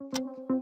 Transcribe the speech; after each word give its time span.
Thank 0.00 0.16
you. 0.50 0.57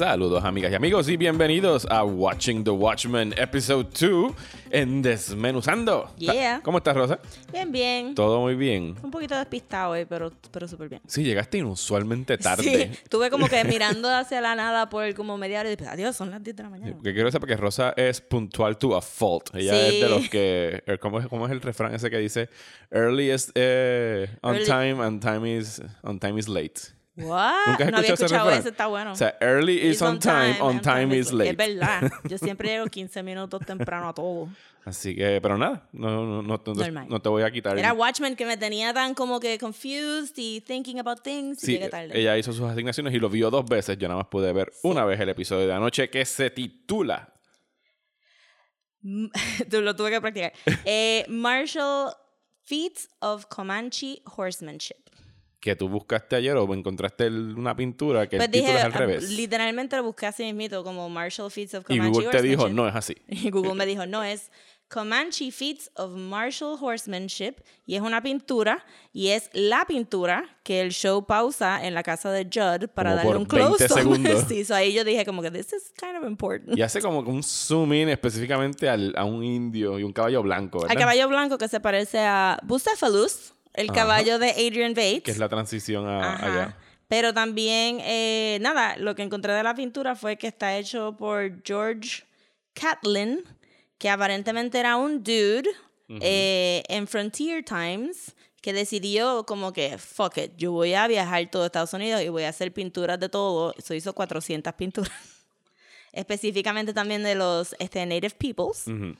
Saludos 0.00 0.42
amigas 0.46 0.72
y 0.72 0.74
amigos 0.74 1.10
y 1.10 1.18
bienvenidos 1.18 1.86
a 1.90 2.04
Watching 2.04 2.64
the 2.64 2.70
Watchmen 2.70 3.34
Episode 3.36 3.86
2 4.00 4.32
en 4.70 5.02
Desmenuzando. 5.02 6.10
Yeah. 6.16 6.62
¿Cómo 6.64 6.78
estás, 6.78 6.96
Rosa? 6.96 7.18
Bien, 7.52 7.70
bien. 7.70 8.14
Todo 8.14 8.40
muy 8.40 8.54
bien. 8.54 8.96
Un 9.02 9.10
poquito 9.10 9.36
despistado 9.36 9.90
hoy, 9.90 10.06
pero, 10.06 10.32
pero 10.50 10.66
súper 10.66 10.88
bien. 10.88 11.02
Sí, 11.06 11.22
llegaste 11.22 11.58
inusualmente 11.58 12.38
tarde. 12.38 12.62
Sí, 12.62 12.98
estuve 13.02 13.28
como 13.28 13.46
que 13.46 13.62
mirando 13.66 14.08
hacia 14.08 14.40
la 14.40 14.54
nada 14.54 14.88
por 14.88 15.12
como 15.12 15.36
media 15.36 15.60
hora 15.60 15.70
y 15.70 15.76
dije, 15.76 15.90
adiós, 15.90 16.16
son 16.16 16.30
las 16.30 16.42
10 16.42 16.56
de 16.56 16.62
la 16.62 16.70
mañana. 16.70 16.92
Porque 16.94 17.12
quiero 17.12 17.30
saber 17.30 17.48
que 17.50 17.56
Rosa 17.58 17.92
es 17.94 18.22
puntual 18.22 18.78
to 18.78 18.96
a 18.96 19.02
fault. 19.02 19.54
Ella 19.54 19.74
Sí. 19.74 19.96
es 19.96 20.00
de 20.00 20.08
los 20.08 20.30
que... 20.30 20.82
er, 20.86 20.98
¿cómo, 20.98 21.20
es, 21.20 21.26
cómo 21.26 21.44
es 21.44 21.52
el 21.52 21.60
refrán 21.60 21.94
ese 21.94 22.08
que 22.08 22.16
dice? 22.16 22.48
Early 22.90 23.32
is 23.32 23.52
eh, 23.54 24.30
on 24.40 24.54
Early- 24.56 24.64
time 24.64 25.04
and 25.04 25.22
time 25.22 25.58
is, 25.58 25.82
on 26.02 26.18
time 26.18 26.40
is 26.40 26.48
late. 26.48 26.80
What? 27.22 27.66
¿Nunca 27.66 27.84
has 27.84 27.90
no 27.92 27.98
había 27.98 28.14
escuchado 28.14 28.50
ese 28.50 28.68
está 28.70 28.86
bueno. 28.86 29.12
O 29.12 29.16
sea, 29.16 29.36
early 29.40 29.76
is 29.78 29.94
It's 29.94 30.02
on 30.02 30.18
time, 30.18 30.60
on 30.60 30.76
and 30.76 30.82
time 30.82 31.16
is 31.16 31.32
late. 31.32 31.50
Es 31.50 31.56
verdad. 31.56 32.10
Yo 32.24 32.38
siempre 32.38 32.68
llego 32.68 32.86
15 32.86 33.22
minutos 33.22 33.60
temprano 33.64 34.08
a 34.08 34.14
todo. 34.14 34.48
Así 34.84 35.14
que, 35.14 35.40
pero 35.42 35.58
nada, 35.58 35.86
no, 35.92 36.10
no, 36.24 36.42
no, 36.42 36.42
no- 36.42 37.20
te 37.20 37.28
voy 37.28 37.42
a 37.42 37.50
quitar. 37.50 37.78
Era 37.78 37.92
Watchmen 37.92 38.34
que 38.34 38.46
me 38.46 38.56
tenía 38.56 38.94
tan 38.94 39.14
como 39.14 39.38
que 39.38 39.58
confused 39.58 40.32
y 40.36 40.62
thinking 40.62 40.98
about 40.98 41.20
things 41.22 41.62
y 41.62 41.66
Sí, 41.66 41.72
llegué 41.74 41.88
tarde. 41.90 42.18
ella 42.18 42.38
hizo 42.38 42.52
sus 42.52 42.62
asignaciones 42.66 43.12
y 43.12 43.18
lo 43.18 43.28
vio 43.28 43.50
dos 43.50 43.66
veces. 43.66 43.98
Yo 43.98 44.08
nada 44.08 44.20
más 44.20 44.28
pude 44.28 44.52
ver 44.52 44.72
una 44.82 45.04
vez 45.04 45.20
el 45.20 45.28
episodio 45.28 45.66
de 45.66 45.74
anoche 45.74 46.08
que 46.08 46.24
se 46.24 46.48
titula 46.50 47.34
lo 49.02 49.96
tuve 49.96 50.10
que 50.10 50.20
practicar. 50.20 50.52
Eh, 50.84 51.24
Marshall 51.28 52.12
Feats 52.62 53.08
of 53.20 53.46
Comanche 53.46 54.22
Horsemanship. 54.36 55.09
Que 55.60 55.76
tú 55.76 55.88
buscaste 55.88 56.36
ayer 56.36 56.56
o 56.56 56.72
encontraste 56.74 57.26
el- 57.26 57.54
una 57.56 57.76
pintura 57.76 58.26
que 58.28 58.36
Pues 58.38 58.46
el 58.46 58.52
título 58.52 58.68
dije, 58.72 58.78
es 58.80 58.84
al 58.86 58.92
ah, 58.94 58.98
revés. 58.98 59.30
literalmente 59.30 59.96
lo 59.96 60.04
busqué 60.04 60.26
así 60.26 60.42
mismito 60.44 60.82
como 60.82 61.08
Marshall 61.10 61.50
Feats 61.50 61.74
of 61.74 61.84
Y 61.88 61.98
Comanche 61.98 62.20
Google 62.24 62.30
te 62.30 62.42
dijo, 62.42 62.68
no 62.70 62.88
es 62.88 62.94
así. 62.96 63.14
Y 63.28 63.50
Google 63.50 63.74
me 63.74 63.84
dijo, 63.86 64.06
no, 64.06 64.22
es 64.24 64.50
Comanche 64.88 65.52
Feats 65.52 65.88
of 65.94 66.16
Martial 66.16 66.76
Horsemanship 66.80 67.56
y 67.86 67.94
es 67.94 68.00
una 68.02 68.20
pintura 68.22 68.84
y 69.12 69.28
es 69.28 69.48
la 69.52 69.84
pintura 69.86 70.58
que 70.64 70.80
el 70.80 70.90
show 70.90 71.24
pausa 71.26 71.86
en 71.86 71.94
la 71.94 72.02
casa 72.02 72.32
de 72.32 72.44
Judd 72.44 72.88
para 72.92 73.10
Como 73.10 73.16
darle 73.16 73.22
por 73.24 73.36
un 73.36 73.46
20 73.46 73.56
close 73.86 73.88
segundos. 73.88 74.44
sí, 74.48 74.64
so 74.64 74.74
ahí 74.74 74.92
yo 74.92 75.04
dije 75.04 75.24
como 75.24 75.42
que 75.42 75.50
this 75.52 75.72
is 75.72 75.92
kind 76.00 76.16
of 76.16 76.24
important. 76.26 76.76
Y 76.76 76.82
hace 76.82 77.00
como 77.00 77.20
un 77.20 77.42
zoom 77.44 77.92
in 77.92 78.08
específicamente 78.08 78.88
al- 78.88 79.14
a 79.16 79.24
un 79.24 79.44
indio 79.44 79.96
y 79.98 80.02
un 80.02 80.12
caballo 80.12 80.42
blanco, 80.42 80.78
¿verdad? 80.80 80.96
Al 80.96 80.98
caballo 80.98 81.28
blanco 81.28 81.56
que 81.56 81.68
se 81.68 81.78
parece 81.78 82.18
a 82.20 82.58
Bucephalus, 82.64 83.54
el 83.74 83.90
Ajá. 83.90 83.94
caballo 83.94 84.38
de 84.38 84.50
Adrian 84.50 84.94
Bates. 84.94 85.22
Que 85.22 85.30
es 85.30 85.38
la 85.38 85.48
transición 85.48 86.06
a, 86.06 86.36
allá. 86.36 86.76
Pero 87.08 87.34
también, 87.34 87.98
eh, 88.02 88.58
nada, 88.60 88.96
lo 88.96 89.14
que 89.14 89.22
encontré 89.22 89.52
de 89.52 89.62
la 89.62 89.74
pintura 89.74 90.14
fue 90.14 90.36
que 90.36 90.46
está 90.46 90.76
hecho 90.76 91.16
por 91.16 91.62
George 91.64 92.22
Catlin, 92.72 93.42
que 93.98 94.08
aparentemente 94.08 94.78
era 94.78 94.96
un 94.96 95.22
dude 95.24 95.68
eh, 96.08 96.82
en 96.88 97.06
Frontier 97.08 97.64
Times 97.64 98.34
que 98.60 98.72
decidió 98.72 99.44
como 99.46 99.72
que, 99.72 99.98
fuck 99.98 100.36
it, 100.38 100.52
yo 100.56 100.72
voy 100.72 100.94
a 100.94 101.06
viajar 101.08 101.50
todo 101.50 101.66
Estados 101.66 101.92
Unidos 101.94 102.22
y 102.22 102.28
voy 102.28 102.44
a 102.44 102.50
hacer 102.50 102.72
pinturas 102.72 103.18
de 103.18 103.28
todo. 103.28 103.74
Eso 103.76 103.94
hizo 103.94 104.12
400 104.12 104.72
pinturas. 104.74 105.10
Específicamente 106.12 106.92
también 106.92 107.22
de 107.22 107.34
los 107.34 107.74
este, 107.78 108.04
Native 108.04 108.34
Peoples. 108.38 108.86
Ujú. 108.86 109.16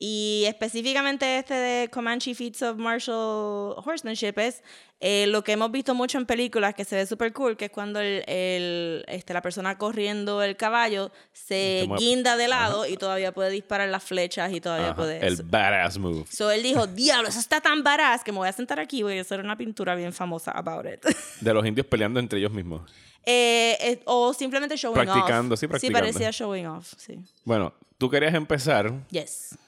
Y 0.00 0.44
específicamente 0.46 1.38
este 1.38 1.54
de 1.54 1.88
Comanche 1.88 2.32
Feats 2.32 2.62
of 2.62 2.76
Martial 2.76 3.74
Horsemanship 3.84 4.34
es 4.38 4.62
eh, 5.00 5.26
lo 5.26 5.42
que 5.42 5.52
hemos 5.52 5.72
visto 5.72 5.92
mucho 5.92 6.18
en 6.18 6.26
películas 6.26 6.74
que 6.74 6.84
se 6.84 6.94
ve 6.94 7.06
súper 7.06 7.32
cool, 7.32 7.56
que 7.56 7.64
es 7.64 7.70
cuando 7.72 7.98
el, 7.98 8.22
el, 8.28 9.04
este, 9.08 9.34
la 9.34 9.42
persona 9.42 9.76
corriendo 9.76 10.40
el 10.42 10.56
caballo 10.56 11.10
se 11.32 11.88
guinda 11.98 12.36
de 12.36 12.46
lado 12.46 12.86
y 12.86 12.96
todavía 12.96 13.32
puede 13.32 13.50
disparar 13.50 13.88
las 13.88 14.04
flechas 14.04 14.52
y 14.52 14.60
todavía 14.60 14.90
Ajá, 14.90 14.96
puede... 14.96 15.26
El 15.26 15.42
badass 15.42 15.98
move. 15.98 16.26
So 16.30 16.50
él 16.52 16.62
dijo, 16.62 16.86
diablo, 16.88 17.28
eso 17.28 17.40
está 17.40 17.60
tan 17.60 17.82
barato 17.82 18.22
que 18.24 18.30
me 18.30 18.38
voy 18.38 18.48
a 18.48 18.52
sentar 18.52 18.78
aquí 18.78 19.00
y 19.00 19.02
voy 19.02 19.18
a 19.18 19.22
hacer 19.22 19.40
una 19.40 19.56
pintura 19.56 19.96
bien 19.96 20.12
famosa 20.12 20.52
about 20.52 20.86
it. 20.86 21.04
De 21.40 21.52
los 21.52 21.66
indios 21.66 21.86
peleando 21.88 22.20
entre 22.20 22.38
ellos 22.38 22.52
mismos. 22.52 22.88
Eh, 23.26 23.76
eh, 23.80 24.00
o 24.04 24.32
simplemente 24.32 24.76
showing 24.76 24.94
Practicando, 24.94 25.54
off. 25.54 25.60
sí, 25.60 25.66
practicando. 25.66 25.98
Sí, 25.98 26.12
parecía 26.12 26.30
showing 26.30 26.66
off, 26.66 26.94
sí. 26.96 27.18
Bueno, 27.44 27.74
tú 27.98 28.08
querías 28.08 28.34
empezar 28.34 28.92
Yes. 29.10 29.58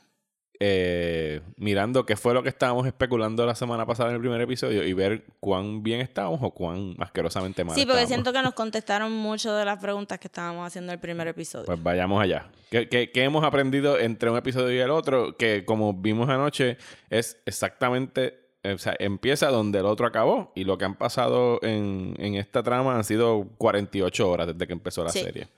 Eh, 0.62 1.41
mirando 1.56 2.04
qué 2.04 2.16
fue 2.16 2.34
lo 2.34 2.43
que 2.43 2.50
estábamos 2.50 2.87
especulando 2.87 3.47
la 3.47 3.54
semana 3.54 3.87
pasada 3.87 4.10
en 4.10 4.16
el 4.16 4.21
primer 4.21 4.41
episodio 4.43 4.84
y 4.84 4.93
ver 4.93 5.25
cuán 5.41 5.82
bien 5.82 6.00
estábamos 6.03 6.38
o 6.43 6.50
cuán 6.50 6.94
asquerosamente 6.98 7.65
mal 7.65 7.75
Sí, 7.75 7.81
porque 7.87 8.03
estábamos. 8.03 8.09
siento 8.10 8.32
que 8.32 8.43
nos 8.43 8.53
contestaron 8.54 9.10
muchas 9.12 9.56
de 9.59 9.65
las 9.65 9.78
preguntas 9.78 10.19
que 10.19 10.28
estábamos 10.28 10.66
haciendo 10.66 10.93
en 10.93 10.98
el 10.98 11.00
primer 11.00 11.26
episodio. 11.28 11.65
Pues 11.66 11.82
vayamos 11.82 12.22
allá. 12.22 12.47
¿Qué, 12.71 12.88
qué- 12.88 13.10
qué 13.10 13.22
hemos 13.25 13.43
aprendido 13.43 13.98
entre 13.98 14.28
un 14.31 14.37
episodio 14.37 14.71
y 14.76 14.78
el 14.81 14.91
otro? 14.91 15.34
Que 15.37 15.65
como 15.65 15.94
vimos 15.94 16.28
anoche, 16.28 16.77
es 17.09 17.38
exactamente. 17.47 18.38
O 18.62 18.77
sea, 18.77 18.94
empieza 18.98 19.48
donde 19.48 19.78
el 19.78 19.87
otro 19.87 20.06
acabó. 20.06 20.53
Y 20.54 20.65
lo 20.65 20.77
que 20.77 20.84
han 20.84 20.94
pasado 20.94 21.59
en, 21.62 22.15
en 22.19 22.34
esta 22.34 22.62
trama 22.62 22.94
han 22.94 23.04
sido 23.04 23.48
48 23.56 24.28
horas 24.31 24.48
desde 24.48 24.66
que 24.66 24.75
empezó 24.75 25.03
la 25.03 25.09
Sí. 25.10 25.21
serie. 25.22 25.48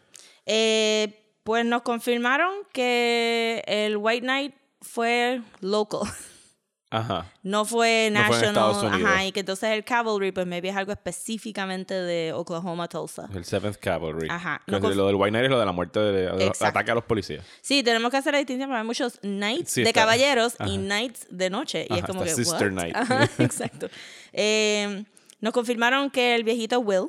Eh, 0.46 1.18
pues 1.42 1.64
nos 1.64 1.82
confirmaron 1.82 2.52
que 2.72 3.64
el 3.66 3.96
White 3.96 4.20
Knight 4.22 4.54
fue 4.82 5.40
local, 5.60 6.00
Ajá. 6.90 7.32
no 7.42 7.64
fue 7.64 8.10
No 8.12 8.22
fue 8.24 8.46
en 8.46 8.52
national. 8.52 8.92
Ajá, 9.06 9.24
y 9.24 9.32
que 9.32 9.40
entonces 9.40 9.70
el 9.70 9.82
cavalry, 9.82 10.30
pues 10.30 10.46
maybe 10.46 10.68
es 10.68 10.76
algo 10.76 10.92
específicamente 10.92 11.94
de 11.94 12.34
Oklahoma, 12.34 12.86
Tulsa. 12.88 13.30
El 13.32 13.44
7th 13.44 13.78
Cavalry. 13.78 14.28
Ajá. 14.30 14.60
No 14.66 14.78
lo 14.78 15.06
del 15.06 15.14
White 15.16 15.30
Knight 15.30 15.44
es 15.44 15.50
lo 15.50 15.58
de 15.58 15.64
la 15.64 15.72
muerte 15.72 16.00
de, 16.00 16.52
ataque 16.60 16.90
a 16.90 16.94
los 16.94 17.04
policías. 17.04 17.46
Sí, 17.62 17.82
tenemos 17.82 18.10
que 18.10 18.18
hacer 18.18 18.32
la 18.34 18.38
distinción 18.40 18.68
porque 18.68 18.80
hay 18.80 18.86
muchos 18.86 19.18
knights 19.22 19.70
Sí, 19.70 19.82
de 19.82 19.88
está- 19.88 20.00
caballeros 20.02 20.54
ajá. 20.58 20.68
y 20.70 20.76
knights 20.76 21.26
de 21.30 21.48
noche. 21.48 21.86
Y 21.88 21.92
Ajá, 21.94 22.00
es 22.00 22.04
como 22.04 22.24
que, 22.24 22.34
Sister 22.34 22.68
what? 22.72 22.78
Knight. 22.78 22.94
Ajá, 22.96 23.24
exacto. 23.38 23.88
Eh, 24.34 25.04
nos 25.40 25.52
confirmaron 25.54 26.10
que 26.10 26.34
el 26.34 26.44
viejito 26.44 26.78
Will. 26.80 27.08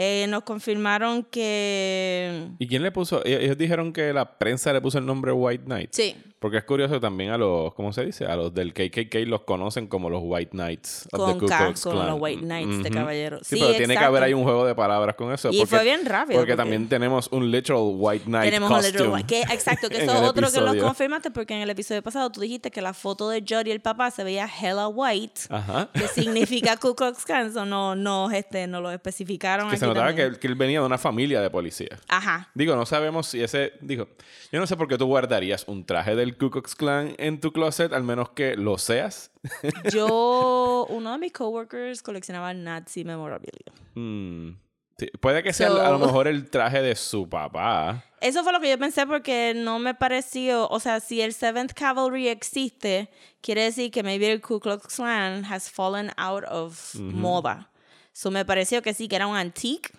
Eh, 0.00 0.26
nos 0.28 0.44
confirmaron 0.44 1.24
que... 1.24 2.50
¿Y 2.60 2.68
quién 2.68 2.84
le 2.84 2.92
puso? 2.92 3.20
Ellos 3.26 3.40
ellos 3.42 3.58
dijeron 3.58 3.92
que 3.92 4.12
la 4.12 4.38
prensa 4.38 4.72
le 4.72 4.80
puso 4.80 4.98
el 4.98 5.06
nombre 5.06 5.32
White 5.32 5.64
Knight. 5.64 5.90
Sí, 5.92 6.14
Porque 6.38 6.58
es 6.58 6.64
curioso 6.64 7.00
también 7.00 7.30
a 7.30 7.36
los, 7.38 7.74
¿cómo 7.74 7.92
se 7.92 8.06
dice? 8.06 8.24
A 8.24 8.36
los 8.36 8.54
del 8.54 8.72
KKK 8.72 9.26
los 9.26 9.40
conocen 9.42 9.88
como 9.88 10.08
los 10.08 10.20
White 10.24 10.52
Knights 10.52 11.08
of 11.12 11.26
the 11.26 11.32
con 11.32 11.40
Ku 11.40 11.46
K, 11.46 11.58
Klux 11.64 11.82
con 11.82 12.06
los 12.06 12.16
White 12.20 12.42
Knights 12.42 12.82
de 12.84 12.88
Ujú. 12.90 12.94
caballeros. 12.98 13.40
Sí, 13.44 13.56
pero 13.58 13.74
tiene 13.74 13.94
que 13.96 14.04
haber 14.04 14.22
ahí 14.22 14.34
un 14.34 14.44
juego 14.44 14.64
de 14.64 14.74
palabras 14.76 15.16
con 15.16 15.32
eso. 15.32 15.48
Y 15.50 15.58
porque, 15.58 15.66
fue 15.66 15.82
bien 15.84 16.06
rápido. 16.06 16.38
Porque, 16.38 16.54
también 16.54 16.88
tenemos 16.88 17.28
un 17.32 17.50
literal 17.50 17.82
White 17.82 18.24
Knight 18.26 18.44
tenemos 18.52 18.70
un 18.70 18.82
little 18.82 19.08
white- 19.08 19.26
que, 19.26 19.40
exacto, 19.52 19.88
que 19.88 19.96
eso 20.04 20.12
es 20.12 20.20
otro 20.20 20.48
que 20.48 20.56
episodio. 20.58 20.82
confirmaste 20.84 21.30
porque 21.32 21.54
en 21.54 21.62
el 21.62 21.70
episodio 21.70 22.02
pasado 22.02 22.30
tú 22.30 22.40
dijiste 22.40 22.70
que 22.70 22.82
la 22.82 22.94
foto 22.94 23.28
de 23.30 23.42
Jody 23.46 23.70
y 23.70 23.72
el 23.72 23.80
papá 23.80 24.10
se 24.12 24.22
veía 24.22 24.46
hella 24.46 24.86
white, 24.86 25.40
Ajá. 25.50 25.88
que 25.92 26.06
significa 26.22 26.76
Ku 26.76 26.94
Klux 26.94 27.24
Klan, 27.24 27.52
so 27.52 27.64
no, 27.66 27.96
no, 27.96 28.30
este, 28.30 28.68
no 28.68 28.80
lo 28.80 28.92
especificaron 28.92 29.70
Que 29.70 29.76
se 29.76 29.86
notaba 29.86 30.14
que, 30.14 30.38
que 30.38 30.46
él 30.46 30.54
venía 30.54 30.78
de 30.80 30.86
una 30.86 30.98
familia 30.98 31.40
de 31.40 31.50
policía. 31.50 31.98
Ajá. 32.06 32.48
Digo, 32.54 32.76
no 32.76 32.86
sabemos 32.86 33.26
si 33.26 33.42
ese... 33.42 33.72
Digo, 33.80 34.06
yo 34.52 34.60
no 34.60 34.66
sé 34.68 34.76
por 34.76 34.86
qué 34.86 34.96
tú 34.96 35.06
guardarías 35.06 35.64
un 35.66 35.84
traje 35.84 36.14
del 36.14 36.27
Ku 36.36 36.50
Klux 36.50 36.74
Klan 36.74 37.14
en 37.18 37.40
tu 37.40 37.52
closet, 37.52 37.92
al 37.92 38.02
menos 38.02 38.30
que 38.30 38.56
lo 38.56 38.78
seas. 38.78 39.30
Yo, 39.92 40.86
uno 40.90 41.12
de 41.12 41.18
mis 41.18 41.32
coworkers 41.32 42.02
coleccionaba 42.02 42.52
Nazi 42.54 43.04
memorabilia. 43.04 43.72
Mm, 43.94 44.50
sí, 44.98 45.06
Puede 45.20 45.42
que 45.42 45.52
sea 45.52 45.68
So- 45.68 45.80
a 45.80 45.90
lo 45.90 45.98
mejor 45.98 46.26
el 46.28 46.50
traje 46.50 46.82
de 46.82 46.94
su 46.96 47.28
papá. 47.28 48.04
Eso 48.20 48.42
fue 48.42 48.52
lo 48.52 48.60
que 48.60 48.68
yo 48.68 48.76
pensé 48.78 49.06
porque 49.06 49.52
no 49.54 49.78
me 49.78 49.94
pareció, 49.94 50.68
o 50.70 50.80
sea, 50.80 50.98
si 50.98 51.20
el 51.20 51.32
7th 51.32 51.72
Cavalry 51.72 52.26
existe, 52.26 53.10
quiere 53.40 53.62
decir 53.62 53.92
que 53.92 54.02
maybe 54.02 54.32
el 54.32 54.40
Ku 54.40 54.58
Klux 54.58 54.96
Klan 54.96 55.44
has 55.44 55.70
fallen 55.70 56.10
out 56.16 56.42
of 56.50 56.94
moda. 56.96 57.70
So 58.12 58.32
me 58.32 58.44
pareció 58.44 58.82
que 58.82 58.92
sí, 58.92 59.06
que 59.06 59.14
era 59.14 59.28
un 59.28 59.36
antique, 59.36 59.92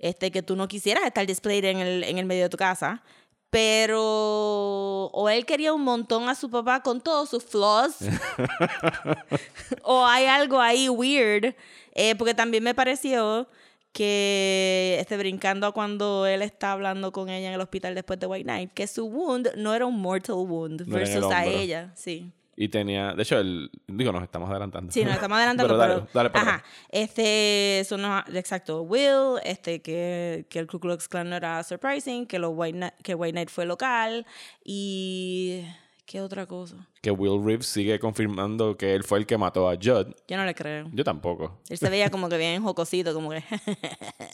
este, 0.00 0.32
que 0.32 0.42
tú 0.42 0.56
no 0.56 0.66
quisieras 0.66 1.04
estar 1.04 1.24
displayed 1.26 1.64
en 1.66 1.78
el, 1.78 2.02
en 2.02 2.18
el 2.18 2.26
medio 2.26 2.42
de 2.42 2.48
tu 2.48 2.56
casa. 2.56 3.04
Pero 3.50 5.06
o 5.12 5.28
él 5.28 5.44
quería 5.44 5.72
un 5.72 5.82
montón 5.82 6.28
a 6.28 6.34
su 6.34 6.48
papá 6.50 6.82
con 6.82 7.00
todos 7.00 7.28
sus 7.30 7.44
flaws, 7.44 7.96
o 9.82 10.06
hay 10.06 10.26
algo 10.26 10.60
ahí 10.60 10.88
weird, 10.88 11.56
eh, 11.94 12.14
porque 12.14 12.34
también 12.34 12.62
me 12.62 12.74
pareció 12.74 13.48
que 13.92 14.96
este, 15.00 15.16
brincando 15.16 15.66
a 15.66 15.72
cuando 15.72 16.26
él 16.26 16.42
está 16.42 16.72
hablando 16.72 17.10
con 17.12 17.28
ella 17.28 17.48
en 17.48 17.54
el 17.54 17.60
hospital 17.60 17.94
después 17.94 18.20
de 18.20 18.26
White 18.26 18.44
Knight, 18.44 18.72
que 18.72 18.86
su 18.86 19.06
wound 19.06 19.50
no 19.56 19.74
era 19.74 19.84
un 19.86 20.00
mortal 20.00 20.36
wound 20.36 20.86
No 20.86 20.94
versus 20.96 21.24
a 21.32 21.44
ella, 21.44 21.92
sí. 21.96 22.32
Y 22.62 22.68
tenía, 22.68 23.14
de 23.14 23.22
hecho, 23.22 23.38
el, 23.38 23.70
digo, 23.86 24.12
nos 24.12 24.22
estamos 24.22 24.50
adelantando. 24.50 24.92
Sí, 24.92 25.02
nos 25.02 25.14
estamos 25.14 25.38
adelantando, 25.38 25.78
pero 25.78 25.80
pero, 25.88 25.94
dale, 26.00 26.10
dale 26.12 26.28
para 26.28 26.56
ajá, 26.56 26.64
este, 26.90 27.82
son 27.88 28.02
los- 28.02 28.22
exacto, 28.34 28.82
Will, 28.82 29.40
este, 29.44 29.80
que, 29.80 30.44
que 30.50 30.58
el 30.58 30.66
Ku 30.66 30.78
Klux 30.78 31.08
Klan 31.08 31.30
no 31.30 31.36
era 31.36 31.62
surprising, 31.62 32.26
que, 32.26 32.38
los 32.38 32.50
White 32.54 32.76
Knight, 32.76 32.94
que 33.02 33.14
White 33.14 33.32
Knight 33.32 33.48
fue 33.48 33.64
local, 33.64 34.26
y, 34.62 35.64
¿qué 36.04 36.20
otra 36.20 36.44
cosa? 36.44 36.76
Que 37.00 37.10
Will 37.10 37.42
Reeves 37.44 37.66
sigue 37.66 37.98
confirmando 37.98 38.76
que 38.76 38.94
él 38.94 39.04
fue 39.04 39.18
el 39.20 39.26
que 39.26 39.38
mató 39.38 39.70
a 39.70 39.74
Judd. 39.76 40.08
Yo 40.28 40.36
no 40.36 40.44
le 40.44 40.54
creo. 40.54 40.88
Yo 40.92 41.02
tampoco. 41.02 41.60
Él 41.68 41.78
se 41.78 41.88
veía 41.88 42.10
como 42.10 42.28
que 42.28 42.36
bien 42.36 42.62
jocosito, 42.62 43.14
como 43.14 43.30
que, 43.30 43.42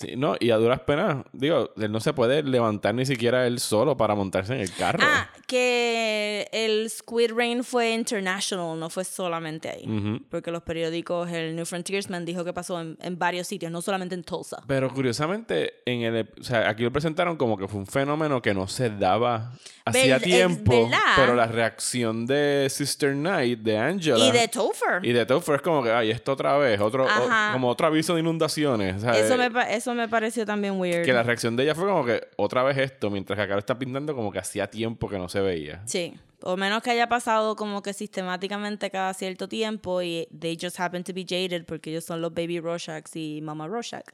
Sí, 0.00 0.14
no, 0.16 0.34
y 0.40 0.50
a 0.50 0.56
duras 0.56 0.80
penas, 0.80 1.24
digo, 1.32 1.70
él 1.76 1.92
no 1.92 2.00
se 2.00 2.12
puede 2.12 2.42
levantar 2.42 2.94
ni 2.94 3.06
siquiera 3.06 3.46
él 3.46 3.60
solo 3.60 3.96
para 3.96 4.14
montarse 4.14 4.54
en 4.54 4.60
el 4.60 4.72
carro. 4.74 4.98
ah, 5.06 5.30
que 5.46 6.48
el 6.52 6.90
Squid 6.90 7.32
Rain 7.34 7.62
fue 7.62 7.92
international, 7.92 8.78
no 8.78 8.90
fue 8.90 9.04
solamente 9.04 9.68
ahí. 9.70 9.84
Ujú. 9.86 10.24
Porque 10.28 10.50
los 10.50 10.62
periódicos, 10.62 11.30
el 11.30 11.54
New 11.54 11.64
Frontiersman 11.66 12.24
dijo 12.24 12.44
que 12.44 12.52
pasó 12.52 12.80
en, 12.80 12.98
en 13.00 13.18
varios 13.18 13.46
sitios, 13.46 13.70
no 13.70 13.80
solamente 13.80 14.14
en 14.16 14.24
Tulsa. 14.24 14.62
Pero 14.66 14.92
curiosamente, 14.92 15.74
en 15.86 16.02
el, 16.02 16.28
o 16.40 16.42
sea, 16.42 16.68
aquí 16.68 16.82
lo 16.82 16.90
presentaron 16.92 17.36
como 17.36 17.56
que 17.56 17.68
fue 17.68 17.78
un 17.78 17.86
fenómeno 17.86 18.42
que 18.42 18.52
no 18.54 18.66
se 18.66 18.90
daba 18.90 19.52
hacía 19.84 20.18
tiempo, 20.18 20.84
verdad. 20.84 20.98
pero 21.16 21.34
la 21.36 21.46
reacción 21.46 22.26
de 22.26 22.55
Sister 22.70 23.14
Night, 23.14 23.60
de 23.60 23.78
Angela 23.78 24.18
Y 24.26 24.30
de 24.32 24.48
Topher. 24.48 25.04
y 25.04 25.12
de 25.12 25.24
Topher 25.26 25.56
es 25.56 25.62
como 25.62 25.82
que, 25.82 25.90
ay, 25.90 26.10
esto 26.10 26.32
otra 26.32 26.56
vez, 26.58 26.80
otro, 26.80 27.04
o- 27.04 27.52
como 27.52 27.68
otro 27.68 27.86
aviso 27.86 28.14
de 28.14 28.20
inundaciones. 28.20 29.02
Eso 29.02 29.34
eh, 29.42 29.50
me, 29.50 29.74
eso 29.74 29.94
me 29.94 30.08
pareció 30.08 30.44
también 30.46 30.78
weird. 30.80 31.04
que 31.04 31.12
la 31.12 31.22
reacción 31.22 31.56
de 31.56 31.64
ella 31.64 31.74
fue 31.74 31.86
como 31.86 32.04
que 32.04 32.26
otra 32.36 32.62
vez 32.62 32.76
esto, 32.78 33.10
mientras 33.10 33.36
que 33.36 33.42
acá 33.42 33.54
lo 33.54 33.60
está 33.60 33.78
pintando 33.78 34.14
como 34.14 34.30
que 34.32 34.38
hacía 34.38 34.68
tiempo 34.68 35.08
que 35.08 35.18
no 35.18 35.28
se 35.28 35.40
veía. 35.40 35.82
Sí, 35.86 36.14
o 36.42 36.56
menos 36.56 36.82
que 36.82 36.90
haya 36.90 37.08
pasado 37.08 37.56
como 37.56 37.82
que 37.82 37.92
sistemáticamente 37.92 38.90
cada 38.90 39.12
cierto 39.14 39.48
tiempo 39.48 40.02
y 40.02 40.28
they 40.38 40.56
just 40.60 40.78
happen 40.78 41.02
to 41.02 41.12
be 41.14 41.24
jaded 41.28 41.64
porque 41.64 41.90
ellos 41.90 42.04
son 42.04 42.20
los 42.20 42.32
baby 42.34 42.60
Rorschachs 42.60 43.16
y 43.16 43.40
mama 43.42 43.66
Rorschach. 43.66 44.04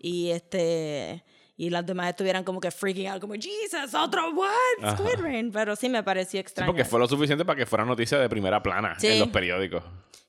Y 0.00 0.30
este 0.30 1.24
y 1.62 1.68
las 1.68 1.84
demás 1.84 2.08
estuvieran 2.08 2.42
como 2.42 2.58
que 2.58 2.70
freaking 2.70 3.08
out 3.08 3.20
como 3.20 3.34
Jesus, 3.34 3.92
otro 3.94 4.30
what? 4.30 4.94
Squid 4.96 5.20
Rain, 5.20 5.52
pero 5.52 5.76
sí 5.76 5.90
me 5.90 6.02
pareció 6.02 6.38
Sí, 6.38 6.38
extraño. 6.38 6.66
porque 6.72 6.86
fue 6.86 6.98
lo 6.98 7.06
suficiente 7.06 7.44
para 7.44 7.58
que 7.58 7.66
fuera 7.66 7.84
noticia 7.84 8.18
de 8.18 8.30
primera 8.30 8.62
plana 8.62 8.98
Sí. 8.98 9.08
en 9.08 9.18
los 9.18 9.28
periódicos. 9.28 9.82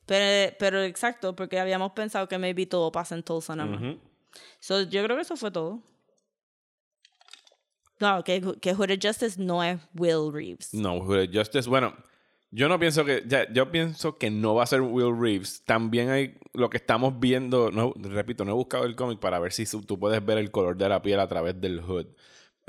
pero, 0.05 0.53
pero 0.59 0.81
exacto, 0.81 1.33
porque 1.33 1.57
habíamos 1.57 1.93
pensado 1.93 2.27
que 2.27 2.37
maybe 2.37 2.65
todo 2.65 2.91
pasa 2.91 3.15
en 3.15 3.23
Tulsa 3.23 3.55
nada 3.55 3.69
más. 3.69 3.95
So, 4.59 4.81
yo 4.81 5.03
creo 5.05 5.15
que 5.15 5.21
eso 5.21 5.37
fue 5.37 5.51
todo. 5.51 5.81
No, 7.99 8.23
que, 8.23 8.41
que 8.59 8.73
Hooded 8.73 8.99
Justice 9.01 9.39
no 9.41 9.63
es 9.63 9.79
Will 9.93 10.33
Reeves. 10.33 10.73
No, 10.73 10.95
Hooded 10.97 11.29
Justice, 11.33 11.69
bueno, 11.69 11.93
yo 12.51 12.67
no 12.67 12.79
pienso 12.79 13.05
que, 13.05 13.23
ya, 13.25 13.51
yo 13.51 13.71
pienso 13.71 14.17
que 14.17 14.29
no 14.29 14.55
va 14.55 14.63
a 14.63 14.67
ser 14.67 14.81
Will 14.81 15.17
Reeves. 15.17 15.63
También 15.63 16.09
hay 16.09 16.37
lo 16.53 16.69
que 16.69 16.77
estamos 16.77 17.19
viendo, 17.19 17.71
no, 17.71 17.93
repito, 17.95 18.43
no 18.43 18.51
he 18.51 18.53
buscado 18.55 18.85
el 18.85 18.95
cómic 18.95 19.19
para 19.19 19.39
ver 19.39 19.53
si 19.53 19.65
tú 19.65 19.97
puedes 19.97 20.23
ver 20.25 20.37
el 20.37 20.51
color 20.51 20.75
de 20.77 20.89
la 20.89 21.01
piel 21.01 21.19
a 21.21 21.27
través 21.27 21.59
del 21.61 21.81
hood. 21.81 22.07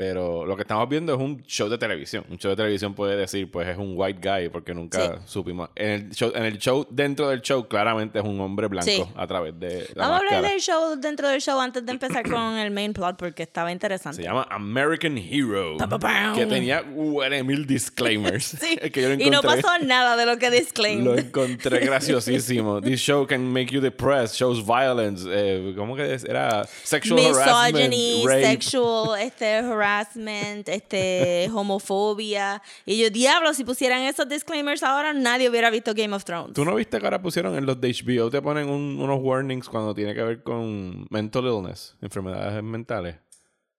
Pero 0.02 0.44
lo 0.44 0.56
que 0.56 0.62
estamos 0.62 0.88
viendo 0.88 1.14
es 1.14 1.20
un 1.20 1.44
show 1.46 1.68
de 1.68 1.78
televisión. 1.78 2.24
Un 2.28 2.36
show 2.36 2.50
de 2.50 2.56
televisión 2.56 2.92
puede 2.92 3.14
decir, 3.16 3.48
pues 3.48 3.68
es 3.68 3.78
un 3.78 3.92
white 3.96 4.18
guy, 4.20 4.48
porque 4.48 4.74
nunca 4.74 5.20
supimos. 5.26 5.70
En 5.76 5.90
el, 5.90 6.10
show, 6.10 6.32
en 6.34 6.42
el 6.44 6.58
show, 6.58 6.84
dentro 6.90 7.28
del 7.28 7.40
show, 7.40 7.68
claramente 7.68 8.18
es 8.18 8.24
un 8.24 8.40
hombre 8.40 8.66
blanco 8.66 8.90
Sí. 8.90 9.04
a 9.14 9.26
través 9.28 9.58
de 9.60 9.86
la 9.94 10.02
Vamos 10.08 10.14
a 10.14 10.16
hablar 10.16 10.22
máscara. 10.32 10.48
del 10.50 10.60
show 10.60 10.96
dentro 10.98 11.28
del 11.28 11.40
show 11.40 11.60
antes 11.60 11.86
de 11.86 11.92
empezar 11.92 12.28
con 12.28 12.56
el 12.58 12.72
main 12.72 12.92
plot 12.92 13.16
porque 13.16 13.44
estaba 13.44 13.70
interesante. 13.70 14.16
Se 14.16 14.24
llama 14.24 14.44
American 14.50 15.16
Hero. 15.16 15.76
Pa, 15.78 15.86
pa, 15.88 15.98
pam. 16.00 16.34
Que 16.34 16.46
tenía 16.46 16.82
uh, 16.82 17.22
mil 17.44 17.64
disclaimers. 17.64 18.56
Sí. 18.62 18.76
que 18.90 19.02
yo 19.02 19.08
lo 19.08 19.14
y 19.14 19.30
no 19.30 19.40
encontré- 19.40 19.62
pasó 19.62 19.84
nada 19.84 20.16
de 20.16 20.26
lo 20.26 20.36
que 20.36 20.50
Lo 20.50 20.56
disclaimed. 20.56 21.18
encontré 21.18 21.78
graciosísimo. 21.86 22.80
This 22.80 23.00
show 23.00 23.24
can 23.24 23.52
make 23.52 23.72
you 23.72 23.80
depressed, 23.80 24.34
shows 24.36 24.58
violence. 24.66 25.24
Eh, 25.30 25.74
¿Cómo 25.76 25.94
que 25.94 26.14
es? 26.14 26.24
era? 26.24 26.64
Sexual 26.82 27.20
Misogyny, 27.20 28.22
harassment, 28.24 28.26
rape. 28.26 28.46
sexual 28.46 29.20
este, 29.20 29.46
harassment, 29.58 29.82
este, 30.00 31.48
homofobia. 31.54 32.62
Y 32.86 32.98
yo, 33.02 33.10
diablo, 33.10 33.52
si 33.54 33.64
pusieran 33.64 34.02
esos 34.02 34.28
disclaimers 34.28 34.82
ahora, 34.82 35.12
nadie 35.12 35.48
hubiera 35.48 35.70
visto 35.70 35.92
Game 35.94 36.14
of 36.14 36.24
Thrones. 36.24 36.54
¿Tú 36.54 36.64
no 36.64 36.74
viste 36.74 36.98
que 36.98 37.04
ahora 37.06 37.20
pusieron 37.22 37.56
en 37.56 37.66
los 37.66 37.80
de 37.80 37.88
HBO, 37.92 38.30
te 38.30 38.40
ponen 38.42 38.68
un- 38.68 38.98
unos 39.00 39.18
warnings 39.22 39.68
cuando 39.68 39.94
tiene 39.94 40.14
que 40.14 40.22
ver 40.22 40.42
con 40.42 41.06
mental 41.10 41.44
illness, 41.44 41.96
enfermedades 42.00 42.62
mentales? 42.62 43.16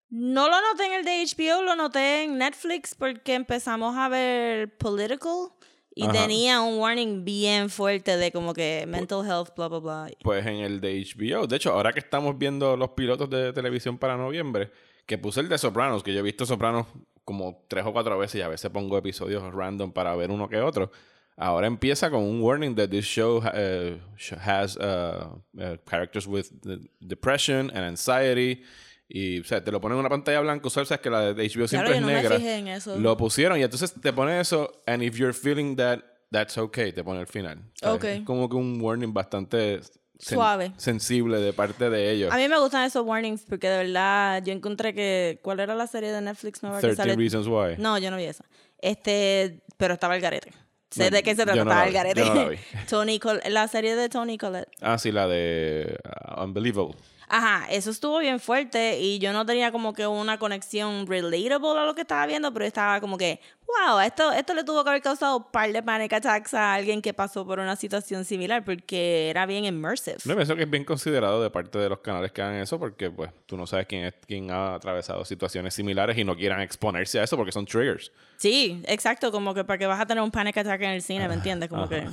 No 0.09 0.47
lo 0.47 0.55
noté 0.61 0.85
en 0.85 0.93
el 0.93 1.05
de 1.05 1.23
HBO, 1.25 1.63
lo 1.63 1.75
noté 1.75 2.23
en 2.23 2.37
Netflix 2.37 2.93
porque 2.93 3.33
empezamos 3.33 3.95
a 3.97 4.09
ver 4.09 4.77
Political 4.77 5.49
y 5.95 6.03
Ajá. 6.03 6.11
tenía 6.13 6.61
un 6.61 6.77
warning 6.79 7.23
bien 7.25 7.69
fuerte 7.69 8.17
de 8.17 8.31
como 8.31 8.53
que 8.53 8.85
mental 8.87 9.25
health, 9.25 9.55
bla, 9.55 9.67
bla, 9.69 9.79
bla. 9.79 10.07
Pues 10.23 10.45
en 10.45 10.57
el 10.57 10.79
de 10.81 11.03
HBO. 11.03 11.47
De 11.47 11.55
hecho, 11.55 11.71
ahora 11.71 11.93
que 11.93 11.99
estamos 11.99 12.37
viendo 12.37 12.77
los 12.77 12.89
pilotos 12.91 13.27
de 13.29 13.53
televisión 13.53 13.97
para 13.97 14.15
noviembre, 14.17 14.71
que 15.05 15.17
puse 15.17 15.39
el 15.41 15.49
de 15.49 15.57
Sopranos, 15.57 16.03
que 16.03 16.13
yo 16.13 16.19
he 16.19 16.23
visto 16.23 16.45
Sopranos 16.45 16.87
como 17.25 17.65
tres 17.67 17.85
o 17.85 17.93
cuatro 17.93 18.17
veces 18.17 18.35
y 18.39 18.41
a 18.41 18.47
veces 18.47 18.69
pongo 18.71 18.97
episodios 18.97 19.53
random 19.53 19.91
para 19.91 20.15
ver 20.15 20.31
uno 20.31 20.49
que 20.49 20.59
otro. 20.59 20.91
Ahora 21.35 21.65
empieza 21.67 22.11
con 22.11 22.21
un 22.21 22.41
warning 22.41 22.75
that 22.75 22.89
this 22.89 23.05
show 23.05 23.37
uh, 23.37 23.97
sh- 24.17 24.33
has 24.33 24.77
uh, 24.77 25.29
uh, 25.57 25.77
characters 25.89 26.27
with 26.27 26.45
de- 26.61 26.89
depression 26.99 27.71
and 27.73 27.85
anxiety. 27.85 28.61
Y, 29.09 29.39
o 29.39 29.43
sea, 29.43 29.63
te 29.63 29.71
lo 29.71 29.81
ponen 29.81 29.95
en 29.95 29.99
una 30.01 30.09
pantalla 30.09 30.39
blanca. 30.41 30.69
Sabes 30.69 30.89
que 30.99 31.09
la 31.09 31.33
de 31.33 31.43
HBO 31.49 31.67
siempre 31.67 31.89
yo 31.89 31.95
es 31.95 32.01
no 32.01 32.07
me 32.07 32.13
negra. 32.13 32.35
fijé 32.37 32.57
en 32.57 32.67
eso. 32.67 32.99
Lo 32.99 33.17
pusieron 33.17 33.59
y 33.59 33.63
entonces 33.63 33.93
te 33.99 34.13
pone 34.13 34.39
eso. 34.39 34.71
And 34.85 35.01
if 35.03 35.15
you're 35.17 35.33
feeling 35.33 35.75
that, 35.77 35.99
that's 36.31 36.57
okay. 36.57 36.91
Te 36.91 37.03
pone 37.03 37.19
al 37.19 37.27
final. 37.27 37.59
¿sabes? 37.75 37.95
Ok. 37.95 38.03
Es 38.05 38.21
como 38.21 38.47
que 38.49 38.55
un 38.55 38.79
warning 38.79 39.13
bastante 39.13 39.81
sen- 40.23 40.35
Suave. 40.35 40.71
sensible 40.77 41.37
de 41.39 41.53
parte 41.53 41.89
de 41.89 42.11
ellos. 42.11 42.31
A 42.31 42.37
mí 42.37 42.47
me 42.47 42.57
gustan 42.59 42.85
esos 42.85 43.05
warnings 43.05 43.43
porque 43.47 43.69
de 43.69 43.77
verdad 43.85 44.41
yo 44.43 44.53
encontré 44.53 44.93
que. 44.93 45.39
¿Cuál 45.41 45.59
era 45.59 45.75
la 45.75 45.87
serie 45.87 46.11
de 46.11 46.21
Netflix 46.21 46.63
nueva 46.63 46.77
que 46.79 46.87
13 46.87 46.95
sale? 46.97 47.15
Reasons 47.15 47.47
Why. 47.47 47.75
No, 47.77 47.97
yo 47.97 48.09
no 48.11 48.17
vi 48.17 48.23
esa. 48.25 48.45
Este, 48.79 49.61
pero 49.77 49.93
estaba 49.95 50.15
el 50.15 50.21
garete. 50.21 50.51
Sé 50.91 51.05
No, 51.05 51.15
de 51.15 51.23
qué 51.23 51.35
se 51.35 51.45
no 51.45 51.53
trataba 51.53 51.75
la 51.81 51.87
el 51.87 51.93
garete. 51.93 52.19
yo 52.19 52.33
no 52.33 52.35
la 52.43 52.49
vi. 52.49 52.57
Tony 52.89 53.19
Col- 53.19 53.41
la 53.49 53.67
serie 53.67 53.95
de 53.95 54.09
Tony 54.09 54.37
Collette. 54.37 54.69
Ah, 54.81 54.97
sí, 54.97 55.11
la 55.11 55.27
de 55.27 55.97
uh, 56.37 56.43
Unbelievable. 56.43 56.95
Ajá, 57.27 57.65
eso 57.69 57.89
estuvo 57.91 58.19
bien 58.19 58.39
fuerte 58.39 58.99
y 58.99 59.19
yo 59.19 59.33
no 59.33 59.45
tenía 59.45 59.71
como 59.71 59.93
que 59.93 60.05
una 60.07 60.37
conexión 60.39 61.07
relatable 61.07 61.79
a 61.79 61.85
lo 61.85 61.95
que 61.95 62.01
estaba 62.01 62.25
viendo, 62.25 62.51
pero 62.53 62.65
estaba 62.65 62.99
como 63.01 63.17
que, 63.17 63.39
wow, 63.65 63.99
esto, 63.99 64.31
esto 64.31 64.53
le 64.53 64.63
tuvo 64.63 64.83
que 64.83 64.89
haber 64.91 65.01
causado 65.01 65.37
un 65.37 65.43
par 65.51 65.71
de 65.71 65.81
panic 65.81 66.13
attacks 66.13 66.53
a 66.53 66.73
alguien 66.73 67.01
que 67.01 67.13
pasó 67.13 67.45
por 67.45 67.59
una 67.59 67.75
situación 67.75 68.25
similar 68.25 68.63
porque 68.63 69.29
era 69.29 69.45
bien 69.45 69.65
immersive. 69.65 70.17
No, 70.25 70.35
pienso 70.35 70.55
que 70.55 70.63
es 70.63 70.69
bien 70.69 70.83
considerado 70.85 71.41
de 71.41 71.49
parte 71.49 71.79
de 71.79 71.89
los 71.89 71.99
canales 71.99 72.31
que 72.31 72.41
hagan 72.41 72.55
eso 72.55 72.77
porque 72.79 73.09
pues 73.09 73.31
tú 73.45 73.57
no 73.57 73.65
sabes 73.65 73.87
quién 73.87 74.05
es 74.05 74.13
quién 74.27 74.51
ha 74.51 74.75
atravesado 74.75 75.25
situaciones 75.25 75.73
similares 75.73 76.17
y 76.17 76.23
no 76.23 76.35
quieran 76.35 76.61
exponerse 76.61 77.19
a 77.19 77.23
eso 77.23 77.35
porque 77.37 77.51
son 77.51 77.65
triggers. 77.65 78.11
Sí, 78.37 78.81
exacto, 78.87 79.31
como 79.31 79.53
que 79.53 79.63
para 79.63 79.77
que 79.79 79.85
vas 79.87 79.99
a 79.99 80.05
tener 80.05 80.21
un 80.21 80.31
panic 80.31 80.57
attack 80.57 80.81
en 80.81 80.89
el 80.91 81.01
cine, 81.01 81.27
¿me 81.27 81.35
entiendes? 81.35 81.69
Como 81.69 81.87
que 81.87 82.05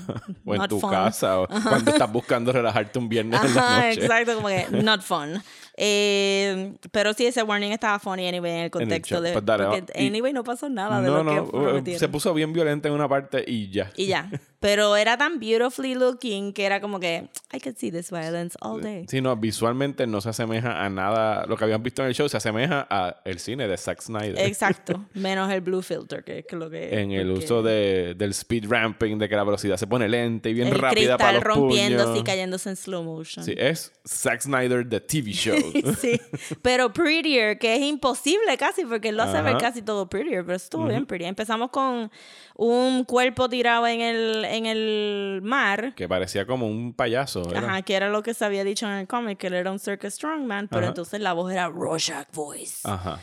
o 0.45 0.55
en 0.55 0.69
tu 0.69 0.79
fun. 0.79 0.90
casa 0.90 1.40
o 1.40 1.49
cuando 1.49 1.90
estás 1.90 2.11
buscando 2.11 2.52
relajarte 2.52 2.99
un 2.99 3.09
viernes 3.09 3.43
en 3.43 3.55
la 3.55 3.61
Ajá, 3.61 3.87
noche. 3.88 4.00
exacto, 4.02 4.35
como 4.37 4.49
que 4.49 4.67
not 4.71 5.00
fun. 5.00 5.42
Eh, 5.83 6.75
pero 6.93 7.15
sí, 7.15 7.25
ese 7.27 7.43
warning 7.43 7.73
estaba 7.73 7.99
funny 7.99 8.29
anyway 8.29 8.53
en 8.53 8.59
el 8.65 8.71
contexto 8.71 9.15
show. 9.17 9.23
de. 9.23 9.33
Pues 9.33 9.45
dale, 9.47 9.65
porque. 9.65 9.85
Y- 10.03 10.07
anyway, 10.09 10.33
no 10.33 10.45
pasó 10.45 10.69
nada 10.69 11.01
de 11.01 11.09
No, 11.09 11.17
lo 11.19 11.25
no, 11.25 11.33
que 11.35 11.41
uh, 11.41 11.51
prometieron. 11.51 11.99
se 12.01 12.09
puso 12.09 12.35
bien 12.35 12.53
violenta 12.53 12.89
en 12.89 12.95
una 12.95 13.09
parte 13.09 13.43
y 13.47 13.71
ya. 13.71 13.91
Y 13.97 14.07
ya. 14.07 14.31
Pero 14.61 14.95
era 14.95 15.17
tan 15.17 15.41
beautifully 15.41 15.95
looking 15.95 16.53
que 16.53 16.67
era 16.67 16.83
como 16.83 17.01
que 17.01 17.31
I 17.51 17.61
could 17.61 17.77
see 17.79 17.91
this 17.91 18.11
violence 18.11 18.59
all 18.61 18.83
day. 18.83 19.07
Sí, 19.09 19.23
no, 19.23 19.35
visualmente 19.35 20.07
no 20.07 20.21
se 20.21 20.29
asemeja 20.29 20.85
a 20.85 20.91
nada. 20.91 21.47
Lo 21.47 21.57
que 21.57 21.65
habían 21.65 21.83
visto 21.83 22.03
en 22.03 22.09
el 22.09 22.15
show 22.15 22.29
se 22.29 22.37
asemeja 22.37 22.87
a 22.91 23.23
el 23.25 23.39
cine 23.39 23.67
de 23.67 23.79
Zack 23.79 24.03
Snyder. 24.03 24.39
Exacto. 24.39 25.07
Menos 25.15 25.51
el 25.51 25.63
blue 25.63 25.81
filter, 25.81 26.23
que 26.25 26.45
es 26.47 26.53
lo 26.53 26.69
que. 26.69 27.01
en 27.01 27.13
el 27.13 27.31
uso 27.31 27.63
de, 27.63 28.15
del 28.19 28.33
speed 28.33 28.67
ramping, 28.69 29.17
de 29.17 29.31
que 29.31 29.35
la 29.37 29.45
velocidad 29.45 29.79
se 29.79 29.87
pone 29.87 30.07
lenta 30.11 30.51
y 30.51 30.53
bien 30.53 30.69
El 30.69 30.79
rápida 30.79 31.17
para 31.17 31.33
los 31.33 31.43
rompiéndose 31.43 32.05
puños. 32.05 32.21
y 32.21 32.25
cayéndose 32.25 32.69
en 32.69 32.77
slow 32.77 33.03
motion. 33.03 33.43
Sí, 33.43 33.55
es 33.57 33.93
Zack 34.07 34.43
Snyder 34.43 34.85
de 34.85 35.01
TV 35.01 35.31
show. 35.33 35.57
Sí, 36.00 36.21
pero 36.62 36.93
prettier, 36.93 37.59
que 37.59 37.75
es 37.77 37.83
imposible 37.83 38.57
casi, 38.59 38.85
porque 38.85 39.09
él 39.11 39.17
lo 39.17 39.23
hace 39.25 39.41
ver 39.43 39.57
Ajá. 39.57 39.59
casi 39.59 39.83
todo 39.83 40.09
prettier, 40.09 40.45
pero 40.45 40.57
estuvo 40.57 40.87
bien 40.87 41.07
pretty. 41.07 41.25
Empezamos 41.25 41.71
con 41.71 42.11
un 42.57 43.05
cuerpo 43.05 43.49
tirado 43.49 43.87
en 43.87 44.00
el, 44.03 44.45
en 44.45 44.67
el 44.67 45.41
mar, 45.43 45.95
que 45.95 46.07
parecía 46.09 46.47
como 46.47 46.67
un 46.69 46.93
payaso. 46.93 47.43
¿verdad? 47.45 47.65
ajá, 47.65 47.83
que 47.83 47.95
era 47.95 48.09
lo 48.11 48.23
que 48.23 48.35
se 48.35 48.45
había 48.45 48.65
dicho 48.65 48.87
en 48.87 48.93
el 48.93 49.07
cómic, 49.07 49.39
que 49.39 49.47
él 49.47 49.55
era 49.55 49.71
un 49.73 49.79
circus 49.79 50.15
strongman, 50.15 50.69
pero 50.69 50.81
Ajá. 50.83 50.89
entonces 50.89 51.21
la 51.21 51.33
voz 51.33 51.50
era 51.53 51.69
Rorschach 51.69 52.29
voice. 52.33 52.87
Ajá. 52.89 53.19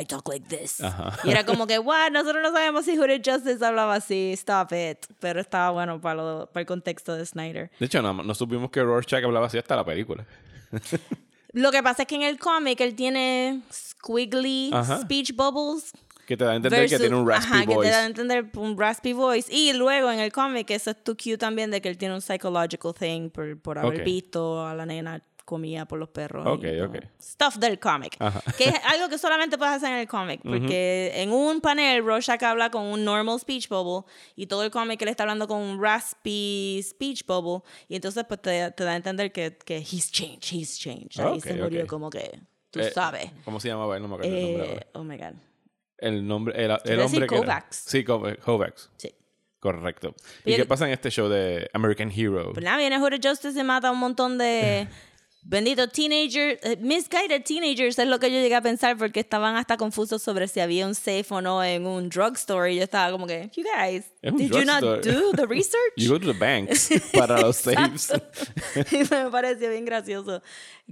I 0.00 0.04
talk 0.04 0.28
like 0.28 0.46
this. 0.48 0.80
Ajá. 0.82 1.16
Y 1.24 1.30
era 1.30 1.44
como 1.46 1.66
que, 1.66 1.78
what, 1.80 2.10
nosotros 2.10 2.42
no 2.42 2.52
sabemos 2.52 2.84
si 2.84 2.96
Hooded 2.98 3.22
Justice 3.24 3.64
hablaba 3.64 3.94
así, 3.94 4.32
stop 4.32 4.72
it. 4.72 5.06
Pero 5.20 5.40
estaba 5.40 5.70
bueno 5.70 6.00
para, 6.00 6.14
lo- 6.16 6.46
para 6.52 6.62
el 6.62 6.66
contexto 6.66 7.14
de 7.14 7.24
Snyder. 7.24 7.70
De 7.78 7.86
hecho, 7.86 8.02
no, 8.02 8.12
no 8.12 8.34
supimos 8.34 8.70
que 8.70 8.82
Rorschach 8.82 9.22
hablaba 9.24 9.46
así 9.46 9.58
hasta 9.58 9.76
la 9.76 9.84
película. 9.84 10.26
Lo 11.52 11.70
que 11.72 11.82
pasa 11.82 12.02
es 12.02 12.08
que 12.08 12.14
en 12.14 12.22
el 12.22 12.38
cómic 12.38 12.80
él 12.80 12.94
tiene 12.94 13.60
squiggly 13.72 14.70
Ajá. 14.72 15.00
speech 15.02 15.34
bubbles. 15.34 15.92
Que 16.26 16.36
te 16.36 16.44
da 16.44 16.52
a 16.52 16.54
entender 16.54 16.78
que 16.86 16.90
versus- 16.96 17.00
tiene 17.00 17.16
un 17.16 17.28
raspy 17.28 17.52
ajá, 17.52 17.66
que 17.66 17.74
voice. 17.74 17.90
te 17.90 17.96
da 17.96 18.02
a 18.02 18.06
entender 18.06 18.50
un 18.56 18.78
raspy 18.78 19.12
voice. 19.12 19.52
Y 19.52 19.72
luego 19.72 20.12
en 20.12 20.20
el 20.20 20.30
cómic, 20.32 20.70
eso 20.70 20.90
es 20.90 21.02
tu 21.02 21.16
cue 21.16 21.36
también 21.36 21.72
de 21.72 21.80
que 21.80 21.88
él 21.88 21.98
tiene 21.98 22.14
un 22.14 22.20
psychological 22.20 22.94
thing 22.94 23.30
por, 23.30 23.60
por 23.60 23.78
haber 23.78 24.00
Ok. 24.00 24.04
visto 24.04 24.64
a 24.64 24.74
la 24.74 24.86
nena 24.86 25.20
comía 25.50 25.84
por 25.84 25.98
los 25.98 26.08
perros. 26.08 26.46
Ok, 26.46 26.64
y 26.64 26.80
ok. 26.80 26.96
Stuff 27.20 27.56
del 27.56 27.78
cómic. 27.80 28.16
Que 28.56 28.64
es 28.70 28.74
algo 28.86 29.08
que 29.08 29.18
solamente 29.18 29.58
puedes 29.58 29.74
hacer 29.74 29.90
en 29.90 29.98
el 29.98 30.06
cómic. 30.08 30.40
Porque 30.42 31.10
en 31.16 31.32
un 31.32 31.60
panel, 31.60 32.04
Rorschach 32.04 32.42
habla 32.44 32.70
con 32.70 32.84
un 32.84 33.04
normal 33.04 33.38
speech 33.40 33.68
bubble 33.68 34.10
y 34.36 34.46
todo 34.46 34.62
el 34.64 34.70
cómic 34.70 35.02
él 35.02 35.08
está 35.08 35.24
hablando 35.24 35.48
con 35.48 35.58
un 35.60 35.82
raspy 35.82 36.80
speech 36.82 37.26
bubble. 37.26 37.62
Y 37.88 37.96
entonces 37.96 38.24
pues 38.28 38.40
te, 38.40 38.70
te 38.70 38.84
da 38.84 38.92
a 38.92 38.96
entender 38.96 39.32
que, 39.32 39.56
que 39.58 39.78
he's 39.78 40.10
changed, 40.10 40.52
he's 40.52 40.78
changed. 40.78 41.18
Ahí 41.20 41.38
Ok, 41.38 41.42
se 41.44 41.54
murió 41.54 41.82
ok. 41.82 41.88
como 41.88 42.08
que, 42.10 42.40
tú 42.70 42.80
Eh, 42.80 42.90
sabes. 42.92 43.30
¿Cómo 43.44 43.58
se 43.60 43.68
llamaba? 43.68 43.98
No 43.98 44.08
me 44.08 44.14
acuerdo 44.14 44.36
el 44.36 44.42
nombre 44.52 44.72
Eh, 44.74 44.86
oh 44.94 45.02
my 45.04 45.16
God. 45.16 45.34
El 45.98 46.26
nombre, 46.26 46.54
el, 46.64 46.70
el 46.70 46.78
Quiero 46.78 47.02
decir 47.02 47.22
hombre 47.22 47.26
que 47.28 47.34
era- 47.34 47.44
Kovacs. 47.44 47.76
Sí, 47.76 48.04
Kov- 48.04 48.38
Kovacs. 48.38 48.90
Sí. 48.96 49.12
Correcto. 49.58 50.14
¿Y 50.40 50.52
Pero 50.52 50.56
qué 50.56 50.64
pasa 50.66 50.86
en 50.86 50.92
este 50.92 51.10
show 51.10 51.28
de 51.28 51.68
American 51.74 52.10
Hero? 52.10 52.52
Pues 52.54 52.64
nada, 52.64 52.78
viene 52.78 52.98
Hooded 52.98 53.20
Justice 53.22 53.60
y 53.60 53.62
mata 53.62 53.88
a 53.88 53.90
un 53.90 53.98
montón 53.98 54.38
de 54.38 54.88
benditos 55.42 55.90
teenagers, 55.92 56.58
eh, 56.62 56.76
misguided 56.80 57.42
teenagers, 57.44 57.98
es 57.98 58.06
lo 58.06 58.18
que 58.18 58.30
yo 58.30 58.38
llegué 58.38 58.54
a 58.54 58.60
pensar 58.60 58.96
porque 58.96 59.20
estaban 59.20 59.56
hasta 59.56 59.76
confusos 59.76 60.22
sobre 60.22 60.48
si 60.48 60.60
había 60.60 60.86
un 60.86 60.94
safe 60.94 61.26
o 61.30 61.40
no 61.40 61.62
en 61.64 61.86
un 61.86 62.08
drugstore 62.08 62.72
y 62.72 62.76
yo 62.76 62.84
estaba 62.84 63.10
como 63.10 63.26
que, 63.26 63.50
you 63.56 63.64
guys, 63.64 64.04
did 64.22 64.50
you 64.50 64.64
not 64.64 64.80
drugstore. 64.80 65.02
do 65.02 65.32
the 65.32 65.46
research? 65.46 65.92
You 65.96 66.10
go 66.10 66.18
to 66.18 66.32
the 66.32 66.38
banks 66.38 66.90
para 67.12 67.40
los 67.40 67.56
saves. 67.56 68.12
y 68.92 68.96
me 68.98 69.30
pareció 69.30 69.70
bien 69.70 69.84
gracioso 69.84 70.42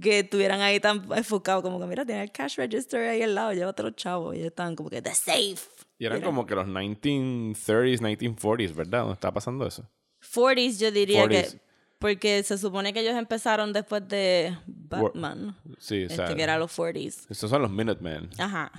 que 0.01 0.19
estuvieran 0.19 0.61
ahí 0.61 0.79
tan 0.79 1.05
enfocados 1.15 1.63
como 1.63 1.79
que, 1.79 1.85
mira, 1.85 2.05
tiene 2.05 2.23
el 2.23 2.31
cash 2.31 2.57
register 2.57 3.07
ahí 3.07 3.21
al 3.21 3.35
lado, 3.35 3.53
llévate 3.53 3.83
los 3.83 3.95
chavos. 3.95 4.35
Y 4.35 4.41
estaban 4.41 4.75
como 4.75 4.89
que, 4.89 5.01
the 5.01 5.13
safe. 5.13 5.57
Y 5.97 6.05
eran 6.05 6.19
Mira. 6.19 6.27
como 6.27 6.45
que 6.45 6.55
los 6.55 6.65
1930s, 6.67 7.99
1940s, 7.99 8.73
¿verdad? 8.73 8.99
¿Dónde 9.01 9.13
está 9.15 9.33
pasando 9.33 9.67
eso? 9.67 9.89
40s 10.21 10.79
yo 10.79 10.91
diría 10.91 11.25
40s. 11.25 11.51
que, 11.51 11.59
porque 11.99 12.41
se 12.43 12.57
supone 12.57 12.93
que 12.93 13.01
ellos 13.01 13.15
empezaron 13.15 13.73
después 13.73 14.07
de 14.07 14.57
Batman, 14.65 15.55
Sí, 15.77 16.07
este, 16.09 16.35
que 16.35 16.41
era 16.43 16.57
los 16.57 16.71
40s. 16.77 17.25
estos 17.29 17.49
son 17.49 17.61
los 17.61 17.71
Minutemen. 17.71 18.29
Ajá. 18.37 18.71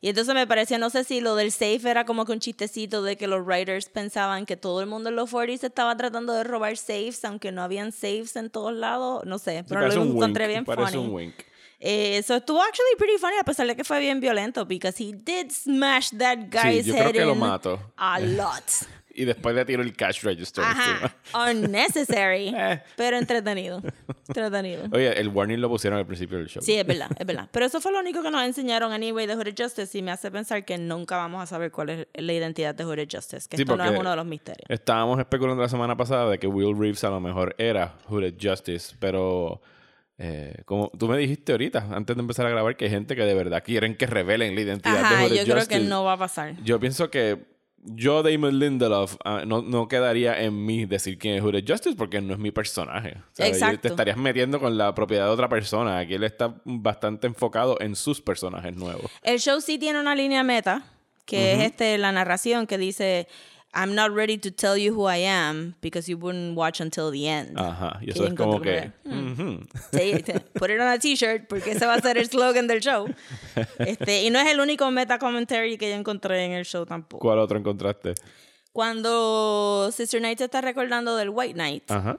Y 0.00 0.08
entonces 0.08 0.34
me 0.34 0.46
pareció, 0.46 0.78
no 0.78 0.88
sé 0.90 1.04
si 1.04 1.20
lo 1.20 1.34
del 1.36 1.52
safe 1.52 1.88
era 1.88 2.04
como 2.04 2.24
que 2.24 2.32
un 2.32 2.40
chistecito 2.40 3.02
de 3.02 3.16
que 3.16 3.26
los 3.26 3.44
writers 3.44 3.88
pensaban 3.88 4.46
que 4.46 4.56
todo 4.56 4.80
el 4.80 4.86
mundo 4.86 5.10
en 5.10 5.16
los 5.16 5.30
40s 5.30 5.62
estaba 5.64 5.94
tratando 5.96 6.32
de 6.32 6.42
robar 6.44 6.76
safes, 6.76 7.24
aunque 7.24 7.52
no 7.52 7.62
habían 7.62 7.92
safes 7.92 8.36
en 8.36 8.48
todos 8.50 8.72
lados. 8.72 9.24
No 9.26 9.38
sé, 9.38 9.58
Sí, 9.58 9.64
pero 9.68 9.80
parece 9.82 9.96
lo 9.98 10.02
un 10.02 10.16
encontré 10.16 10.44
wink, 10.44 10.52
bien 10.52 10.64
parece 10.64 10.92
funny. 10.92 11.04
un 11.06 11.14
wink. 11.14 11.34
Eh, 11.80 12.16
Eso 12.16 12.34
estuvo 12.36 12.62
actually 12.62 12.96
pretty 12.96 13.18
funny, 13.18 13.36
a 13.38 13.44
pesar 13.44 13.66
de 13.66 13.76
que 13.76 13.84
fue 13.84 14.00
bien 14.00 14.20
violento, 14.20 14.64
because 14.64 14.96
he 15.02 15.12
did 15.12 15.50
smash 15.50 16.08
that 16.16 16.38
guy's 16.50 16.86
yo 16.86 16.94
head 16.94 17.10
creo 17.10 17.12
que 17.12 17.24
lo 17.26 17.32
in 17.34 17.38
mató. 17.40 17.92
a 17.96 18.20
lot. 18.20 18.64
Y 19.16 19.24
después 19.24 19.54
le 19.54 19.64
tiró 19.64 19.82
el 19.82 19.94
cash 19.94 20.22
register 20.22 20.64
Ajá. 20.64 21.14
Unnecessary, 21.50 22.48
Eh. 22.56 22.82
pero 22.96 23.16
entretenido. 23.16 23.80
Entretenido. 24.28 24.80
encima. 24.84 24.96
Oye, 24.96 25.20
el 25.20 25.28
warning 25.28 25.60
lo 25.60 25.68
pusieron 25.68 25.98
al 25.98 26.06
principio 26.06 26.38
del 26.38 26.48
show. 26.48 26.62
Sí, 26.62 26.74
es 26.74 26.86
verdad, 26.86 27.08
es 27.18 27.26
verdad. 27.26 27.48
Pero 27.52 27.66
eso 27.66 27.80
fue 27.80 27.92
lo 27.92 28.00
único 28.00 28.22
que 28.22 28.30
nos 28.30 28.42
enseñaron 28.44 28.92
anyway 28.92 29.26
de 29.26 29.34
Hooded 29.36 29.54
Justice 29.56 29.96
y 29.96 30.02
me 30.02 30.10
hace 30.10 30.30
pensar 30.30 30.64
que 30.64 30.78
nunca 30.78 31.16
vamos 31.16 31.42
a 31.42 31.46
saber 31.46 31.70
cuál 31.70 31.90
es 31.90 32.06
la 32.14 32.32
identidad 32.32 32.74
de 32.74 32.84
Hooded 32.84 33.08
Justice, 33.10 33.48
que 33.48 33.56
Sí, 33.56 33.62
esto 33.62 33.76
no 33.76 33.84
es 33.84 33.98
uno 33.98 34.10
de 34.10 34.16
los 34.16 34.26
misterios. 34.26 34.66
Estábamos 34.68 35.18
especulando 35.18 35.62
la 35.62 35.68
semana 35.68 35.96
pasada 35.96 36.28
de 36.30 36.38
que 36.38 36.46
Will 36.46 36.76
Reeves 36.78 37.04
a 37.04 37.10
lo 37.10 37.20
mejor 37.20 37.54
era 37.58 37.94
Hooded 38.08 38.34
Justice, 38.40 38.96
pero 38.98 39.60
eh, 40.18 40.62
como 40.64 40.90
tú 40.98 41.08
me 41.08 41.16
dijiste 41.18 41.52
ahorita, 41.52 41.88
antes 41.92 42.14
de 42.16 42.20
empezar 42.20 42.46
a 42.46 42.50
grabar, 42.50 42.76
que 42.76 42.84
hay 42.86 42.90
gente 42.90 43.16
que 43.16 43.22
de 43.22 43.34
verdad 43.34 43.62
quieren 43.64 43.96
que 43.96 44.06
revelen 44.06 44.54
la 44.54 44.60
identidad 44.60 44.94
de 44.94 45.00
Ajá, 45.00 45.24
Hooded 45.24 45.44
yo 45.44 45.54
creo 45.54 45.66
que 45.66 45.80
no 45.80 46.04
va 46.04 46.14
a 46.14 46.18
pasar. 46.18 46.54
Yo 46.62 46.78
pienso 46.80 47.10
que 47.10 47.53
yo, 47.84 48.22
Damon 48.22 48.58
Lindelof, 48.58 49.16
ah, 49.24 49.42
no, 49.46 49.62
no 49.62 49.88
quedaría 49.88 50.40
en 50.42 50.64
mí 50.64 50.86
decir 50.86 51.18
quién 51.18 51.34
es 51.36 51.42
Hooded 51.42 51.64
Justice 51.68 51.96
porque 51.96 52.20
no 52.20 52.32
es 52.32 52.38
mi 52.38 52.50
personaje. 52.50 53.16
O 53.18 53.34
sea, 53.34 53.46
yo- 53.48 53.52
Exacto. 53.52 53.80
Te 53.82 53.88
estarías 53.88 54.16
metiendo 54.16 54.58
con 54.58 54.76
la 54.78 54.94
propiedad 54.94 55.26
de 55.26 55.30
otra 55.32 55.48
persona. 55.48 55.98
Aquí 55.98 56.14
él 56.14 56.24
está 56.24 56.54
bastante 56.64 57.26
enfocado 57.26 57.76
en 57.80 57.94
sus 57.96 58.20
personajes 58.20 58.74
nuevos. 58.76 59.10
El 59.22 59.38
show 59.38 59.60
sí 59.60 59.78
tiene 59.78 60.00
una 60.00 60.14
línea 60.14 60.42
meta, 60.42 60.84
que 61.26 61.52
es 61.54 61.60
este, 61.62 61.98
la 61.98 62.12
narración 62.12 62.66
que 62.66 62.78
dice, 62.78 63.28
I'm 63.74 63.94
not 63.94 64.12
ready 64.14 64.38
to 64.38 64.50
tell 64.50 64.76
you 64.76 64.94
who 64.94 65.04
I 65.08 65.16
am 65.16 65.74
because 65.80 66.08
you 66.08 66.16
wouldn't 66.16 66.54
watch 66.56 66.80
until 66.80 67.10
the 67.10 67.26
end. 67.28 67.56
Ajá. 67.58 67.98
Y 68.00 68.10
eso 68.10 68.24
es 68.24 68.34
como 68.34 68.60
que... 68.60 68.92
te- 70.22 70.40
put 70.54 70.70
it 70.70 70.80
on 70.80 70.86
a 70.88 70.98
t-shirt 70.98 71.48
porque 71.48 71.72
ese 71.72 71.84
va 71.84 71.94
a 71.94 72.00
ser 72.00 72.16
el 72.16 72.28
slogan 72.28 72.66
del 72.68 72.80
show. 72.80 73.06
Este, 73.78 74.22
y 74.22 74.30
no 74.30 74.38
es 74.38 74.48
el 74.52 74.60
único 74.60 74.90
meta 74.90 75.18
commentary 75.18 75.76
que 75.76 75.90
yo 75.90 75.96
encontré 75.96 76.44
en 76.44 76.52
el 76.52 76.64
show 76.64 76.86
tampoco. 76.86 77.20
¿Cuál 77.20 77.40
otro 77.40 77.58
encontraste? 77.58 78.14
Cuando 78.72 79.90
Sister 79.92 80.20
Knight 80.20 80.38
se 80.38 80.44
está 80.44 80.60
recordando 80.60 81.16
del 81.16 81.30
White 81.30 81.54
Knight, 81.54 81.90
Ajá. 81.90 82.18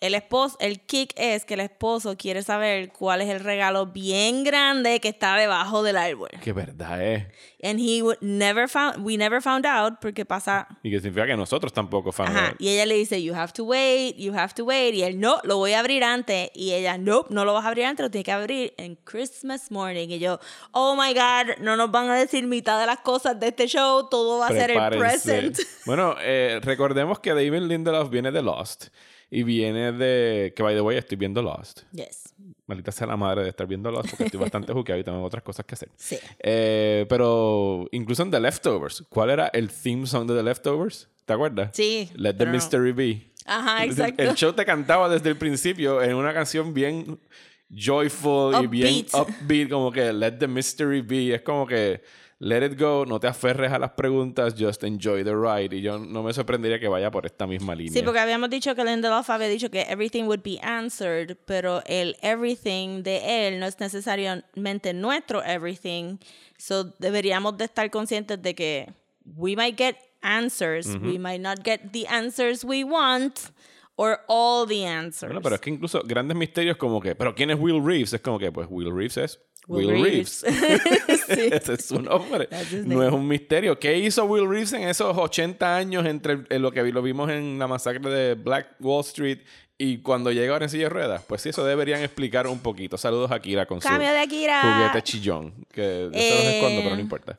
El 0.00 0.14
esposo, 0.14 0.56
el 0.60 0.80
kick 0.80 1.12
es 1.16 1.44
que 1.44 1.54
el 1.54 1.60
esposo 1.60 2.16
quiere 2.16 2.42
saber 2.42 2.90
cuál 2.90 3.20
es 3.20 3.28
el 3.28 3.40
regalo 3.40 3.86
bien 3.86 4.44
grande 4.44 4.98
que 4.98 5.08
está 5.08 5.36
debajo 5.36 5.82
del 5.82 5.98
árbol. 5.98 6.30
Que 6.42 6.54
verdad 6.54 7.02
es. 7.02 7.26
And 7.62 7.78
he 7.78 8.00
would 8.00 8.16
never 8.22 8.66
found, 8.66 9.04
we 9.04 9.18
never 9.18 9.42
found 9.42 9.66
out 9.66 10.00
porque 10.00 10.24
pasa 10.24 10.66
Y 10.82 10.90
que 10.90 11.00
significa 11.00 11.26
que 11.26 11.36
nosotros 11.36 11.74
tampoco 11.74 12.12
fan 12.12 12.28
Ajá. 12.28 12.54
Y 12.58 12.70
ella 12.70 12.86
le 12.86 12.94
dice, 12.94 13.22
you 13.22 13.34
have 13.34 13.52
to 13.52 13.64
wait, 13.64 14.16
you 14.16 14.32
have 14.32 14.54
to 14.54 14.64
wait. 14.64 14.94
Y 14.94 15.02
él, 15.02 15.20
no, 15.20 15.38
lo 15.44 15.58
voy 15.58 15.74
a 15.74 15.80
abrir 15.80 16.02
antes. 16.02 16.50
Y 16.54 16.72
ella, 16.72 16.96
no, 16.96 17.26
no 17.28 17.44
lo 17.44 17.52
vas 17.52 17.66
a 17.66 17.68
abrir 17.68 17.84
antes, 17.84 18.02
lo 18.02 18.10
tienes 18.10 18.24
que 18.24 18.32
abrir 18.32 18.74
en 18.78 18.96
Christmas 18.96 19.70
morning. 19.70 20.08
Y 20.08 20.18
yo, 20.18 20.40
oh 20.72 20.96
my 20.96 21.12
God, 21.12 21.58
no 21.60 21.76
nos 21.76 21.90
van 21.90 22.08
a 22.08 22.14
decir 22.14 22.46
mitad 22.46 22.80
de 22.80 22.86
las 22.86 23.00
cosas 23.00 23.38
de 23.38 23.48
este 23.48 23.66
show, 23.66 24.08
todo 24.08 24.38
va 24.38 24.46
a 24.46 24.50
ser 24.50 24.70
el 24.70 24.98
present. 24.98 25.58
Bueno, 25.86 26.14
eh, 26.20 26.60
recordemos 26.62 27.18
que 27.20 27.30
David 27.30 27.62
Lindelof 27.62 28.10
viene 28.10 28.30
de 28.30 28.42
Lost. 28.42 28.88
Y 29.30 29.42
viene 29.44 29.92
de... 29.92 30.52
Que, 30.54 30.62
by 30.62 30.74
the 30.74 30.80
way, 30.80 30.98
estoy 30.98 31.16
viendo 31.16 31.40
Lost. 31.42 31.82
Yes, 31.92 32.34
Maldita 32.66 32.92
sea 32.92 33.06
la 33.06 33.16
madre 33.16 33.42
de 33.42 33.48
estar 33.48 33.66
viendo 33.66 33.90
Lost 33.90 34.10
porque 34.10 34.24
estoy 34.24 34.40
bastante 34.40 34.72
jukeado 34.72 35.00
y 35.00 35.04
tengo 35.04 35.22
otras 35.22 35.42
cosas 35.42 35.64
que 35.66 35.74
hacer. 35.74 35.88
sí. 35.96 36.18
Eh, 36.38 37.06
pero 37.08 37.88
incluso 37.92 38.22
en 38.22 38.30
The 38.30 38.40
Leftovers, 38.40 39.04
¿cuál 39.08 39.30
era 39.30 39.48
el 39.48 39.70
theme 39.70 40.06
song 40.06 40.26
de 40.26 40.36
The 40.36 40.42
Leftovers? 40.42 41.08
¿Te 41.24 41.32
acuerdas? 41.32 41.70
Sí, 41.72 42.10
Let 42.14 42.34
the 42.34 42.46
no. 42.46 42.52
Mystery 42.52 42.92
Be. 42.92 43.30
Ajá, 43.46 43.84
exacto. 43.84 44.22
El 44.22 44.34
show 44.34 44.52
te 44.52 44.64
cantaba 44.64 45.08
desde 45.08 45.30
el 45.30 45.36
principio 45.36 46.02
en 46.02 46.14
una 46.14 46.32
canción 46.34 46.74
bien 46.74 47.18
joyful 47.70 48.64
y 48.64 48.66
bien 48.66 49.06
upbeat, 49.12 49.68
como 49.68 49.92
que 49.92 50.12
Let 50.12 50.32
the 50.32 50.48
Mystery 50.48 51.02
Be. 51.02 51.34
Es 51.34 51.42
como 51.42 51.66
que 51.66 52.02
Let 52.42 52.64
it 52.64 52.80
go, 52.80 53.04
no 53.04 53.20
te 53.20 53.26
aferres 53.26 53.70
a 53.70 53.78
las 53.78 53.90
preguntas, 53.90 54.54
just 54.58 54.82
enjoy 54.82 55.22
the 55.22 55.34
ride. 55.34 55.76
Y 55.76 55.82
yo 55.82 55.98
no 55.98 56.22
me 56.22 56.32
sorprendería 56.32 56.80
que 56.80 56.88
vaya 56.88 57.10
por 57.10 57.26
esta 57.26 57.46
misma 57.46 57.74
línea. 57.74 57.92
Sí, 57.92 58.02
porque 58.02 58.18
habíamos 58.18 58.48
dicho 58.48 58.74
que 58.74 58.82
Lindelof 58.82 59.28
había 59.28 59.46
dicho 59.46 59.70
que 59.70 59.82
everything 59.82 60.24
would 60.24 60.40
be 60.42 60.58
answered, 60.62 61.36
pero 61.44 61.82
el 61.84 62.16
everything 62.22 63.02
de 63.02 63.46
él 63.46 63.60
no 63.60 63.66
es 63.66 63.78
necesariamente 63.78 64.94
nuestro 64.94 65.42
everything. 65.44 66.16
So 66.56 66.84
deberíamos 66.98 67.58
de 67.58 67.66
estar 67.66 67.90
conscientes 67.90 68.40
de 68.40 68.54
que 68.54 68.90
we 69.36 69.54
might 69.54 69.76
get 69.76 69.96
answers, 70.22 70.86
we 71.02 71.18
might 71.18 71.42
not 71.42 71.58
get 71.62 71.92
the 71.92 72.06
answers 72.08 72.64
we 72.64 72.84
want, 72.84 73.50
or 73.96 74.20
all 74.28 74.66
the 74.66 74.86
answers. 74.86 75.28
Bueno, 75.28 75.42
pero 75.42 75.56
es 75.56 75.60
que 75.60 75.68
incluso 75.68 76.00
grandes 76.06 76.34
misterios 76.34 76.78
como 76.78 77.02
que, 77.02 77.14
¿pero 77.14 77.34
quién 77.34 77.50
es 77.50 77.58
Will 77.60 77.84
Reeves? 77.84 78.14
Es 78.14 78.22
como 78.22 78.38
que, 78.38 78.50
pues 78.50 78.66
Will 78.70 78.90
Reeves 78.90 79.18
es 79.18 79.40
Will, 79.70 79.86
Will 79.86 80.02
Reeves. 80.02 80.42
Reeves. 80.42 81.20
Sí. 81.28 81.48
Ese 81.52 81.74
es 81.74 81.84
su 81.84 82.00
nombre. 82.02 82.48
No 82.84 83.02
es 83.06 83.12
un 83.12 83.26
misterio. 83.28 83.78
¿Qué 83.78 83.96
hizo 83.98 84.24
Will 84.24 84.48
Reeves 84.48 84.72
en 84.72 84.82
esos 84.88 85.16
80 85.16 85.76
años 85.76 86.04
entre 86.06 86.40
en 86.48 86.62
lo 86.62 86.72
que 86.72 86.82
lo 86.84 87.02
vimos 87.02 87.30
en 87.30 87.58
la 87.58 87.66
masacre 87.68 88.10
de 88.10 88.34
Black 88.34 88.68
Wall 88.80 89.00
Street 89.02 89.38
y 89.78 89.98
cuando 89.98 90.30
llegó 90.32 90.52
ahora 90.54 90.66
en 90.66 90.70
silla 90.70 90.84
de 90.84 90.88
ruedas? 90.90 91.22
Pues 91.26 91.42
sí, 91.42 91.50
eso 91.50 91.64
deberían 91.64 92.02
explicar 92.02 92.46
un 92.48 92.58
poquito. 92.58 92.98
Saludos 92.98 93.30
a 93.30 93.38
Kira 93.40 93.64
con 93.66 93.78
Cambio 93.80 94.08
su 94.08 94.14
de 94.14 94.20
Akira. 94.20 94.60
juguete 94.62 95.02
chillón. 95.02 95.54
Que 95.72 96.06
eso 96.06 96.10
no 96.10 96.18
sé 96.18 96.58
cuándo, 96.60 96.80
pero 96.82 96.90
no 96.90 96.98
Eh, 96.98 97.00
importa. 97.02 97.38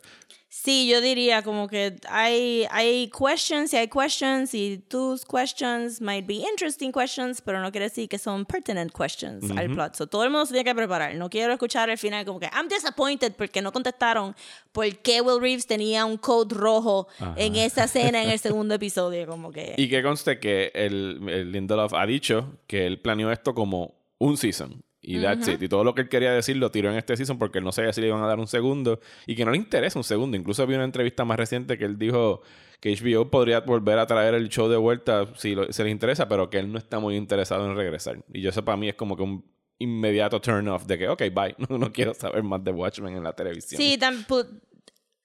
Sí, 0.64 0.88
yo 0.88 1.02
diría 1.02 1.42
como 1.42 1.68
que 1.68 1.96
hay, 2.08 2.68
hay 2.70 3.10
questions 3.10 3.74
y 3.74 3.78
hay 3.78 3.88
questions 3.88 4.54
y 4.54 4.78
tus 4.88 5.26
questions 5.26 6.00
might 6.00 6.28
be 6.28 6.36
interesting 6.36 6.92
questions, 6.92 7.42
pero 7.42 7.60
no 7.60 7.72
quiere 7.72 7.86
decir 7.86 8.08
que 8.08 8.20
son 8.20 8.46
pertinent 8.46 8.92
questions 8.96 9.50
al 9.58 9.72
plot. 9.72 9.96
So, 9.96 10.06
todo 10.06 10.24
el 10.24 10.30
mundo 10.30 10.46
se 10.46 10.54
tiene 10.54 10.70
que 10.70 10.76
preparar. 10.76 11.16
No 11.16 11.32
quiero 11.32 11.54
escuchar 11.54 11.90
al 11.90 11.98
final 11.98 12.26
como 12.26 12.40
que 12.40 12.48
I'm 12.54 12.68
disappointed 12.68 13.34
porque 13.36 13.60
no 13.64 13.72
contestaron 13.72 14.36
por 14.72 14.88
qué 14.98 15.22
Will 15.22 15.42
Reeves 15.42 15.66
tenía 15.66 16.06
un 16.06 16.18
code 16.18 16.54
rojo 16.54 17.08
en 17.38 17.56
esa 17.56 17.86
escena 17.86 18.22
en 18.22 18.30
el 18.30 18.38
segundo 18.48 18.76
episodio. 18.76 19.26
Como 19.26 19.52
que... 19.52 19.74
Y 19.78 19.90
que 19.90 20.04
conste 20.04 20.40
que 20.40 20.72
el, 20.76 21.28
el 21.28 21.52
Lindelof 21.52 21.96
ha 21.96 22.06
dicho 22.06 22.60
que 22.68 22.86
él 22.86 23.02
planeó 23.02 23.32
esto 23.32 23.56
como 23.56 23.96
un 24.20 24.38
season. 24.38 24.84
Y 25.02 25.20
that's 25.22 25.48
it. 25.48 25.62
Y 25.62 25.68
todo 25.68 25.84
lo 25.84 25.96
que 25.96 26.02
él 26.02 26.10
quería 26.10 26.32
decir 26.32 26.58
lo 26.58 26.70
tiró 26.72 26.92
en 26.92 26.98
este 26.98 27.18
season 27.18 27.38
porque 27.40 27.58
él 27.58 27.64
no 27.64 27.72
sabía 27.72 27.92
si 27.92 28.02
le 28.02 28.08
iban 28.08 28.22
a 28.24 28.28
dar 28.28 28.40
un 28.40 28.48
segundo. 28.48 29.00
Y 29.26 29.36
que 29.36 29.44
no 29.46 29.52
le 29.52 29.58
interesa 29.58 29.98
un 29.98 30.04
segundo. 30.04 30.38
Incluso 30.38 30.66
vi 30.68 30.76
una 30.76 30.84
entrevista 30.84 31.26
más 31.26 31.38
reciente 31.38 31.78
que 31.78 31.86
él 31.86 31.98
dijo 31.98 32.42
que 32.80 32.96
HBO 32.96 33.30
podría 33.30 33.62
volver 33.62 33.98
a 34.00 34.06
traer 34.08 34.34
el 34.36 34.50
show 34.50 34.68
de 34.70 34.78
vuelta 34.78 35.28
si 35.36 35.56
lo- 35.56 35.72
se 35.74 35.84
les 35.84 35.92
interesa, 35.92 36.28
pero 36.28 36.50
que 36.50 36.60
él 36.60 36.72
no 36.72 36.78
está 36.78 37.00
muy 37.00 37.16
interesado 37.16 37.66
en 37.70 37.76
regresar. 37.76 38.24
Y 38.34 38.42
yo 38.42 38.50
eso 38.50 38.64
para 38.64 38.78
mí 38.78 38.90
es 38.90 38.96
como 38.96 39.16
que 39.18 39.24
un 39.24 39.44
inmediato 39.80 40.40
turn 40.40 40.68
off 40.68 40.86
de 40.86 40.98
que, 41.00 41.08
ok, 41.08 41.22
bye. 41.34 41.56
No, 41.70 41.78
no 41.80 41.92
quiero 41.92 42.14
saber 42.14 42.44
más 42.44 42.64
de 42.64 42.72
Watchmen 42.72 43.16
en 43.18 43.24
la 43.24 43.34
televisión. 43.34 43.82
Sí, 43.82 43.98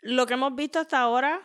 lo 0.02 0.26
que 0.26 0.35
hemos 0.35 0.54
visto 0.54 0.78
hasta 0.78 1.00
ahora, 1.00 1.40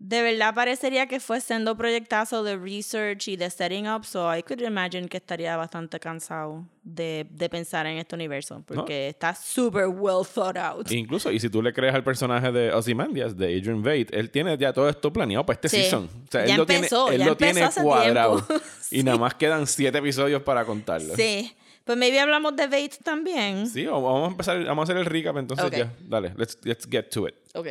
de 0.00 0.22
verdad 0.22 0.54
parecería 0.54 1.08
que 1.08 1.18
fue 1.18 1.40
siendo 1.40 1.76
proyectazo 1.76 2.44
de 2.44 2.56
research 2.56 3.26
y 3.26 3.36
de 3.36 3.50
setting 3.50 3.88
up, 3.88 4.04
so 4.04 4.32
I 4.32 4.44
could 4.44 4.60
imagine 4.62 5.08
que 5.08 5.16
estaría 5.16 5.56
bastante 5.56 5.98
cansado 5.98 6.64
de, 6.84 7.26
de 7.30 7.48
pensar 7.50 7.84
en 7.86 7.98
este 7.98 8.14
universo, 8.14 8.62
porque 8.64 9.08
está 9.08 9.34
super 9.34 9.86
well 9.88 10.24
thought 10.24 10.56
out. 10.56 10.90
Incluso, 10.92 11.32
y 11.32 11.40
si 11.40 11.50
tú 11.50 11.60
le 11.60 11.72
crees 11.72 11.92
al 11.94 12.04
personaje 12.04 12.52
de 12.52 12.72
Ozymandias, 12.72 13.36
de 13.36 13.46
Adrian 13.58 13.82
Veidt, 13.82 14.14
él 14.14 14.30
tiene 14.30 14.56
ya 14.56 14.72
todo 14.72 14.88
esto 14.88 15.12
planeado 15.12 15.44
para 15.44 15.56
este 15.56 15.68
Sí. 15.68 15.76
season. 15.82 16.04
O 16.04 16.30
sea, 16.30 16.46
Ya 16.46 16.52
él 16.52 16.56
lo 16.58 16.62
empezó, 16.62 17.06
tiene, 17.08 17.14
él 17.16 17.18
ya 17.20 17.26
lo 17.26 17.32
empezó 17.32 17.52
tiene 17.70 17.88
cuadrado. 17.88 18.40
tiempo. 18.42 18.64
Y 18.92 19.02
nada 19.02 19.18
más 19.18 19.34
quedan 19.34 19.66
siete 19.66 19.98
episodios 19.98 20.42
para 20.42 20.64
contarlo. 20.64 21.14
Sí. 21.16 21.52
Pues 21.84 21.98
maybe 21.98 22.20
hablamos 22.20 22.54
de 22.54 22.66
Bates 22.68 23.00
también. 23.02 23.66
Sí, 23.66 23.84
vamos 23.84 24.28
a 24.28 24.30
empezar, 24.30 24.64
vamos 24.64 24.82
a 24.88 24.92
hacer 24.92 24.96
el 24.96 25.06
recap 25.06 25.36
entonces 25.38 25.66
Ok. 25.66 25.74
ya. 25.76 25.92
Dale, 26.00 26.32
let's, 26.36 26.56
let's 26.62 26.86
get 26.88 27.04
to 27.10 27.26
it. 27.26 27.34
Ok. 27.54 27.66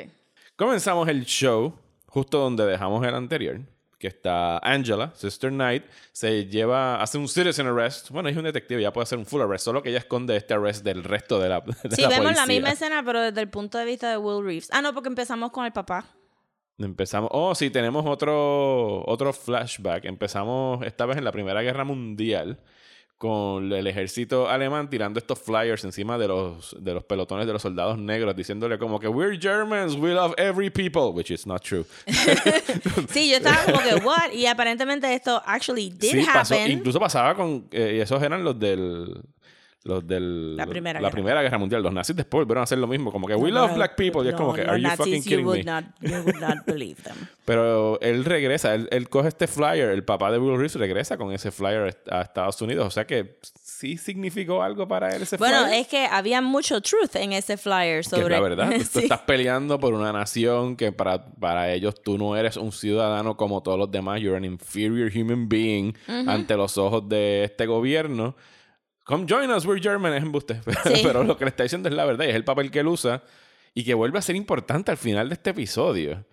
Comenzamos 0.57 1.07
el 1.07 1.23
show 1.25 1.73
justo 2.17 2.39
donde 2.39 2.65
dejamos 2.65 3.05
el 3.05 3.13
anterior, 3.13 3.59
que 3.99 4.07
está 4.07 4.57
Angela, 4.57 5.11
Sister 5.13 5.51
Knight, 5.51 5.83
se 6.11 6.47
lleva, 6.47 6.99
hace 6.99 7.19
un 7.19 7.27
citizen 7.27 7.67
arrest. 7.67 8.09
Bueno, 8.09 8.27
es 8.27 8.35
un 8.35 8.43
detective, 8.43 8.81
ya 8.81 8.91
puede 8.91 9.03
hacer 9.03 9.19
un 9.19 9.25
full 9.27 9.39
arrest, 9.41 9.65
solo 9.65 9.83
que 9.83 9.89
ella 9.89 9.99
esconde 9.99 10.35
este 10.35 10.55
arrest 10.55 10.83
del 10.83 11.03
resto 11.03 11.39
de 11.39 11.49
la, 11.49 11.61
de 11.83 11.95
Sí, 11.95 12.01
la 12.01 12.09
vemos 12.09 12.23
policía. 12.25 12.41
la 12.41 12.47
misma 12.47 12.71
escena, 12.71 13.03
pero 13.05 13.21
desde 13.21 13.39
el 13.39 13.49
punto 13.49 13.77
de 13.77 13.85
vista 13.85 14.09
de 14.09 14.17
Will 14.17 14.43
Reeves. 14.43 14.69
Ah, 14.71 14.81
no, 14.81 14.95
porque 14.95 15.09
empezamos 15.09 15.51
con 15.51 15.65
el 15.65 15.71
papá. 15.73 16.07
Empezamos, 16.79 17.29
oh 17.33 17.53
sí, 17.53 17.69
tenemos 17.69 18.03
otro, 18.07 19.03
otro 19.05 19.31
flashback. 19.31 20.05
Empezamos 20.05 20.83
esta 20.83 21.05
vez 21.05 21.17
en 21.17 21.23
la 21.23 21.31
Primera 21.31 21.61
Guerra 21.61 21.83
Mundial 21.83 22.59
con 23.17 23.71
el 23.73 23.87
ejército 23.87 24.47
alemán 24.47 24.89
tirando 24.89 25.17
estos 25.17 25.39
flyers 25.39 25.83
encima 25.83 26.17
de 26.19 26.27
los, 26.27 26.75
de 26.79 26.93
los 26.93 27.03
pelotones 27.03 27.47
de 27.47 27.53
los 27.53 27.61
soldados 27.61 27.97
negros, 27.97 28.35
diciéndole 28.35 28.77
como 28.77 28.99
que 28.99 29.07
we're 29.07 29.39
Germans, 29.39 29.95
we 29.95 30.13
love 30.13 30.33
every 30.37 30.69
people, 30.69 31.13
which 31.13 31.31
is 31.31 31.47
not 31.47 31.63
true. 31.63 31.85
Sí, 33.09 33.29
yo 33.29 33.37
estaba 33.37 33.63
como 33.65 33.79
que, 33.79 33.95
what? 34.05 34.31
Y 34.33 34.45
aparentemente 34.45 35.11
esto 35.13 35.41
actually 35.45 35.89
did 35.89 36.11
sí, 36.11 36.25
pasó, 36.31 36.55
happen. 36.55 36.71
incluso 36.71 36.99
pasaba 36.99 37.33
con, 37.35 37.67
eh, 37.71 37.95
y 37.97 37.99
esos 37.99 38.21
eran 38.21 38.43
los 38.43 38.59
del... 38.59 39.21
Los 39.87 40.05
del, 40.07 40.55
La 40.57 40.65
Primera 40.67 40.99
la 40.99 41.07
Guerra. 41.07 41.11
Primera 41.11 41.41
Guerra 41.41 41.57
Mundial. 41.57 41.81
Los 41.81 41.93
nazis 41.93 42.15
después 42.15 42.41
volvieron 42.45 42.61
a 42.61 42.63
hacer 42.65 42.77
lo 42.77 42.87
mismo. 42.87 43.11
Como 43.11 43.25
que 43.27 43.35
we 43.35 43.49
No, 43.51 43.61
love 43.61 43.69
no, 43.71 43.75
black 43.77 43.95
people. 43.95 44.23
Y 44.25 44.29
es 44.29 44.35
como 44.35 44.53
que, 44.53 44.61
are 44.61 44.81
you 44.81 44.89
fucking 44.89 45.15
you 45.15 45.23
kidding 45.23 45.45
would 45.45 45.57
me? 45.59 45.63
Not, 45.63 45.85
you 46.01 46.15
would 46.25 46.35
not 46.41 46.65
believe 46.65 47.01
them. 47.03 47.15
Pero 47.45 47.99
él 48.01 48.25
regresa, 48.25 48.75
él, 48.75 48.89
él 48.91 49.07
coge 49.09 49.29
este 49.29 49.47
flyer, 49.47 49.89
el 49.91 50.03
papá 50.03 50.31
de 50.31 50.37
Will 50.37 50.55
Reeves 50.57 50.75
regresa 50.75 51.15
con 51.17 51.31
ese 51.31 51.51
flyer 51.51 51.97
a 52.11 52.21
Estados 52.21 52.61
Unidos. 52.61 52.85
O 52.87 52.91
sea 52.91 53.07
que 53.07 53.37
sí 53.63 53.97
significó 53.97 54.61
algo 54.61 54.87
para 54.87 55.15
él 55.15 55.21
ese 55.21 55.37
Bueno, 55.37 55.61
flyer. 55.65 55.79
es 55.81 55.87
que 55.87 56.05
había 56.05 56.41
mucho 56.41 56.81
truth 56.81 57.15
en 57.15 57.31
ese 57.31 57.55
flyer 57.55 58.03
que 58.03 58.09
sobre... 58.09 58.23
es 58.25 58.29
la 58.31 58.39
verdad. 58.41 58.69
Tú- 58.71 58.77
Tú 58.79 58.83
Sí. 58.99 58.99
estás 59.03 59.21
peleando 59.21 59.79
por 59.79 59.93
una 59.93 60.11
nación 60.11 60.75
que 60.75 60.91
para, 60.91 61.25
para 61.35 61.71
ellos 61.71 61.95
tú 62.01 62.17
no 62.17 62.35
eres 62.35 62.57
un 62.57 62.71
ciudadano 62.73 63.37
como 63.37 63.63
todos 63.63 63.79
los 63.79 63.89
demás. 63.89 64.19
You're 64.19 64.35
an 64.35 64.43
inferior 64.43 65.09
human 65.15 65.47
being 65.47 65.93
ante 66.07 66.55
los 66.57 66.77
ojos 66.77 67.07
de 67.07 67.45
este 67.45 67.65
gobierno. 67.65 68.35
Come 69.07 69.25
join 69.25 69.49
us, 69.51 69.65
we're 69.65 69.81
German, 69.81 70.13
es 70.13 70.21
embuste. 70.21 70.59
Sí. 70.83 71.01
Pero 71.01 71.23
lo 71.23 71.37
que 71.37 71.45
le 71.45 71.49
está 71.49 71.63
diciendo 71.63 71.87
es 71.87 71.95
la 71.95 72.03
verdad 72.03 72.25
y 72.25 72.29
es 72.29 72.35
el 72.35 72.43
papel 72.43 72.69
que 72.69 72.79
él 72.79 72.87
usa 72.87 73.23
y 73.73 73.85
que 73.85 73.93
vuelve 73.93 74.19
a 74.19 74.21
ser 74.21 74.35
importante 74.35 74.91
al 74.91 74.97
final 74.97 75.29
de 75.29 75.35
este 75.35 75.51
episodio. 75.51 76.25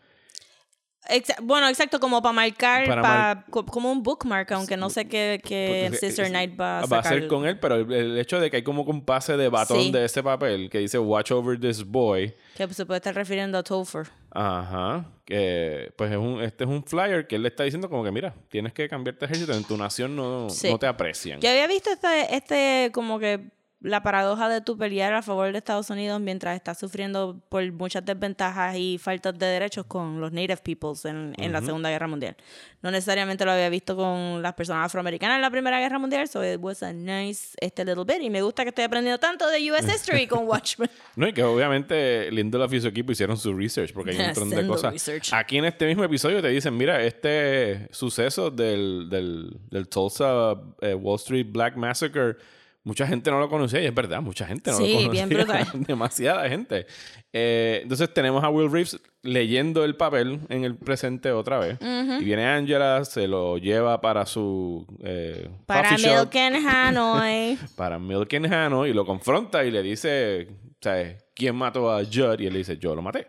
Exa- 1.08 1.36
bueno, 1.42 1.68
exacto, 1.68 2.00
como 2.00 2.22
para 2.22 2.32
marcar, 2.32 2.86
Para 2.86 3.02
mar- 3.02 3.44
como 3.66 3.92
un 3.92 4.02
bookmark, 4.02 4.50
aunque 4.52 4.76
no 4.76 4.88
sé 4.88 5.06
qué, 5.06 5.40
qué 5.44 5.90
Sister 6.00 6.28
Knight 6.28 6.58
va 6.58 6.78
a 6.80 6.86
va 6.86 6.98
a 7.00 7.02
sacar. 7.02 7.18
ser 7.20 7.28
con 7.28 7.46
él, 7.46 7.58
pero 7.58 7.76
el, 7.76 8.18
hecho 8.18 8.40
de 8.40 8.50
que 8.50 8.56
hay 8.58 8.62
como 8.62 8.82
un 8.82 9.04
pase 9.04 9.36
de 9.36 9.48
batón 9.48 9.82
Sí. 9.82 9.90
de 9.92 10.04
ese 10.06 10.22
papel 10.22 10.70
que 10.70 10.78
dice 10.78 10.98
Watch 10.98 11.30
over 11.32 11.60
this 11.60 11.84
boy. 11.84 12.34
Que 12.56 12.66
se 12.72 12.86
puede 12.86 12.98
estar 12.98 13.14
refiriendo 13.14 13.58
a 13.58 13.62
Topher. 13.62 14.06
Ajá. 14.30 15.04
Que 15.24 15.92
pues 15.96 16.10
es 16.10 16.16
un, 16.18 16.40
este 16.42 16.64
es 16.64 16.70
un 16.70 16.84
flyer 16.84 17.26
que 17.26 17.36
él 17.36 17.42
le 17.42 17.48
está 17.48 17.64
diciendo 17.64 17.88
como 17.88 18.02
que 18.04 18.10
mira, 18.10 18.34
tienes 18.48 18.72
que 18.72 18.88
cambiarte 18.88 19.20
de 19.26 19.32
ejército, 19.32 19.52
en 19.56 19.64
tu 19.64 19.76
nación 19.76 20.16
no, 20.16 20.50
Sí. 20.50 20.70
no 20.70 20.78
te 20.78 20.86
aprecian. 20.86 21.40
Yo 21.40 21.48
había 21.50 21.66
visto 21.66 21.90
este, 21.90 22.34
este, 22.34 22.90
como 22.92 23.18
que 23.18 23.40
la 23.84 24.02
paradoja 24.02 24.48
de 24.48 24.62
tu 24.62 24.78
pelear 24.78 25.12
a 25.12 25.20
favor 25.20 25.52
de 25.52 25.58
Estados 25.58 25.90
Unidos 25.90 26.18
mientras 26.18 26.56
estás 26.56 26.78
sufriendo 26.78 27.38
por 27.50 27.70
muchas 27.72 28.02
desventajas 28.02 28.76
y 28.76 28.96
faltas 28.96 29.38
de 29.38 29.44
derechos 29.44 29.84
con 29.84 30.22
los 30.22 30.32
Native 30.32 30.56
Peoples 30.56 31.04
en, 31.04 31.34
en 31.36 31.52
la 31.52 31.60
Segunda 31.60 31.90
Guerra 31.90 32.08
Mundial. 32.08 32.34
No 32.80 32.90
necesariamente 32.90 33.44
lo 33.44 33.52
había 33.52 33.68
visto 33.68 33.94
con 33.94 34.40
las 34.40 34.54
personas 34.54 34.86
afroamericanas 34.86 35.36
en 35.36 35.42
la 35.42 35.50
Primera 35.50 35.78
Guerra 35.80 35.98
Mundial, 35.98 36.26
so 36.28 36.42
it 36.42 36.58
was 36.60 36.82
a 36.82 36.94
nice 36.94 37.54
este 37.60 37.84
little 37.84 38.04
bit. 38.04 38.22
Y 38.22 38.30
me 38.30 38.40
gusta 38.40 38.62
que 38.62 38.70
estoy 38.70 38.84
aprendiendo 38.84 39.18
tanto 39.18 39.46
de 39.48 39.70
US 39.70 39.86
History 39.86 40.26
con 40.26 40.46
Watchmen. 40.48 40.88
No, 41.16 41.28
y 41.28 41.34
que 41.34 41.42
obviamente 41.42 42.30
Lindelof 42.30 42.72
y 42.72 42.80
su 42.80 42.88
equipo 42.88 43.12
hicieron 43.12 43.36
su 43.36 43.54
research 43.54 43.92
porque 43.92 44.12
hay 44.12 44.16
un 44.18 44.26
montón 44.26 44.50
de 44.50 44.66
cosas. 44.66 44.92
research. 44.94 45.30
Aquí 45.34 45.58
en 45.58 45.66
este 45.66 45.86
mismo 45.86 46.04
episodio 46.04 46.40
te 46.40 46.48
dicen, 46.48 46.74
mira, 46.74 47.02
este 47.02 47.86
suceso 47.90 48.50
del, 48.50 49.08
del, 49.10 49.58
del 49.70 49.88
Tulsa 49.88 50.54
eh, 50.80 50.94
Wall 50.94 51.16
Street 51.16 51.48
Black 51.50 51.76
Massacre, 51.76 52.36
mucha 52.84 53.06
gente 53.06 53.30
no 53.30 53.40
lo 53.40 53.48
conocía 53.48 53.80
y 53.82 53.86
es 53.86 53.94
verdad, 53.94 54.20
mucha 54.22 54.46
gente 54.46 54.70
no 54.70 54.76
Sí, 54.76 54.92
lo 54.92 54.98
conocía. 55.00 55.10
bien 55.26 55.28
brutal. 55.46 55.66
Demasiada 55.74 56.48
gente. 56.48 56.86
Eh, 57.32 57.80
entonces 57.82 58.12
tenemos 58.14 58.44
a 58.44 58.50
Will 58.50 58.70
Reeves 58.70 59.00
leyendo 59.22 59.84
el 59.84 59.96
papel 59.96 60.40
en 60.50 60.64
el 60.64 60.76
presente 60.76 61.32
otra 61.32 61.58
vez. 61.58 61.78
Y 61.80 62.24
viene 62.24 62.46
Angela, 62.46 63.04
se 63.04 63.26
lo 63.26 63.56
lleva 63.58 64.00
para 64.00 64.26
su 64.26 64.86
eh, 65.02 65.48
Para 65.66 65.88
coffee 65.90 66.04
shop 66.04 66.16
Milk 66.32 66.36
and 66.36 66.56
Hanoi. 66.68 67.58
para 67.76 67.98
Milk 67.98 68.32
and 68.34 68.52
Hano 68.52 68.86
y 68.86 68.92
lo 68.92 69.04
confronta 69.06 69.64
y 69.64 69.70
le 69.70 69.82
dice, 69.82 70.48
¿sabes? 70.80 71.24
¿Quién 71.34 71.56
mató 71.56 71.90
a 71.90 72.04
Judd? 72.04 72.38
Y 72.40 72.46
él 72.46 72.52
le 72.52 72.58
dice, 72.58 72.76
yo 72.76 72.94
lo 72.94 73.00
maté. 73.02 73.26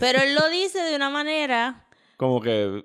Pero 0.00 0.20
él 0.22 0.34
lo 0.34 0.48
dice 0.50 0.80
de 0.80 0.96
una 0.96 1.10
manera 1.10 1.84
Como 2.16 2.40
que... 2.40 2.84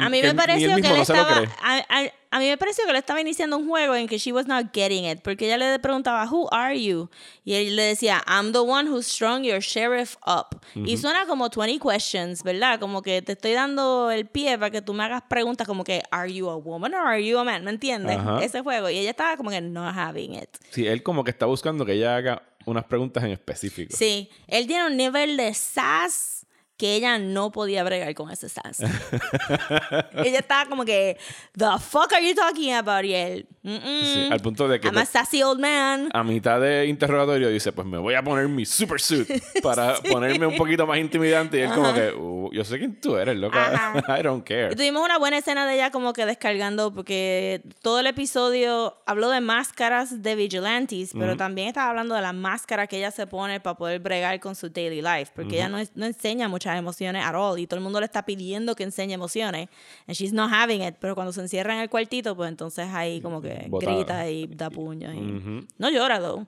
A 0.00 0.08
mí 0.10 0.20
me 0.22 0.34
pareció 0.34 0.76
que 0.76 0.86
él 0.88 0.96
estaba. 1.00 1.36
cree. 1.38 1.48
A, 1.62 1.78
a- 1.78 2.12
a 2.30 2.38
mí 2.38 2.46
me 2.46 2.56
pareció 2.56 2.84
que 2.84 2.90
él 2.90 2.96
estaba 2.96 3.20
iniciando 3.20 3.56
un 3.56 3.66
juego 3.68 3.94
en 3.94 4.06
que 4.06 4.18
she 4.18 4.32
was 4.32 4.46
not 4.46 4.66
getting 4.72 5.04
it. 5.04 5.20
Porque 5.22 5.46
ella 5.46 5.56
le 5.56 5.78
preguntaba, 5.78 6.24
Who 6.30 6.48
are 6.52 6.78
you? 6.80 7.08
Y 7.44 7.54
él 7.54 7.76
le 7.76 7.82
decía, 7.82 8.22
I'm 8.26 8.52
the 8.52 8.58
one 8.58 8.90
who 8.90 9.02
strung 9.02 9.42
your 9.42 9.60
sheriff 9.60 10.16
up. 10.26 10.60
Y 10.74 10.96
suena 10.98 11.26
como 11.26 11.48
20 11.48 11.78
questions, 11.78 12.42
¿verdad? 12.42 12.78
Como 12.78 13.02
que 13.02 13.22
te 13.22 13.32
estoy 13.32 13.52
dando 13.52 14.10
el 14.10 14.26
pie 14.26 14.58
para 14.58 14.70
que 14.70 14.82
tú 14.82 14.92
me 14.92 15.04
hagas 15.04 15.22
preguntas 15.22 15.66
como 15.66 15.84
que, 15.84 16.02
¿Are 16.10 16.32
you 16.32 16.48
a 16.50 16.56
woman 16.56 16.94
or 16.94 17.06
are 17.06 17.24
you 17.24 17.38
a 17.38 17.44
man? 17.44 17.64
¿Me 17.64 17.70
entiendes? 17.70 18.18
Ajá. 18.18 18.42
Ese 18.42 18.60
juego. 18.60 18.90
Y 18.90 18.98
ella 18.98 19.10
estaba 19.10 19.36
como 19.36 19.50
que 19.50 19.60
not 19.60 19.94
having 19.96 20.34
it. 20.34 20.50
Sí, 20.70 20.86
él 20.86 21.02
como 21.02 21.24
que 21.24 21.30
está 21.30 21.46
buscando 21.46 21.86
que 21.86 21.92
ella 21.92 22.16
haga 22.16 22.42
unas 22.66 22.84
preguntas 22.84 23.24
en 23.24 23.30
específico. 23.30 23.96
Sí, 23.96 24.28
él 24.46 24.66
tiene 24.66 24.86
un 24.86 24.96
nivel 24.96 25.36
de 25.36 25.54
sass 25.54 26.37
que 26.78 26.94
ella 26.94 27.18
no 27.18 27.50
podía 27.52 27.82
bregar 27.84 28.14
con 28.14 28.30
ese 28.30 28.48
sass. 28.48 28.78
ella 30.24 30.38
estaba 30.38 30.66
como 30.66 30.84
que, 30.84 31.16
the 31.56 31.66
fuck 31.80 32.12
are 32.12 32.26
you 32.26 32.34
talking 32.34 32.72
about? 32.72 33.04
Y 33.04 33.14
él, 33.14 33.46
"Mm-mm, 33.62 34.02
Sí, 34.02 34.28
al 34.30 34.40
punto 34.40 34.68
de 34.68 34.78
que 34.80 34.86
I'm 34.88 34.96
a 34.98 35.04
sassy 35.04 35.42
old 35.42 35.60
man. 35.60 36.08
a 36.12 36.22
mitad 36.22 36.60
de 36.60 36.86
interrogatorio 36.86 37.48
dice, 37.48 37.72
pues 37.72 37.86
me 37.86 37.98
voy 37.98 38.14
a 38.14 38.22
poner 38.22 38.48
mi 38.48 38.64
super 38.64 39.00
suit 39.00 39.28
para 39.62 39.96
ponerme 40.02 40.46
un 40.46 40.56
poquito 40.56 40.86
más 40.86 40.98
intimidante. 40.98 41.58
Y 41.58 41.62
él 41.62 41.70
como 41.74 41.92
que, 41.92 42.12
"Uh, 42.12 42.50
yo 42.52 42.64
sé 42.64 42.78
quién 42.78 43.00
tú 43.00 43.16
eres, 43.16 43.36
loca. 43.36 43.92
Ajá. 43.96 44.18
I 44.20 44.22
don't 44.22 44.44
care. 44.46 44.72
Y 44.72 44.76
tuvimos 44.76 45.04
una 45.04 45.18
buena 45.18 45.38
escena 45.38 45.66
de 45.66 45.74
ella 45.74 45.90
como 45.90 46.12
que 46.12 46.26
descargando, 46.26 46.94
porque 46.94 47.62
todo 47.82 48.00
el 48.00 48.06
episodio 48.06 48.96
habló 49.04 49.30
de 49.30 49.40
máscaras 49.40 50.22
de 50.22 50.34
vigilantes, 50.36 51.10
pero 51.12 51.36
también 51.36 51.68
estaba 51.68 51.90
hablando 51.90 52.14
de 52.14 52.22
las 52.22 52.34
máscaras 52.34 52.88
que 52.88 52.98
ella 52.98 53.10
se 53.10 53.26
pone 53.26 53.60
para 53.60 53.76
poder 53.76 53.98
bregar 54.00 54.38
con 54.40 54.54
su 54.54 54.68
daily 54.70 55.02
life, 55.02 55.32
porque 55.34 55.56
ella 55.56 55.68
no, 55.68 55.78
no 55.94 56.06
enseña 56.06 56.48
muchas 56.68 56.78
emociones 56.78 57.24
at 57.24 57.34
all, 57.34 57.58
y 57.58 57.66
todo 57.66 57.78
el 57.78 57.82
mundo 57.84 57.98
le 58.00 58.06
está 58.06 58.24
pidiendo 58.24 58.74
que 58.74 58.82
enseñe 58.84 59.12
emociones, 59.14 59.68
and 60.06 60.14
she's 60.16 60.32
not 60.32 60.50
having 60.52 60.82
it, 60.82 60.96
pero 61.00 61.14
cuando 61.14 61.32
se 61.32 61.40
encierra 61.40 61.74
en 61.74 61.80
el 61.80 61.88
cuartito, 61.88 62.36
pues 62.36 62.48
entonces 62.50 62.88
ahí 62.92 63.20
como 63.20 63.40
que 63.40 63.66
Botada. 63.68 63.94
grita 63.94 64.28
y 64.30 64.46
da 64.48 64.68
puños. 64.70 65.14
y- 65.14 65.66
No 65.78 65.90
llora, 65.90 66.20
though. 66.20 66.46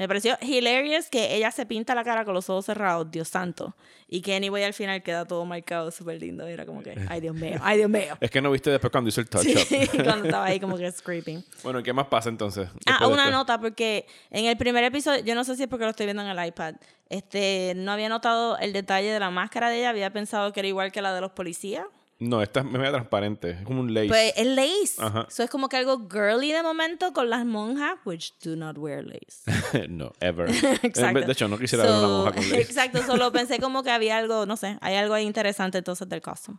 Me 0.00 0.08
pareció 0.08 0.38
hilarious 0.40 1.10
que 1.10 1.36
ella 1.36 1.50
se 1.50 1.66
pinta 1.66 1.94
la 1.94 2.02
cara 2.02 2.24
con 2.24 2.32
los 2.32 2.48
ojos 2.48 2.64
cerrados, 2.64 3.10
Dios 3.10 3.28
santo. 3.28 3.76
Y 4.08 4.22
que 4.22 4.34
anyway 4.34 4.64
al 4.64 4.72
final 4.72 5.02
queda 5.02 5.26
todo 5.26 5.44
marcado 5.44 5.90
súper 5.90 6.18
lindo. 6.18 6.46
Era 6.46 6.64
como 6.64 6.82
que, 6.82 6.98
ay 7.06 7.20
Dios 7.20 7.34
mío, 7.34 7.60
ay 7.60 7.76
Dios 7.76 7.90
mío. 7.90 8.16
Es 8.18 8.30
que 8.30 8.40
no 8.40 8.50
viste 8.50 8.70
después 8.70 8.90
cuando 8.90 9.08
hizo 9.10 9.20
el 9.20 9.28
touch 9.28 9.44
Sí, 9.44 9.86
cuando 10.02 10.24
estaba 10.24 10.46
ahí 10.46 10.58
como 10.58 10.78
que 10.78 10.90
scraping. 10.90 11.44
Bueno, 11.62 11.80
¿y 11.80 11.82
qué 11.82 11.92
más 11.92 12.06
pasa 12.06 12.30
entonces? 12.30 12.70
Ah, 12.86 13.08
una 13.08 13.24
esto? 13.24 13.36
nota, 13.36 13.60
porque 13.60 14.06
en 14.30 14.46
el 14.46 14.56
primer 14.56 14.84
episodio, 14.84 15.22
yo 15.22 15.34
no 15.34 15.44
sé 15.44 15.54
si 15.54 15.64
es 15.64 15.68
porque 15.68 15.84
lo 15.84 15.90
estoy 15.90 16.06
viendo 16.06 16.22
en 16.22 16.30
el 16.30 16.46
iPad, 16.46 16.76
este, 17.10 17.74
no 17.76 17.92
había 17.92 18.08
notado 18.08 18.56
el 18.56 18.72
detalle 18.72 19.12
de 19.12 19.20
la 19.20 19.28
máscara 19.28 19.68
de 19.68 19.80
ella, 19.80 19.90
había 19.90 20.10
pensado 20.14 20.54
que 20.54 20.60
era 20.60 20.68
igual 20.68 20.92
que 20.92 21.02
la 21.02 21.12
de 21.12 21.20
los 21.20 21.32
policías. 21.32 21.84
No, 22.20 22.42
esta 22.42 22.60
es 22.60 22.66
media 22.66 22.90
transparente. 22.90 23.50
Es 23.52 23.62
como 23.62 23.80
un 23.80 23.94
lace. 23.94 24.08
Pues 24.08 24.34
es 24.36 24.46
lace. 24.46 24.94
Ajá. 24.98 25.26
Eso 25.26 25.42
es 25.42 25.48
como 25.48 25.70
que 25.70 25.78
algo 25.78 26.06
girly 26.06 26.52
de 26.52 26.62
momento 26.62 27.14
con 27.14 27.30
las 27.30 27.46
monjas, 27.46 27.94
which 28.04 28.34
do 28.44 28.56
not 28.56 28.76
wear 28.76 29.02
lace. 29.02 29.88
no, 29.88 30.12
ever. 30.20 30.50
Exacto. 30.82 31.20
De 31.20 31.32
hecho, 31.32 31.48
no 31.48 31.58
quisiera 31.58 31.84
ver 31.84 31.94
una 31.94 32.08
monja 32.08 32.32
con 32.32 32.42
lace. 32.42 32.60
Exacto, 32.60 33.02
solo 33.06 33.32
pensé 33.32 33.58
como 33.58 33.82
que 33.82 33.90
había 33.90 34.18
algo, 34.18 34.44
no 34.44 34.58
sé, 34.58 34.76
hay 34.82 34.96
algo 34.96 35.14
ahí 35.14 35.24
interesante 35.24 35.78
entonces 35.78 36.06
del 36.10 36.20
costume. 36.20 36.58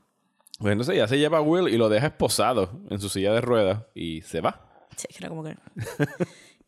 Pues 0.58 0.72
entonces 0.72 0.96
ya 0.96 1.08
se 1.08 1.20
lleva 1.20 1.38
a 1.38 1.42
Will 1.42 1.72
y 1.72 1.78
lo 1.78 1.90
deja 1.90 2.08
esposado 2.08 2.82
en 2.90 3.00
su 3.00 3.10
silla 3.10 3.32
de 3.32 3.42
ruedas 3.42 3.84
y 3.94 4.22
se 4.24 4.42
va. 4.42 4.68
Sí, 4.96 5.08
era 5.18 5.30
como 5.30 5.44
que... 5.44 5.56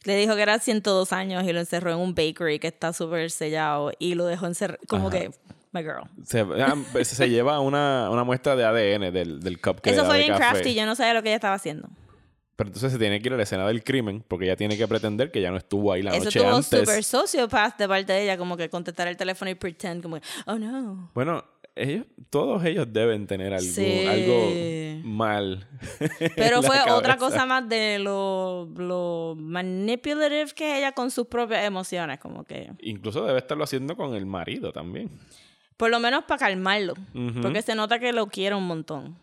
Le 0.03 0.17
dijo 0.17 0.35
que 0.35 0.41
era 0.41 0.59
102 0.59 1.13
años 1.13 1.43
y 1.45 1.53
lo 1.53 1.59
encerró 1.59 1.91
en 1.91 1.97
un 1.97 2.13
bakery 2.13 2.59
que 2.59 2.67
está 2.67 2.93
súper 2.93 3.31
sellado 3.31 3.91
y 3.99 4.15
lo 4.15 4.25
dejó 4.25 4.47
encerrado, 4.47 4.79
como 4.87 5.07
Ajá. 5.07 5.17
que 5.17 5.31
my 5.73 5.81
girl. 5.81 6.03
Se, 6.25 6.39
ah, 6.41 6.75
se 7.03 7.29
lleva 7.29 7.59
una, 7.59 8.09
una 8.09 8.23
muestra 8.23 8.55
de 8.55 8.63
ADN 8.65 9.11
del, 9.13 9.39
del 9.41 9.59
cup 9.61 9.81
que 9.81 9.89
Eso 9.89 10.05
fue 10.05 10.19
bien 10.19 10.33
crafty, 10.35 10.73
yo 10.73 10.85
no 10.85 10.95
sabía 10.95 11.13
lo 11.13 11.21
que 11.23 11.29
ella 11.29 11.35
estaba 11.37 11.55
haciendo. 11.55 11.89
Pero 12.55 12.67
entonces 12.67 12.91
se 12.91 12.99
tiene 12.99 13.19
que 13.19 13.29
ir 13.29 13.33
a 13.33 13.37
la 13.37 13.43
escena 13.43 13.65
del 13.67 13.83
crimen 13.83 14.23
porque 14.27 14.45
ella 14.45 14.55
tiene 14.55 14.77
que 14.77 14.87
pretender 14.87 15.31
que 15.31 15.41
ya 15.41 15.49
no 15.49 15.57
estuvo 15.57 15.91
ahí 15.91 16.03
la 16.03 16.11
Eso 16.15 16.25
noche 16.25 16.45
antes. 16.45 16.79
súper 16.81 17.03
sociopath 17.03 17.77
de 17.79 17.87
parte 17.87 18.13
de 18.13 18.23
ella, 18.23 18.37
como 18.37 18.55
que 18.55 18.69
contestar 18.69 19.07
el 19.07 19.17
teléfono 19.17 19.49
y 19.49 19.55
pretend, 19.55 20.03
como 20.03 20.17
que, 20.19 20.21
oh 20.45 20.55
no. 20.59 21.09
Bueno, 21.15 21.43
ellos, 21.75 22.05
todos 22.29 22.63
ellos 22.65 22.85
deben 22.93 23.25
tener 23.25 23.51
algo, 23.55 23.65
Sí. 23.67 24.05
algo 24.05 24.51
mal. 25.03 25.67
Pero 26.35 26.61
fue 26.61 26.77
otra 26.91 27.17
cosa 27.17 27.47
más 27.47 27.67
de 27.67 27.97
lo, 27.97 28.69
lo 28.77 29.35
manipulative 29.35 30.51
que 30.53 30.73
es 30.73 30.77
ella 30.77 30.91
con 30.91 31.09
sus 31.09 31.25
propias 31.25 31.65
emociones, 31.65 32.19
como 32.19 32.43
que... 32.43 32.71
Incluso 32.81 33.25
debe 33.25 33.39
estarlo 33.39 33.63
haciendo 33.63 33.97
con 33.97 34.13
el 34.13 34.27
marido 34.27 34.71
también. 34.71 35.09
Por 35.83 35.91
lo 35.91 35.99
menos 35.99 36.23
para 36.23 36.39
calmarlo, 36.39 36.93
porque 37.41 37.61
se 37.61 37.75
nota 37.75 37.99
que 37.99 38.13
lo 38.13 38.27
quiere 38.27 38.55
un 38.55 38.65
montón. 38.65 39.17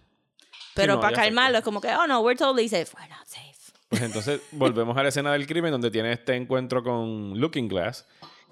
Pero 0.74 0.96
no, 0.96 1.00
para 1.00 1.16
calmarlo 1.16 1.56
es 1.56 1.64
como 1.64 1.80
que, 1.80 1.88
oh 1.88 2.06
no, 2.06 2.20
we're 2.20 2.36
totally 2.36 2.68
safe. 2.68 2.94
We're 2.94 3.08
not 3.08 3.26
safe. 3.26 3.72
Pues 3.88 4.02
entonces 4.02 4.42
volvemos 4.52 4.94
a 4.94 5.02
la 5.02 5.08
escena 5.08 5.32
del 5.32 5.46
crimen 5.46 5.70
donde 5.70 5.90
tiene 5.90 6.12
este 6.12 6.36
encuentro 6.36 6.82
con 6.82 7.40
Looking 7.40 7.66
Glass, 7.66 8.06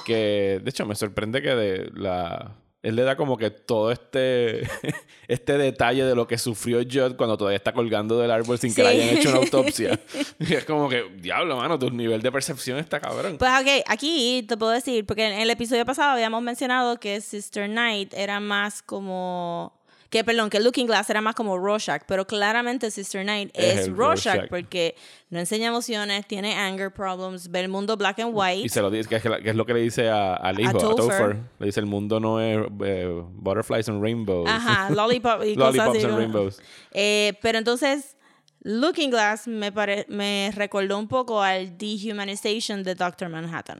que 0.06 0.58
de 0.64 0.70
hecho 0.70 0.86
me 0.86 0.94
sorprende 0.94 1.42
que 1.42 1.54
de 1.54 1.90
la 1.96 2.54
él 2.82 2.94
le 2.94 3.02
da 3.02 3.16
como 3.16 3.36
que 3.36 3.50
todo 3.50 3.90
este 3.90 4.62
este 5.28 5.58
detalle 5.58 6.04
de 6.04 6.14
lo 6.14 6.26
que 6.26 6.38
sufrió 6.38 6.78
Judd 6.78 7.16
cuando 7.16 7.36
todavía 7.36 7.56
está 7.56 7.72
colgando 7.72 8.18
del 8.18 8.30
árbol 8.30 8.58
sin 8.58 8.74
que 8.74 8.82
le 8.82 8.88
hayan 8.88 9.08
hecho 9.16 9.30
una 9.30 9.38
autopsia. 9.42 9.98
Y 10.38 10.54
es 10.54 10.64
como 10.64 10.88
que, 10.88 11.04
diablo, 11.16 11.56
mano, 11.56 11.78
tu 11.78 11.90
nivel 11.90 12.22
de 12.22 12.30
percepción 12.30 12.78
está 12.78 13.00
cabrón. 13.00 13.36
Pues 13.38 13.50
ok, 13.60 13.84
aquí 13.86 14.44
te 14.48 14.56
puedo 14.56 14.72
decir, 14.72 15.04
porque 15.06 15.26
en 15.26 15.40
el 15.40 15.50
episodio 15.50 15.84
pasado 15.84 16.12
habíamos 16.12 16.42
mencionado 16.42 16.98
que 17.00 17.20
Sister 17.20 17.68
Night 17.68 18.14
era 18.14 18.40
más 18.40 18.82
como... 18.82 19.77
Que, 20.10 20.24
perdón, 20.24 20.48
que 20.48 20.58
Looking 20.58 20.86
Glass 20.86 21.10
era 21.10 21.20
más 21.20 21.34
como 21.34 21.58
Rorschach, 21.58 22.02
pero 22.06 22.26
claramente 22.26 22.90
Sister 22.90 23.26
Night 23.26 23.50
Es 23.52 23.80
es, 23.80 23.88
Rorschach, 23.90 24.36
Rorschach. 24.36 24.48
porque 24.48 24.94
no 25.28 25.38
enseña 25.38 25.68
emociones, 25.68 26.26
tiene 26.26 26.54
anger 26.54 26.90
problems, 26.90 27.50
ve 27.50 27.60
el 27.60 27.68
mundo 27.68 27.94
black 27.98 28.18
and 28.20 28.30
Y 28.30 28.34
white. 28.34 28.68
se 28.70 28.80
lo 28.80 28.90
dice, 28.90 29.06
que 29.06 29.16
es, 29.16 29.22
que 29.22 29.50
es 29.50 29.54
lo 29.54 29.66
que 29.66 29.74
le 29.74 29.80
dice 29.80 30.08
a- 30.08 30.34
al 30.34 30.58
hijo, 30.60 30.70
a 30.70 30.72
Topher. 30.72 30.96
Topher. 30.96 31.36
Le 31.58 31.66
dice, 31.66 31.80
el 31.80 31.86
mundo 31.86 32.20
no 32.20 32.40
es 32.40 32.58
eh, 32.86 33.22
butterflies 33.34 33.86
and 33.90 34.02
rainbows. 34.02 34.48
Ajá, 34.48 34.88
lollipop 34.94 35.44
y 35.44 35.54
cosas 35.54 35.74
Lollipops 35.76 35.98
así. 35.98 36.06
and 36.06 36.16
rainbows. 36.16 36.62
Eh, 36.92 37.34
pero 37.42 37.58
entonces, 37.58 38.16
Looking 38.62 39.10
Glass 39.10 39.46
me, 39.46 39.72
pare- 39.72 40.06
me 40.08 40.50
recordó 40.54 40.98
un 40.98 41.08
poco 41.08 41.42
al 41.42 41.76
dehumanization 41.76 42.82
de 42.82 42.94
Doctor 42.94 43.28
Manhattan. 43.28 43.78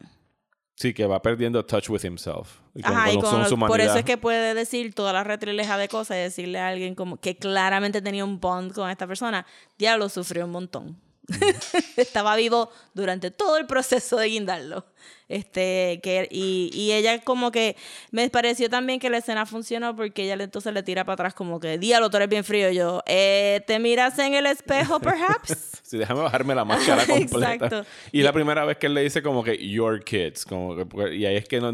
Sí, 0.81 0.95
que 0.95 1.07
va 1.07 1.21
perdiendo 1.21 1.65
touch 1.65 1.89
with 1.91 2.05
himself. 2.05 2.61
Y 2.73 2.83
con- 2.83 2.93
Ajá, 2.97 3.11
y 3.11 3.15
con 3.17 3.23
con- 3.25 3.49
su 3.49 3.59
por 3.59 3.81
eso 3.81 3.99
es 3.99 4.05
que 4.05 4.17
puede 4.17 4.55
decir 4.55 4.95
toda 4.95 5.13
la 5.13 5.25
retrileja 5.25 5.77
de 5.77 5.89
cosas 5.89 6.17
y 6.19 6.21
decirle 6.21 6.61
a 6.61 6.69
alguien 6.69 6.95
como 6.95 7.17
que 7.17 7.37
claramente 7.37 8.01
tenía 8.01 8.25
un 8.25 8.39
bond 8.39 8.73
con 8.73 8.89
esta 8.89 9.05
persona. 9.09 9.45
Diablo 9.77 10.09
sufrió 10.09 10.45
un 10.45 10.53
montón. 10.53 10.97
Estaba 11.97 12.37
vivo 12.37 12.71
durante 12.95 13.31
todo 13.31 13.57
el 13.59 13.67
proceso 13.67 14.17
de 14.17 14.29
guindarlo. 14.29 14.87
Este, 15.29 16.01
que, 16.03 16.27
y, 16.31 16.71
y 16.73 16.93
ella 16.93 17.21
como 17.21 17.51
que 17.53 17.77
me 18.11 18.31
pareció 18.31 18.71
también 18.71 18.99
que 18.99 19.11
la 19.11 19.19
escena 19.19 19.45
funcionó 19.45 19.95
porque 19.95 20.25
ella 20.25 20.43
entonces 20.43 20.73
le 20.73 20.83
tira 20.83 21.05
para 21.05 21.15
atrás 21.15 21.35
como 21.35 21.61
que, 21.61 21.77
diablo, 21.77 22.09
tú 22.09 22.17
eres 22.17 22.31
bien 22.31 22.45
frío. 22.45 22.71
Yo, 22.71 23.03
eh, 23.07 23.63
¿te 23.67 23.79
miras 23.79 24.19
en 24.19 24.35
el 24.35 24.47
espejo, 24.47 25.01
perhaps? 25.01 25.83
Sí, 25.83 25.99
déjame 25.99 26.23
bajarme 26.23 26.55
la 26.55 26.65
máscara 26.65 27.07
completa. 27.07 27.55
Exacto. 27.55 27.87
Y 28.11 28.23
la 28.23 28.33
primera 28.33 28.65
vez 28.65 28.79
que 28.79 28.87
él 28.87 28.95
le 28.95 29.03
dice 29.03 29.23
como 29.23 29.45
que 29.45 29.57
your 29.59 30.03
kids, 30.03 30.45
como 30.47 30.75
que, 30.77 31.17
y 31.17 31.27
ahí 31.27 31.37
es 31.37 31.47
que 31.47 31.61
no, 31.61 31.73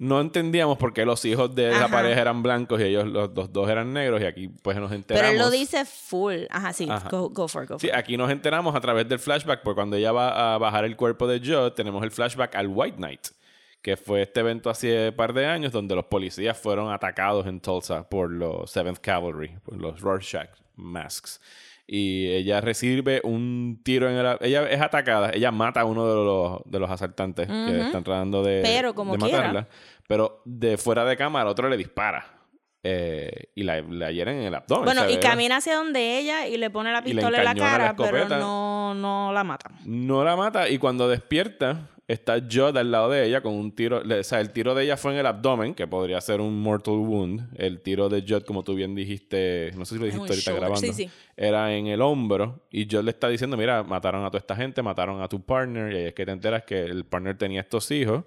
no 0.00 0.18
entendíamos 0.20 0.78
por 0.78 0.94
qué 0.94 1.04
los 1.04 1.22
hijos 1.26 1.54
de 1.54 1.68
esa 1.72 1.84
Ajá. 1.84 1.88
pareja 1.96 2.20
eran 2.22 2.42
blancos 2.42 2.80
y 2.80 2.84
ellos 2.84 3.06
los, 3.06 3.30
los 3.34 3.52
dos 3.52 3.68
eran 3.68 3.92
negros 3.92 4.22
y 4.22 4.24
aquí 4.24 4.48
pues 4.48 4.76
nos 4.78 4.90
enteramos. 4.92 5.30
Pero 5.30 5.32
él 5.32 5.38
lo 5.38 5.50
dice 5.50 5.84
full. 5.84 6.44
Ajá, 6.48 6.72
sí, 6.72 6.86
Ajá. 6.90 7.08
Go, 7.10 7.28
go 7.28 7.46
for 7.48 7.62
it, 7.64 7.68
go 7.68 7.74
for 7.74 7.80
Sí, 7.82 7.88
it. 7.88 7.94
aquí 7.94 8.16
nos 8.16 8.30
enteramos 8.30 8.74
a 8.74 8.80
través 8.80 9.06
del 9.06 9.18
flashback, 9.18 9.62
porque 9.62 9.74
cuando 9.74 9.96
ella 9.96 10.10
va 10.10 10.54
a 10.54 10.58
bajar 10.58 10.86
el 10.86 10.96
cuerpo 10.96 11.26
de 11.26 11.38
Judd, 11.38 11.72
tenemos 11.74 12.02
el 12.02 12.10
flashback 12.10 12.54
al 12.56 12.68
White 12.68 12.96
Knight, 12.96 13.26
que 13.82 13.98
fue 13.98 14.22
este 14.22 14.40
evento 14.40 14.70
hace 14.70 15.10
un 15.10 15.16
par 15.16 15.34
de 15.34 15.44
años 15.44 15.70
donde 15.70 15.94
los 15.94 16.06
policías 16.06 16.56
fueron 16.58 16.90
atacados 16.90 17.46
en 17.46 17.60
Tulsa 17.60 18.08
por 18.08 18.30
los 18.32 18.74
7th 18.74 19.00
Cavalry, 19.02 19.58
por 19.64 19.76
los 19.76 20.00
Rorschach 20.00 20.48
Masks. 20.76 21.42
Y 21.92 22.28
ella 22.28 22.60
recibe 22.60 23.20
un 23.24 23.80
tiro 23.82 24.08
en 24.08 24.16
el... 24.16 24.36
Ella 24.42 24.70
es 24.70 24.80
atacada, 24.80 25.32
ella 25.34 25.50
mata 25.50 25.80
a 25.80 25.84
uno 25.84 26.06
de 26.06 26.14
los, 26.14 26.60
de 26.64 26.78
los 26.78 26.88
asaltantes 26.88 27.48
que 27.48 27.80
están 27.80 28.04
tratando 28.04 28.44
de, 28.44 28.60
Pero 28.62 28.94
como 28.94 29.14
de 29.14 29.18
matarla. 29.18 29.66
Pero 30.06 30.40
de 30.44 30.76
fuera 30.76 31.04
de 31.04 31.16
cámara, 31.16 31.50
otro 31.50 31.68
le 31.68 31.76
dispara. 31.76 32.24
eh, 32.82 33.50
y 33.54 33.62
la, 33.64 33.82
la 33.82 34.10
hieren 34.10 34.38
en 34.38 34.44
el 34.44 34.54
abdomen. 34.54 34.84
Bueno, 34.84 35.10
y 35.10 35.18
camina 35.18 35.56
hacia 35.56 35.74
donde 35.74 36.18
ella 36.18 36.46
y 36.46 36.56
le 36.56 36.70
pone 36.70 36.92
la 36.92 37.02
pistola 37.02 37.38
en 37.38 37.44
la 37.44 37.54
cara, 37.54 37.94
pero 37.96 38.28
no 38.94 39.30
la 39.32 39.44
mata. 39.44 39.70
No 39.84 40.24
la 40.24 40.36
mata 40.36 40.68
y 40.68 40.78
cuando 40.78 41.08
despierta 41.08 41.88
está 42.12 42.40
Judd 42.40 42.76
al 42.76 42.90
lado 42.90 43.10
de 43.10 43.26
ella 43.26 43.40
con 43.40 43.54
un 43.54 43.72
tiro, 43.72 44.02
le- 44.02 44.20
o 44.20 44.24
sea, 44.24 44.40
el 44.40 44.50
tiro 44.50 44.74
de 44.74 44.84
ella 44.84 44.96
fue 44.96 45.12
en 45.12 45.18
el 45.18 45.26
abdomen, 45.26 45.74
que 45.74 45.86
podría 45.86 46.20
ser 46.20 46.40
un 46.40 46.60
mortal 46.60 46.94
wound. 46.94 47.48
El 47.56 47.80
tiro 47.80 48.08
de 48.08 48.22
Judd, 48.26 48.42
como 48.42 48.62
tú 48.64 48.74
bien 48.74 48.94
dijiste, 48.94 49.70
no 49.76 49.84
sé 49.84 49.94
si 49.94 49.98
lo 50.00 50.06
dijiste 50.06 50.20
ahorita 50.32 50.50
shoulder, 50.50 50.60
grabando, 50.60 50.80
sí, 50.86 50.92
sí. 50.92 51.10
era 51.36 51.74
en 51.74 51.86
el 51.86 52.00
hombro 52.02 52.66
y 52.70 52.84
Judd 52.90 53.04
le 53.04 53.10
está 53.12 53.28
diciendo, 53.28 53.56
mira, 53.56 53.82
mataron 53.84 54.24
a 54.24 54.28
toda 54.28 54.40
esta 54.40 54.56
gente, 54.56 54.82
mataron 54.82 55.20
a 55.22 55.28
tu 55.28 55.40
partner 55.42 55.92
y 55.92 55.96
ahí 55.96 56.04
es 56.06 56.14
que 56.14 56.26
te 56.26 56.32
enteras 56.32 56.64
que 56.64 56.80
el 56.82 57.04
partner 57.04 57.38
tenía 57.38 57.60
estos 57.60 57.90
hijos, 57.90 58.24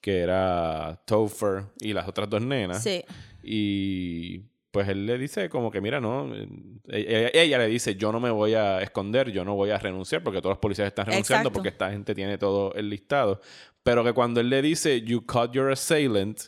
que 0.00 0.20
era 0.20 1.00
Topher 1.04 1.64
y 1.80 1.92
las 1.92 2.06
otras 2.08 2.28
dos 2.30 2.40
nenas. 2.42 2.82
Sí. 2.82 3.02
Y 3.42 4.42
pues 4.76 4.90
él 4.90 5.06
le 5.06 5.16
dice 5.16 5.48
como 5.48 5.70
que, 5.70 5.80
mira, 5.80 6.02
no, 6.02 6.30
eh, 6.34 6.46
ella, 6.86 7.30
ella 7.32 7.58
le 7.60 7.66
dice, 7.66 7.96
yo 7.96 8.12
no 8.12 8.20
me 8.20 8.28
voy 8.28 8.52
a 8.52 8.82
esconder, 8.82 9.30
yo 9.30 9.42
no 9.42 9.54
voy 9.54 9.70
a 9.70 9.78
renunciar 9.78 10.22
porque 10.22 10.42
todos 10.42 10.50
los 10.50 10.58
policías 10.58 10.88
están 10.88 11.06
renunciando 11.06 11.48
Exacto. 11.48 11.52
porque 11.54 11.70
esta 11.70 11.90
gente 11.90 12.14
tiene 12.14 12.36
todo 12.36 12.74
el 12.74 12.90
listado. 12.90 13.40
Pero 13.82 14.04
que 14.04 14.12
cuando 14.12 14.38
él 14.38 14.50
le 14.50 14.60
dice, 14.60 15.00
you 15.00 15.24
caught 15.24 15.50
your 15.52 15.72
assailant, 15.72 16.42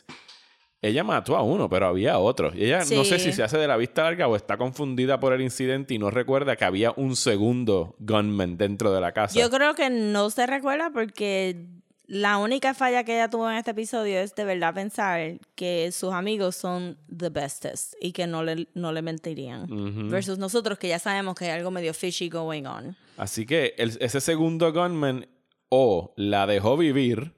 ella 0.79 1.03
mató 1.03 1.37
a 1.37 1.41
uno, 1.41 1.67
pero 1.71 1.87
había 1.87 2.19
otro. 2.19 2.51
Y 2.53 2.65
ella 2.65 2.83
no 2.95 3.03
sé 3.03 3.17
si 3.17 3.33
se 3.33 3.41
hace 3.41 3.57
de 3.57 3.67
la 3.67 3.77
vista 3.77 4.03
larga 4.03 4.27
o 4.27 4.35
está 4.35 4.57
confundida 4.57 5.19
por 5.19 5.33
el 5.33 5.41
incidente 5.41 5.95
y 5.95 5.97
no 5.97 6.11
recuerda 6.11 6.55
que 6.55 6.65
había 6.65 6.93
un 6.97 7.15
segundo 7.15 7.95
gunman 7.97 8.57
dentro 8.57 8.93
de 8.93 9.01
la 9.01 9.11
casa. 9.11 9.39
Yo 9.39 9.49
creo 9.49 9.73
que 9.73 9.89
no 9.89 10.29
se 10.29 10.45
recuerda 10.45 10.91
porque 10.93 11.65
la 12.11 12.39
única 12.39 12.73
falla 12.73 13.03
que 13.03 13.13
ella 13.13 13.29
tuvo 13.29 13.49
en 13.51 13.57
este 13.57 13.69
episodio 13.71 14.19
es 14.19 14.33
de 14.33 14.43
verdad 14.43 14.73
pensar 14.73 15.37
que 15.53 15.91
sus 15.91 16.11
amigos 16.11 16.55
son 16.55 16.97
the 17.15 17.29
bestest 17.29 17.93
y 18.01 18.13
que 18.13 18.25
no 18.25 18.41
le, 18.43 18.67
no 18.73 18.91
le 18.91 19.03
mentirían. 19.03 19.71
Ujú. 19.71 20.09
Versus 20.09 20.39
nosotros 20.39 20.79
que 20.79 20.87
ya 20.87 20.97
sabemos 20.97 21.35
que 21.35 21.45
hay 21.45 21.51
algo 21.51 21.69
medio 21.69 21.93
fishy 21.93 22.27
going 22.27 22.65
on. 22.65 22.95
Así 23.15 23.45
que 23.45 23.75
el- 23.77 23.95
ese 24.01 24.21
segundo 24.21 24.73
gunman 24.73 25.27
o 25.69 26.11
la 26.15 26.47
dejó 26.47 26.77
vivir 26.77 27.31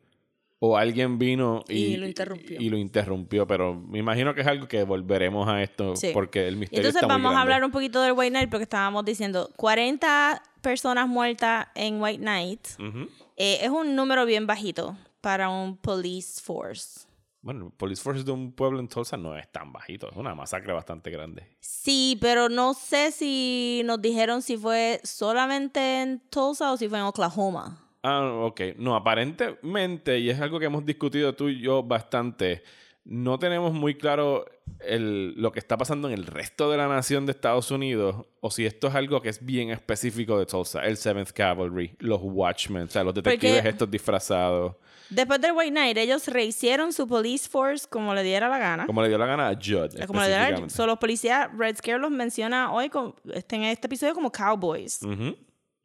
o 0.59 0.77
alguien 0.77 1.17
vino 1.19 1.65
y, 1.67 1.85
Y 1.85 1.97
lo 1.97 2.05
interrumpió. 2.07 2.61
y 2.61 2.69
lo 2.69 2.77
interrumpió. 2.77 3.45
Pero 3.47 3.73
me 3.75 3.99
imagino 3.99 4.33
que 4.33 4.39
es 4.41 4.47
algo 4.47 4.69
que 4.69 4.83
volveremos 4.83 5.49
a 5.49 5.61
esto 5.63 5.97
Sí. 5.97 6.11
porque 6.13 6.47
el 6.47 6.55
misterio 6.55 6.81
entonces 6.87 7.01
está 7.01 7.07
muy 7.17 7.23
vamos 7.23 7.31
a 7.31 7.33
grande. 7.39 7.53
hablar 7.55 7.65
un 7.65 7.71
poquito 7.71 8.01
del 8.01 8.13
White 8.13 8.29
Knight 8.31 8.49
porque 8.49 8.63
estábamos 8.63 9.03
diciendo 9.03 9.49
40 9.57 10.41
personas 10.61 11.07
muertas 11.09 11.67
en 11.75 12.01
White 12.01 12.19
Knight. 12.21 12.67
Ujú. 12.79 13.09
Eh, 13.43 13.65
es 13.65 13.71
un 13.71 13.95
número 13.95 14.23
bien 14.27 14.45
bajito 14.45 14.95
para 15.19 15.49
un 15.49 15.75
police 15.75 16.39
force. 16.39 17.07
Bueno, 17.41 17.65
el 17.65 17.71
Police 17.71 17.99
Force 17.99 18.23
de 18.23 18.31
un 18.31 18.51
pueblo 18.51 18.79
en 18.79 18.87
Tulsa 18.87 19.17
no 19.17 19.35
es 19.35 19.51
tan 19.51 19.73
bajito. 19.73 20.11
Es 20.11 20.15
una 20.15 20.35
masacre 20.35 20.73
bastante 20.73 21.09
grande. 21.09 21.47
Sí, 21.59 22.19
pero 22.21 22.49
no 22.49 22.75
sé 22.75 23.11
si 23.11 23.81
nos 23.83 23.99
dijeron 23.99 24.43
si 24.43 24.57
fue 24.57 25.01
solamente 25.03 26.03
en 26.03 26.19
Tulsa 26.29 26.71
o 26.71 26.77
si 26.77 26.87
fue 26.87 26.99
en 26.99 27.05
Oklahoma. 27.05 27.79
Ah, 28.03 28.31
ok. 28.43 28.61
No, 28.77 28.95
aparentemente, 28.95 30.19
y 30.19 30.29
es 30.29 30.39
algo 30.39 30.59
que 30.59 30.65
hemos 30.67 30.85
discutido 30.85 31.33
tú 31.33 31.49
y 31.49 31.61
yo 31.61 31.81
bastante, 31.81 32.61
no 33.03 33.39
tenemos 33.39 33.73
muy 33.73 33.95
claro 33.95 34.45
el- 34.79 35.33
lo 35.35 35.51
que 35.51 35.59
está 35.59 35.77
pasando 35.77 36.07
en 36.07 36.13
el 36.13 36.25
resto 36.25 36.69
de 36.71 36.77
la 36.77 36.87
nación 36.87 37.25
de 37.25 37.31
Estados 37.33 37.71
Unidos, 37.71 38.25
o 38.39 38.51
si 38.51 38.65
esto 38.65 38.87
es 38.87 38.95
algo 38.95 39.21
que 39.21 39.29
es 39.29 39.43
bien 39.45 39.69
específico 39.69 40.37
de 40.39 40.45
Tulsa, 40.45 40.83
el 40.85 40.97
7th 40.97 41.31
Cavalry, 41.33 41.95
los 41.99 42.19
Watchmen, 42.21 42.83
o 42.83 42.87
sea, 42.87 43.03
los 43.03 43.13
detectives 43.13 43.55
Porque- 43.55 43.69
estos 43.69 43.89
disfrazados, 43.91 44.75
Después 45.09 45.41
del 45.41 45.51
White 45.51 45.71
Knight, 45.71 45.97
ellos 45.97 46.25
rehicieron 46.29 46.93
su 46.93 47.05
police 47.05 47.49
force 47.49 47.85
como 47.89 48.13
le 48.15 48.23
diera 48.23 48.47
la 48.47 48.57
gana. 48.57 48.85
como 48.85 49.01
le 49.01 49.09
dio 49.09 49.17
la 49.17 49.25
gana 49.25 49.49
a 49.49 49.55
Judd. 49.55 49.91
Como 50.07 50.21
le 50.21 50.27
diera, 50.27 50.43
específicamente. 50.43 50.73
so, 50.73 50.87
los 50.87 50.97
policías, 50.99 51.49
Red 51.57 51.75
Scare 51.75 51.99
los 51.99 52.11
menciona 52.11 52.71
hoy 52.71 52.87
con, 52.89 53.13
este, 53.33 53.57
en 53.57 53.63
este 53.63 53.87
episodio 53.87 54.13
como 54.13 54.31
cowboys. 54.31 55.01
Ujú, 55.03 55.35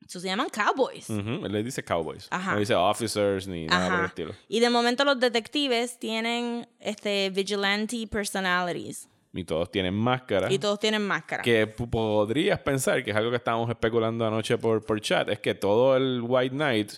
So, 0.08 0.20
se 0.20 0.28
llaman 0.28 0.48
cowboys. 0.50 1.10
ujú. 1.10 1.44
Él 1.46 1.52
le 1.52 1.62
dice 1.62 1.82
cowboys. 1.82 2.28
Ajá. 2.30 2.52
No 2.54 2.60
dice 2.60 2.74
officers 2.74 3.46
ni 3.48 3.66
nada 3.66 3.88
por 3.90 4.00
el 4.00 4.06
estilo. 4.06 4.34
Y 4.48 4.60
de 4.60 4.70
momento 4.70 5.04
los 5.04 5.18
detectives 5.18 5.98
tienen 5.98 6.68
este 6.80 7.30
vigilante 7.30 8.06
personalities. 8.06 9.08
Ni 9.32 9.44
todos 9.44 9.70
tienen 9.70 9.92
máscara. 9.94 10.50
Y 10.50 10.58
todos 10.58 10.78
tienen 10.78 11.06
máscara. 11.06 11.42
que 11.42 11.66
podrías 11.66 12.58
pensar, 12.60 13.02
que 13.04 13.10
es 13.10 13.16
algo 13.16 13.30
que 13.30 13.36
estábamos 13.36 13.68
especulando 13.68 14.26
anoche 14.26 14.56
por, 14.56 14.84
por 14.84 15.00
chat, 15.00 15.28
es 15.28 15.40
que 15.40 15.54
todo 15.54 15.96
el 15.96 16.22
White 16.22 16.54
Knight, 16.54 16.92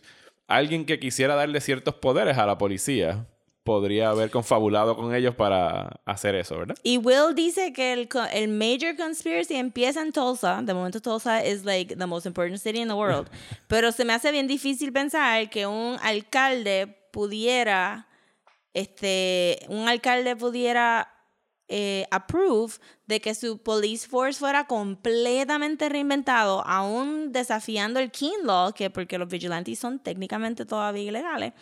alguien 0.47 0.85
que 0.85 1.01
quisiera 1.01 1.35
darle 1.35 1.61
ciertos 1.61 1.95
poderes 1.95 2.39
a 2.39 2.47
la 2.47 2.57
policía, 2.57 3.27
podría 3.69 4.09
haber 4.09 4.31
confabulado 4.31 4.97
con 4.97 5.15
ellos 5.15 5.35
para 5.35 6.01
hacer 6.07 6.35
eso, 6.35 6.57
¿verdad? 6.57 6.75
Y 6.83 6.97
Will 6.97 7.35
dice 7.35 7.75
que 7.75 7.93
el, 7.93 8.09
el 8.33 8.49
major 8.49 8.97
conspiracy 8.97 9.57
empieza 9.57 10.01
en 10.01 10.11
Tulsa. 10.11 10.63
De 10.63 10.73
momento 10.73 11.03
Tulsa 11.03 11.45
is 11.45 11.67
like 11.67 11.95
the 11.95 12.07
most 12.07 12.25
important 12.25 12.59
city 12.59 12.81
in 12.81 12.89
the 12.89 12.95
world. 12.95 13.29
Pero 13.69 13.93
se 13.93 14.07
me 14.07 14.15
hace 14.15 14.33
bien 14.33 14.47
difícil 14.47 14.91
pensar 14.91 15.51
que 15.51 15.67
un 15.67 15.99
alcalde 16.03 16.87
pudiera, 17.13 18.09
este, 18.73 19.59
un 19.69 19.87
alcalde 19.87 20.35
pudiera 20.35 21.13
eh, 21.69 22.07
approve 22.11 22.73
de 23.07 23.21
que 23.21 23.35
su 23.35 23.59
police 23.59 24.09
force 24.09 24.39
fuera 24.39 24.67
completamente 24.67 25.91
reinventado, 25.91 26.67
aún 26.67 27.33
desafiando 27.33 28.01
el 28.01 28.11
King 28.11 28.45
Law, 28.45 28.73
que 28.73 28.89
porque 28.89 29.19
los 29.19 29.29
vigilantes 29.29 29.79
son 29.79 29.99
técnicamente 29.99 30.65
todavía 30.65 31.03
ilegales, 31.03 31.53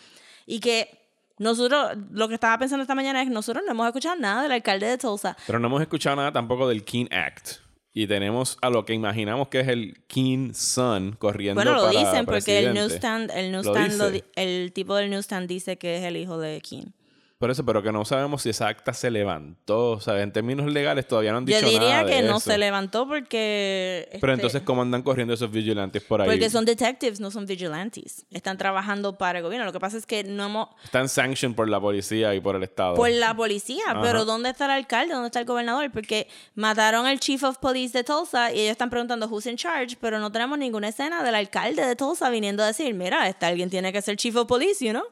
y 0.45 0.61
que 0.61 0.96
nosotros, 1.39 1.91
lo 2.11 2.27
que 2.27 2.33
estaba 2.33 2.57
pensando 2.57 2.81
esta 2.81 2.95
mañana 2.95 3.21
es 3.21 3.27
que 3.27 3.33
nosotros 3.33 3.63
no 3.65 3.71
hemos 3.71 3.87
escuchado 3.87 4.15
nada 4.15 4.43
del 4.43 4.51
alcalde 4.51 4.87
de 4.87 4.97
Tulsa. 4.97 5.37
Pero 5.45 5.59
no 5.59 5.67
hemos 5.67 5.81
escuchado 5.81 6.15
nada 6.15 6.31
tampoco 6.31 6.67
del 6.67 6.83
King 6.83 7.05
Act. 7.11 7.59
Y 7.93 8.05
tenemos 8.05 8.59
a 8.61 8.69
lo 8.69 8.85
que 8.85 8.93
imaginamos 8.93 9.47
que 9.47 9.59
es 9.61 9.67
el 9.67 10.03
King 10.05 10.51
Son 10.53 11.13
corriendo 11.13 11.59
Bueno, 11.59 11.73
lo 11.77 11.87
para 11.87 11.99
dicen 11.99 12.25
porque 12.27 12.59
el 12.59 12.73
newsstand, 12.75 13.31
el 13.33 13.51
Lo 13.51 13.63
newsstand, 13.63 13.93
lo 13.97 14.11
dice. 14.11 14.25
di- 14.35 14.41
el 14.41 14.71
tipo 14.71 14.95
del 14.95 15.09
newsstand 15.09 15.47
dice 15.47 15.77
que 15.79 15.97
es 15.97 16.03
el 16.03 16.15
hijo 16.15 16.37
de 16.37 16.61
King. 16.61 16.85
Por 17.37 17.51
eso, 17.51 17.63
pero 17.63 17.83
que 17.83 17.91
no 17.91 18.03
sabemos 18.03 18.41
si 18.41 18.49
esa 18.49 18.67
acta 18.67 18.93
se 18.93 19.11
levantó. 19.11 19.91
O 19.91 19.99
sea, 19.99 20.19
en 20.21 20.31
términos 20.31 20.71
legales 20.71 21.07
todavía 21.07 21.31
no 21.31 21.37
han 21.37 21.45
dicho 21.45 21.59
Yo 21.59 21.67
diría 21.67 22.01
nada 22.01 22.03
de 22.05 22.11
que 22.11 22.21
no 22.23 22.37
eso. 22.37 22.49
se 22.49 22.57
levantó 22.57 23.07
porque... 23.07 24.07
Pero 24.19 24.33
este, 24.33 24.33
entonces, 24.33 24.61
¿cómo 24.63 24.81
andan 24.81 25.03
corriendo 25.03 25.35
esos 25.35 25.51
vigilantes 25.51 26.01
por 26.01 26.19
ahí? 26.19 26.27
Porque 26.27 26.49
son 26.49 26.65
detectives, 26.65 27.19
no 27.19 27.29
son 27.29 27.45
vigilantes. 27.45 28.25
Están 28.31 28.57
trabajando 28.57 29.19
para 29.19 29.37
el 29.37 29.43
gobierno. 29.43 29.65
Lo 29.65 29.71
que 29.71 29.79
pasa 29.79 29.97
es 29.97 30.07
que 30.07 30.23
no 30.23 30.45
hemos... 30.45 30.69
Están 30.83 31.07
sanctioned 31.09 31.55
por 31.55 31.69
la 31.69 31.79
policía 31.79 32.33
y 32.33 32.39
por 32.39 32.55
el 32.55 32.63
Estado. 32.63 32.95
Por 32.95 33.11
la 33.11 33.35
policía, 33.35 33.83
Ajá. 33.87 34.01
pero 34.01 34.25
¿dónde 34.25 34.49
está 34.49 34.65
el 34.65 34.71
alcalde? 34.71 35.13
¿Dónde 35.13 35.27
está 35.27 35.39
el 35.39 35.45
gobernador? 35.45 35.91
Porque 35.91 36.27
mataron 36.55 37.05
al 37.05 37.19
chief 37.19 37.43
of 37.43 37.59
police 37.59 37.95
de 37.95 38.03
Tulsa 38.03 38.51
y 38.51 38.61
ellos 38.61 38.71
están 38.71 38.89
preguntando 38.89 39.27
who's 39.27 39.45
in 39.45 39.57
charge, 39.57 39.95
pero 40.01 40.17
no 40.17 40.31
tenemos 40.31 40.57
ninguna 40.57 40.87
escena 40.87 41.21
del 41.21 41.35
alcalde 41.35 41.85
de 41.85 41.95
Tulsa 41.95 42.31
viniendo 42.31 42.63
a 42.63 42.67
decir, 42.67 42.95
mira, 42.95 43.27
este 43.29 43.45
alguien 43.45 43.69
tiene 43.69 43.93
que 43.93 44.01
ser 44.01 44.17
chief 44.17 44.35
of 44.35 44.47
police, 44.47 44.83
you 44.83 44.91
know? 44.91 45.03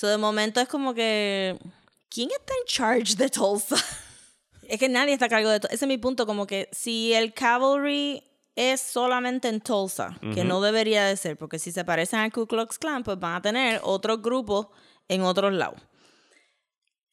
So 0.00 0.06
de 0.06 0.16
momento 0.16 0.62
es 0.62 0.68
como 0.68 0.94
que, 0.94 1.58
¿quién 2.08 2.30
está 2.30 2.54
en 2.54 2.66
charge 2.66 3.16
de 3.16 3.28
Tulsa? 3.28 3.76
es 4.62 4.80
que 4.80 4.88
nadie 4.88 5.12
está 5.12 5.26
a 5.26 5.28
cargo 5.28 5.50
de 5.50 5.60
Tulsa. 5.60 5.74
Ese 5.74 5.84
es 5.84 5.88
mi 5.90 5.98
punto, 5.98 6.24
como 6.24 6.46
que 6.46 6.70
si 6.72 7.12
el 7.12 7.34
cavalry 7.34 8.24
es 8.56 8.80
solamente 8.80 9.48
en 9.48 9.60
Tulsa, 9.60 10.18
que 10.34 10.42
no 10.42 10.62
debería 10.62 11.04
de 11.04 11.18
ser, 11.18 11.36
porque 11.36 11.58
si 11.58 11.70
se 11.70 11.84
parecen 11.84 12.20
al 12.20 12.32
Ku 12.32 12.46
Klux 12.46 12.78
Klan, 12.78 13.04
pues 13.04 13.20
van 13.20 13.34
a 13.34 13.42
tener 13.42 13.78
otros 13.84 14.22
grupos 14.22 14.68
en 15.06 15.20
otros 15.20 15.52
lados. 15.52 15.78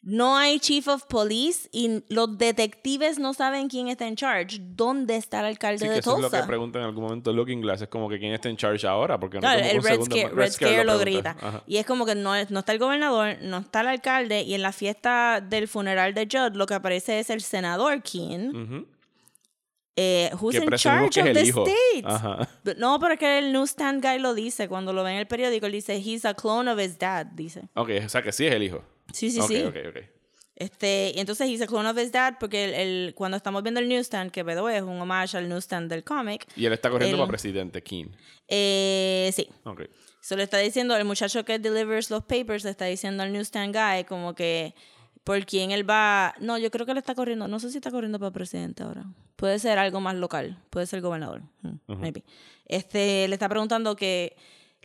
No 0.03 0.37
hay 0.37 0.59
chief 0.59 0.87
of 0.87 1.03
police 1.07 1.67
y 1.73 2.01
los 2.07 2.37
detectives 2.37 3.19
no 3.19 3.33
saben 3.33 3.67
quién 3.67 3.89
está 3.89 4.07
en 4.07 4.15
charge. 4.15 4.59
¿Dónde 4.61 5.17
está 5.17 5.39
el 5.41 5.47
alcalde 5.47 5.79
Sí, 5.79 5.85
que 5.85 5.91
de 5.91 5.99
eso 5.99 6.15
es 6.15 6.21
lo 6.21 6.29
que 6.29 6.37
Tulsa? 6.37 6.47
preguntan 6.47 6.83
en 6.83 6.87
algún 6.89 7.03
momento 7.03 7.33
Looking 7.33 7.59
Glass. 7.61 7.81
Es 7.81 7.89
como 7.89 8.07
que 8.07 8.17
quién 8.19 8.31
está 8.31 8.47
en 8.47 8.55
charge 8.55 8.87
ahora. 8.87 9.19
Porque 9.19 9.37
no 9.37 9.41
Claro, 9.41 9.59
el 9.59 9.81
Red 9.83 9.91
segundo 9.91 10.15
Scare. 10.15 10.33
Red 10.33 10.51
Scare 10.51 10.83
lo 10.85 10.99
grita. 10.99 11.35
Ajá. 11.41 11.63
Y 11.67 11.77
es 11.77 11.85
como 11.85 12.05
que 12.05 12.15
no, 12.15 12.35
es- 12.35 12.51
no 12.51 12.59
está 12.59 12.71
el 12.71 12.79
gobernador, 12.79 13.37
no 13.41 13.57
está 13.57 13.81
el 13.81 13.87
alcalde, 13.87 14.43
y 14.43 14.53
en 14.53 14.61
la 14.61 14.71
fiesta 14.71 15.41
del 15.41 15.67
funeral 15.67 16.13
de 16.13 16.27
Judd 16.31 16.55
lo 16.55 16.67
que 16.67 16.75
aparece 16.75 17.19
es 17.19 17.29
el 17.29 17.41
senador 17.41 18.01
King. 18.01 18.49
Ujú. 18.55 18.85
eh, 19.99 20.29
who's 20.39 20.55
Que 20.55 20.63
in 20.63 20.69
charge 20.77 21.09
que 21.23 21.29
of 21.31 21.33
the 21.35 21.43
hijo. 21.43 21.65
state? 21.65 22.03
Ajá. 22.05 22.47
But 22.63 22.77
No, 22.77 22.99
pero 22.99 23.13
es 23.13 23.19
que 23.19 23.39
el 23.39 23.51
newsstand 23.51 24.01
guy 24.05 24.19
lo 24.19 24.35
dice. 24.35 24.69
Cuando 24.69 24.93
lo 24.93 25.03
ve 25.03 25.11
en 25.13 25.17
el 25.17 25.27
periódico, 25.27 25.65
él 25.65 25.71
dice, 25.71 25.95
he's 25.97 26.23
a 26.23 26.35
clone 26.35 26.69
of 26.71 26.79
his 26.79 26.99
dad, 26.99 27.25
dice. 27.25 27.63
Ok, 27.73 27.89
o 28.05 28.09
sea 28.09 28.21
que 28.21 28.31
sí 28.31 28.45
es 28.45 28.53
el 28.53 28.61
hijo. 28.63 28.83
Sí, 29.13 29.31
sí, 29.31 29.39
ok, 29.39 29.47
sí. 29.47 29.63
ok, 29.63 29.75
ok. 29.89 29.97
Este, 30.55 31.11
y 31.15 31.19
entonces 31.19 31.47
a 31.65 31.67
clone 31.67 31.87
of 31.89 31.97
his 31.99 32.11
dad 32.11 32.35
porque 32.39 32.63
el, 32.65 32.73
el- 32.73 33.13
cuando 33.15 33.37
estamos 33.37 33.61
viendo 33.61 33.79
el 33.79 33.87
newsstand, 33.87 34.31
que 34.31 34.43
way, 34.63 34.77
es 34.77 34.81
un 34.81 34.99
homage 34.99 35.37
al 35.37 35.47
newsstand 35.47 35.87
del 35.89 36.03
cómic, 36.03 36.47
Y 36.55 36.65
él 36.65 36.73
está 36.73 36.89
corriendo 36.89 37.15
El- 37.15 37.21
para 37.21 37.29
presidente, 37.29 37.83
King. 37.83 38.05
eh, 38.47 39.29
sí. 39.35 39.47
Ok. 39.65 39.83
Se 40.19 40.35
le 40.35 40.43
está 40.43 40.57
diciendo, 40.57 40.95
el 40.97 41.05
muchacho 41.05 41.45
que 41.45 41.59
delivers 41.59 42.09
los 42.09 42.23
papers 42.23 42.63
le 42.63 42.71
está 42.71 42.85
diciendo 42.85 43.21
al 43.23 43.31
newsstand 43.31 43.73
guy 43.75 44.03
como 44.05 44.33
que 44.33 44.73
por 45.23 45.45
quién 45.45 45.71
él 45.71 45.87
va. 45.89 46.33
No, 46.39 46.57
yo 46.57 46.71
creo 46.71 46.85
que 46.85 46.91
él 46.93 46.97
está 46.97 47.13
corriendo. 47.15 47.47
No 47.47 47.59
sé 47.59 47.69
si 47.69 47.77
está 47.77 47.91
corriendo 47.91 48.17
para 48.17 48.31
presidente 48.31 48.81
ahora. 48.83 49.05
Puede 49.35 49.59
ser 49.59 49.77
algo 49.77 50.01
más 50.01 50.15
local. 50.15 50.57
Puede 50.69 50.87
ser 50.87 51.01
gobernador. 51.01 51.43
Hmm, 51.61 51.75
maybe. 52.01 52.23
Este, 52.65 53.27
le 53.27 53.35
está 53.35 53.47
preguntando 53.47 53.95
que. 53.95 54.35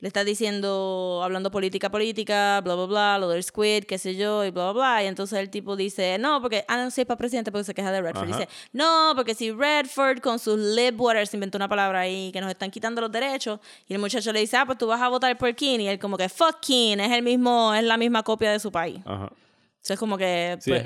Le 0.03 0.09
está 0.09 0.25
diciendo, 0.25 1.21
hablando 1.23 1.53
política, 1.53 1.88
política, 1.88 2.61
bla, 2.61 2.75
bla, 2.75 2.87
bla, 2.87 3.19
lo 3.19 3.29
del 3.29 3.45
squid, 3.45 3.85
qué 3.85 3.99
sé 3.99 4.17
yo, 4.17 4.45
y 4.45 4.51
bla, 4.51 4.73
bla, 4.73 4.73
bla. 4.73 5.05
Y 5.05 5.07
entonces 5.07 5.38
el 5.38 5.49
tipo 5.49 5.77
dice, 5.77 6.19
no, 6.19 6.43
porque, 6.43 6.65
ah, 6.67 6.77
no, 6.77 6.91
sí, 6.91 7.05
para 7.05 7.17
presidente, 7.17 7.53
porque 7.53 7.67
se 7.67 7.73
queja 7.73 7.93
de 7.93 8.03
Redford. 8.03 8.29
Ajá. 8.29 8.38
Dice, 8.38 8.49
no, 8.73 9.12
porque 9.15 9.37
si 9.37 9.53
Redford 9.53 10.19
con 10.19 10.41
sus 10.41 10.59
lib 10.59 11.01
whatever 11.01 11.25
se 11.29 11.37
inventó 11.37 11.57
una 11.57 11.69
palabra 11.69 12.01
ahí 12.01 12.33
que 12.33 12.41
nos 12.41 12.51
están 12.51 12.73
quitando 12.73 13.01
los 13.01 13.12
derechos 13.12 13.61
y 13.87 13.95
el 13.95 14.01
muchacho 14.01 14.33
le 14.33 14.41
dice, 14.41 14.57
ah, 14.57 14.67
pues 14.67 14.77
tú 14.77 14.88
vas 14.88 15.01
a 15.01 15.09
votar 15.09 15.38
por 15.38 15.55
King 15.55 15.79
y 15.79 15.87
él 15.87 16.01
como 16.01 16.17
que 16.17 16.29
fuck 16.29 16.59
King, 16.59 16.97
es 16.99 17.12
el 17.12 17.23
mismo, 17.23 17.73
es 17.73 17.85
la 17.85 17.97
misma 17.97 18.25
copia 18.25 18.51
de 18.51 18.59
su 18.59 18.73
país. 18.73 18.99
Ajá. 19.05 19.31
Eso 19.81 19.93
es 19.93 20.01
como 20.01 20.19
que 20.19 20.59
Sí, 20.59 20.71
pues, 20.71 20.83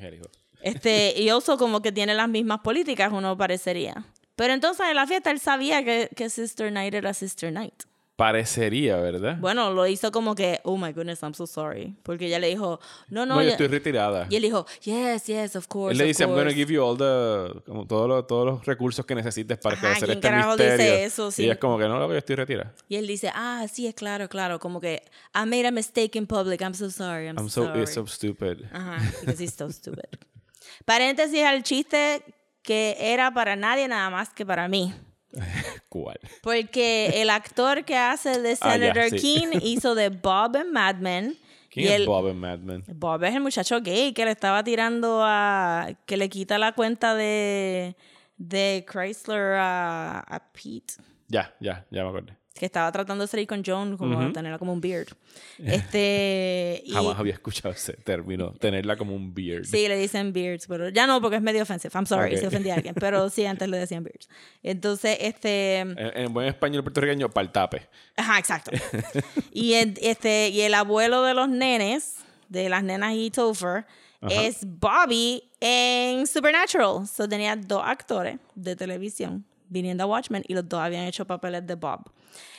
es, 0.00 0.20
este 0.62 1.20
y 1.20 1.30
also 1.30 1.58
como 1.58 1.82
que 1.82 1.90
tiene 1.90 2.14
las 2.14 2.28
mismas 2.28 2.60
políticas, 2.60 3.10
uno 3.12 3.36
parecería. 3.36 4.06
Pero 4.36 4.52
entonces 4.52 4.86
en 4.88 4.94
la 4.94 5.08
fiesta 5.08 5.32
él 5.32 5.40
sabía 5.40 5.84
que, 5.84 6.10
que 6.14 6.30
Sister 6.30 6.70
Night 6.70 6.94
era 6.94 7.12
Sister 7.12 7.52
Night. 7.52 7.82
Parecería, 8.16 8.96
¿verdad? 8.96 9.36
Bueno, 9.40 9.70
lo 9.72 9.86
hizo 9.86 10.10
como 10.10 10.34
que, 10.34 10.60
oh 10.64 10.78
my 10.78 10.90
goodness, 10.92 11.22
I'm 11.22 11.34
so 11.34 11.46
sorry. 11.46 11.94
Porque 12.02 12.26
ella 12.28 12.38
le 12.38 12.48
dijo, 12.48 12.80
no, 13.10 13.26
no, 13.26 13.34
no, 13.34 13.42
yo 13.42 13.48
ya- 13.48 13.52
estoy 13.52 13.66
retirada. 13.68 14.26
Y 14.30 14.36
él 14.36 14.42
dijo, 14.42 14.64
yes, 14.84 15.26
yes, 15.26 15.54
of 15.54 15.66
course. 15.68 15.92
Él 15.92 15.98
le 15.98 16.04
dice, 16.06 16.22
I'm 16.24 16.30
going 16.30 16.44
to 16.44 16.44
course". 16.46 16.56
give 16.56 16.72
you 16.72 16.82
all 16.82 16.96
the, 16.96 17.60
como 17.66 17.86
todos 17.86 18.08
los, 18.08 18.26
todos 18.26 18.46
los 18.46 18.64
recursos 18.64 19.04
que 19.04 19.14
necesites 19.14 19.58
para 19.58 19.76
Ajá, 19.76 19.92
hacer 19.92 20.06
¿quién 20.06 20.16
este 20.16 20.28
carajo 20.28 20.56
dice 20.56 20.68
misterio. 20.70 20.94
eso? 20.94 21.30
Sí. 21.30 21.42
Y 21.42 21.44
ella 21.44 21.54
es 21.54 21.58
como 21.60 21.76
que 21.78 21.84
no, 21.88 22.00
que 22.08 22.14
yo 22.14 22.18
estoy 22.18 22.36
retirada. 22.36 22.74
Y 22.88 22.96
él 22.96 23.06
dice, 23.06 23.30
ah, 23.34 23.66
sí, 23.70 23.86
es 23.86 23.94
claro, 23.94 24.30
claro. 24.30 24.58
Como 24.60 24.80
que, 24.80 25.02
I 25.34 25.44
made 25.46 25.66
a 25.66 25.70
mistake 25.70 26.16
in 26.16 26.26
public. 26.26 26.62
I'm 26.62 26.72
so 26.74 26.88
sorry. 26.90 27.28
I'm, 27.28 27.36
I'm 27.38 27.50
so, 27.50 27.64
sorry. 27.66 27.82
it's 27.82 27.92
so 27.92 28.06
stupid. 28.06 28.64
Ajá, 28.72 28.96
because 29.20 29.42
he's 29.44 29.52
so 29.54 29.70
stupid. 29.70 30.06
Paréntesis 30.86 31.42
al 31.44 31.62
chiste 31.62 32.22
que 32.62 32.96
era 32.98 33.30
para 33.34 33.56
nadie 33.56 33.86
nada 33.88 34.08
más 34.08 34.30
que 34.30 34.46
para 34.46 34.68
mí. 34.68 34.94
¿Cuál? 35.88 36.18
Porque 36.42 37.20
el 37.22 37.30
actor 37.30 37.84
que 37.84 37.96
hace 37.96 38.40
de 38.40 38.56
Ah, 38.60 38.72
Senator 38.72 39.10
sí. 39.10 39.16
King 39.18 39.46
hizo 39.62 39.94
de 39.94 40.08
Bob 40.10 40.56
en 40.56 40.72
Mad 40.72 40.96
Men. 40.96 41.36
¿Quién 41.70 41.86
y 41.86 41.88
es 41.88 41.94
el- 41.96 42.06
Bob 42.06 42.28
en 42.28 42.38
Mad 42.38 42.58
Men? 42.60 42.84
Bob 42.88 43.22
es 43.24 43.34
el 43.34 43.40
muchacho 43.40 43.80
gay 43.80 44.12
que 44.12 44.24
le 44.24 44.30
estaba 44.30 44.64
tirando 44.64 45.20
a. 45.22 45.88
que 46.06 46.16
le 46.16 46.28
quita 46.28 46.58
la 46.58 46.72
cuenta 46.72 47.14
de. 47.14 47.96
de 48.38 48.86
Chrysler 48.90 49.54
a, 49.58 50.20
a 50.20 50.52
Pete. 50.52 50.94
Ya, 51.28 51.54
ya, 51.60 51.84
ya 51.90 52.02
me 52.04 52.08
acordé. 52.08 52.36
Que 52.58 52.66
estaba 52.66 52.90
tratando 52.90 53.22
de 53.24 53.28
salir 53.28 53.46
con 53.46 53.62
John, 53.64 53.96
como 53.98 54.32
tenerla 54.32 54.58
como 54.58 54.72
un 54.72 54.80
beard. 54.80 55.08
Este. 55.58 56.82
y- 56.84 56.92
Jamás 56.92 57.18
había 57.18 57.34
escuchado 57.34 57.70
ese 57.74 57.92
término, 57.94 58.52
tenerla 58.52 58.96
como 58.96 59.14
un 59.14 59.34
beard. 59.34 59.64
Sí, 59.66 59.86
le 59.88 59.96
dicen 59.98 60.32
beards, 60.32 60.66
pero 60.66 60.88
ya 60.88 61.06
no, 61.06 61.20
porque 61.20 61.36
es 61.36 61.42
medio 61.42 61.62
offensive. 61.62 61.92
I'm 61.94 62.06
sorry 62.06 62.34
Ok. 62.34 62.40
si 62.40 62.46
ofendí 62.46 62.70
a 62.70 62.74
alguien, 62.76 62.94
pero 62.94 63.28
sí, 63.30 63.44
antes 63.44 63.68
le 63.68 63.76
decían 63.78 64.02
beards. 64.04 64.28
Entonces, 64.62 65.18
este. 65.20 65.78
En, 65.78 65.96
en 65.98 66.32
buen 66.32 66.46
español 66.48 66.82
puertorriqueño, 66.82 67.28
paltape. 67.30 67.88
Ajá, 68.16 68.38
exacto. 68.38 68.70
y, 69.52 69.74
el, 69.74 69.94
este, 70.00 70.48
y 70.48 70.62
el 70.62 70.74
abuelo 70.74 71.22
de 71.22 71.34
los 71.34 71.48
nenes, 71.48 72.16
de 72.48 72.68
las 72.68 72.82
nenas 72.82 73.14
y 73.14 73.30
Topher, 73.30 73.84
es 74.30 74.60
Bobby 74.66 75.42
en 75.60 76.26
Supernatural. 76.26 77.06
So 77.06 77.28
tenía 77.28 77.54
dos 77.54 77.82
actores 77.84 78.38
de 78.54 78.74
televisión 78.74 79.44
viniendo 79.68 80.04
a 80.04 80.06
Watchmen 80.06 80.42
y 80.46 80.54
los 80.54 80.68
dos 80.68 80.80
habían 80.80 81.04
hecho 81.04 81.24
papeles 81.26 81.66
de 81.66 81.74
Bob. 81.74 82.00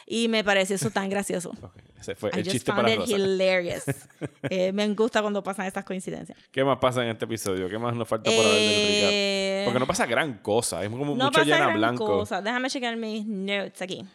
Y 0.10 0.28
me 0.30 0.44
pareció 0.44 0.76
eso 0.78 0.90
tan 0.90 1.10
gracioso. 1.10 1.52
Ese 2.00 2.16
fue 2.16 2.30
I 2.34 2.38
el 2.40 2.44
just 2.44 2.52
chiste 2.54 2.72
found 2.72 2.84
para 2.84 2.94
it 2.94 3.00
Rosa. 3.00 3.16
hilarious. 3.16 3.84
Eh, 4.50 4.72
me 4.72 4.88
gusta 4.94 5.22
cuando 5.22 5.44
pasan 5.44 5.66
estas 5.66 5.84
coincidencias. 5.84 6.38
¿Qué 6.52 6.64
más 6.64 6.78
pasa 6.78 7.04
en 7.04 7.10
este 7.10 7.26
episodio? 7.26 7.68
¿Qué 7.68 7.78
más 7.78 7.94
nos 7.96 8.08
falta 8.08 8.32
por? 8.32 8.40
Eh, 8.46 9.64
Porque 9.66 9.80
no 9.80 9.86
pasa 9.88 10.06
gran 10.06 10.38
cosa, 10.38 10.84
es 10.84 10.90
como 10.90 11.06
no 11.06 11.16
mucho 11.16 11.32
pasa 11.32 11.44
llena 11.44 11.58
gran 11.66 11.74
blanco. 11.78 12.06
cosa. 12.06 12.42
Déjame 12.42 12.70
checar 12.70 12.96
mis 12.96 13.26
notes 13.26 13.82
aquí. 13.82 14.06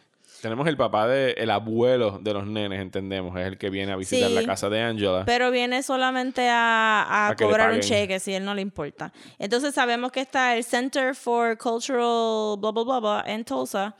Tenemos 0.43 0.67
el 0.67 0.75
papá 0.75 1.07
de 1.07 1.31
el 1.37 1.49
abuelo 1.49 2.19
de 2.21 2.33
los 2.33 2.45
nenes, 2.45 2.81
entendemos, 2.81 3.39
es 3.39 3.47
el 3.47 3.57
que 3.57 3.69
viene 3.69 3.93
a 3.93 3.95
visitar 3.95 4.27
Sí. 4.27 4.35
la 4.35 4.43
casa 4.45 4.69
de 4.69 4.81
Angela. 4.81 5.23
Pero 5.25 5.51
viene 5.51 5.81
solamente 5.83 6.49
a, 6.49 7.01
a 7.01 7.27
A 7.29 7.35
cobrar 7.37 7.71
un 7.71 7.79
cheque 7.79 8.19
si 8.19 8.33
él 8.33 8.43
no 8.43 8.53
le 8.53 8.61
importa. 8.61 9.13
Entonces 9.39 9.73
sabemos 9.73 10.11
que 10.11 10.19
está 10.19 10.57
el 10.57 10.65
Center 10.65 11.15
for 11.15 11.57
Cultural 11.57 12.57
blah 12.59 12.71
blah 12.71 12.83
blah, 12.83 12.99
blah 12.99 13.23
en 13.25 13.45
Tulsa 13.45 13.95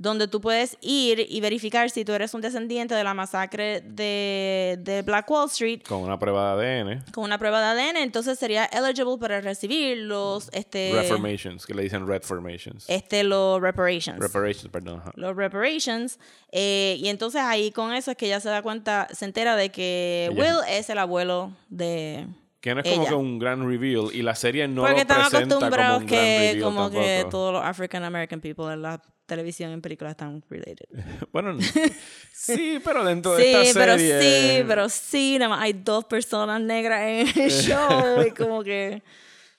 donde 0.00 0.28
tú 0.28 0.40
puedes 0.40 0.78
ir 0.80 1.26
y 1.28 1.40
verificar 1.40 1.90
si 1.90 2.04
tú 2.04 2.12
eres 2.12 2.32
un 2.32 2.40
descendiente 2.40 2.94
de 2.94 3.02
la 3.02 3.14
masacre 3.14 3.80
de, 3.80 4.78
de 4.80 5.02
Black 5.02 5.28
Wall 5.28 5.48
Street 5.48 5.82
Con 5.88 6.02
una 6.02 6.18
prueba 6.18 6.56
de 6.56 6.80
ADN. 6.80 7.04
con 7.12 7.24
una 7.24 7.36
prueba 7.36 7.60
de 7.74 7.80
ADN, 7.82 7.96
entonces 7.96 8.38
sería 8.38 8.64
eligible 8.66 9.18
para 9.18 9.40
recibir 9.40 9.98
los 9.98 10.48
este 10.52 10.92
Reformations, 10.94 11.66
que 11.66 11.74
le 11.74 11.82
dicen 11.82 12.06
red 12.06 12.22
formations. 12.22 12.84
este 12.88 13.24
los 13.24 13.60
reparations. 13.60 14.18
Reparations, 14.20 14.68
perdón. 14.70 15.00
ajá. 15.00 15.12
los 15.16 15.34
reparations 15.36 16.18
eh, 16.52 16.96
y 17.00 17.08
entonces 17.08 17.40
ahí 17.42 17.70
con 17.72 17.92
eso 17.92 18.12
es 18.12 18.16
que 18.16 18.26
ella 18.26 18.38
se 18.40 18.48
da 18.48 18.62
cuenta, 18.62 19.08
se 19.12 19.24
entera 19.24 19.56
de 19.56 19.70
que 19.70 20.28
Ella- 20.30 20.40
Will 20.40 20.58
es 20.68 20.88
el 20.90 20.98
abuelo 20.98 21.52
de 21.70 22.26
Que 22.60 22.74
no 22.74 22.80
es 22.80 22.88
como 22.88 23.02
ella. 23.02 23.10
que 23.10 23.14
un 23.14 23.38
gran 23.38 23.68
reveal 23.68 24.06
y 24.12 24.22
la 24.22 24.34
serie 24.34 24.66
no 24.66 24.82
porque 24.82 24.94
lo 24.94 25.00
están 25.02 25.16
presenta 25.30 25.54
como 25.54 25.66
acostumbrados 25.66 26.00
un 26.02 26.06
gran 26.06 26.20
que 26.24 26.38
reveal 26.52 26.62
como 26.64 26.90
que 26.90 26.96
tampoco. 27.18 27.30
todos 27.30 27.52
los 27.52 27.62
African 27.64 28.04
American 28.04 28.40
people 28.40 28.72
en 28.72 28.82
la 28.82 29.00
televisión 29.26 29.70
en 29.70 29.80
películas 29.80 30.12
están 30.12 30.42
related. 30.50 30.86
Bueno, 31.32 31.52
no. 31.52 31.60
sí, 32.32 32.80
pero 32.84 33.04
dentro 33.04 33.34
de 33.36 33.42
Sí, 33.44 33.48
esta 33.54 33.78
pero 33.80 33.98
serie... 33.98 34.20
sí, 34.58 34.64
pero 34.66 34.88
sí, 34.88 35.36
nada 35.38 35.50
más 35.50 35.62
hay 35.62 35.72
dos 35.74 36.04
personas 36.06 36.60
negras 36.60 37.00
en 37.02 37.42
el 37.42 37.50
show 37.50 38.22
y 38.26 38.30
como 38.32 38.64
que 38.64 39.02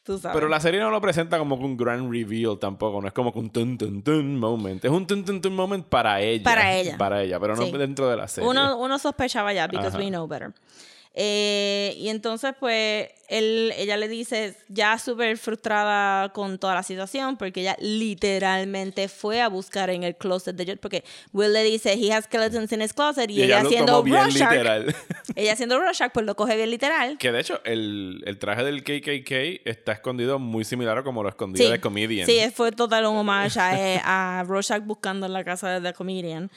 tú 0.03 0.17
sabes. 0.17 0.35
Pero 0.35 0.49
la 0.49 0.59
serie 0.59 0.79
no 0.81 0.89
lo 0.89 0.99
presenta 0.99 1.37
como 1.37 1.57
que 1.57 1.63
un 1.65 1.77
gran 1.77 2.11
reveal 2.11 2.57
tampoco. 2.59 2.99
No 3.01 3.07
es 3.07 3.13
como 3.13 3.31
que 3.31 3.39
un 3.39 3.49
tun 3.51 3.77
tun 3.77 4.01
tun 4.03 4.35
moment. 4.37 4.83
Es 4.83 4.91
un 4.91 5.05
tun 5.07 5.23
tun 5.23 5.39
tun 5.39 5.55
moment 5.55 5.85
para 5.85 6.19
ella. 6.19 6.43
Para 6.43 6.75
ella. 6.75 6.97
Para 6.97 7.21
ella, 7.23 7.39
pero 7.39 7.55
Sí. 7.55 7.71
no 7.71 7.77
dentro 7.77 8.09
de 8.09 8.17
la 8.17 8.27
serie. 8.27 8.49
Uno, 8.49 8.77
uno 8.77 8.97
sospechaba 8.99 9.53
ya, 9.53 9.67
because 9.67 9.89
Ajá. 9.89 9.99
we 9.99 10.09
know 10.09 10.27
better. 10.27 10.51
Eh, 11.21 11.95
y 11.97 12.07
entonces, 12.07 12.53
pues, 12.57 13.09
él, 13.27 13.73
ella 13.77 13.97
le 13.97 14.07
dice, 14.07 14.55
ya 14.69 14.97
súper 14.97 15.37
frustrada 15.37 16.29
con 16.29 16.57
toda 16.59 16.75
la 16.75 16.83
situación, 16.83 17.35
porque 17.35 17.59
ella 17.59 17.75
literalmente 17.79 19.09
fue 19.09 19.41
a 19.41 19.49
buscar 19.49 19.89
en 19.89 20.03
el 20.03 20.15
closet 20.15 20.55
de 20.55 20.63
George, 20.63 20.79
porque 20.81 21.03
Will 21.33 21.51
le 21.51 21.63
dice, 21.63 21.91
he 21.93 22.13
has 22.13 22.23
skeletons 22.23 22.71
in 22.71 22.81
his 22.81 22.93
closet, 22.93 23.29
y, 23.29 23.33
y 23.33 23.43
ella, 23.43 23.59
ella 23.69 24.01
bien 24.01 24.15
Rorschach, 24.15 24.51
ella 25.35 25.51
haciendo 25.53 25.77
Rorschach, 25.77 26.11
pues 26.13 26.25
lo 26.25 26.35
coge 26.37 26.55
bien 26.55 26.71
literal. 26.71 27.17
que 27.17 27.33
de 27.33 27.41
hecho, 27.41 27.59
el, 27.65 28.23
el 28.25 28.39
traje 28.39 28.63
del 28.63 28.83
KKK 28.83 29.67
está 29.67 29.91
escondido 29.91 30.39
muy 30.39 30.63
similar 30.63 30.99
a 30.99 31.03
como 31.03 31.21
lo 31.21 31.27
escondido 31.27 31.65
Sí, 31.65 31.71
de 31.71 31.81
Comedian. 31.81 32.25
sí, 32.27 32.39
fue 32.55 32.71
total 32.71 33.05
un 33.07 33.17
homage 33.17 33.59
a, 33.59 33.77
eh, 33.95 34.01
a 34.05 34.43
Rorschach 34.47 34.83
buscando 34.83 35.25
en 35.25 35.33
la 35.33 35.43
casa 35.43 35.69
de 35.69 35.81
The 35.81 35.93
Comedian. 35.93 36.49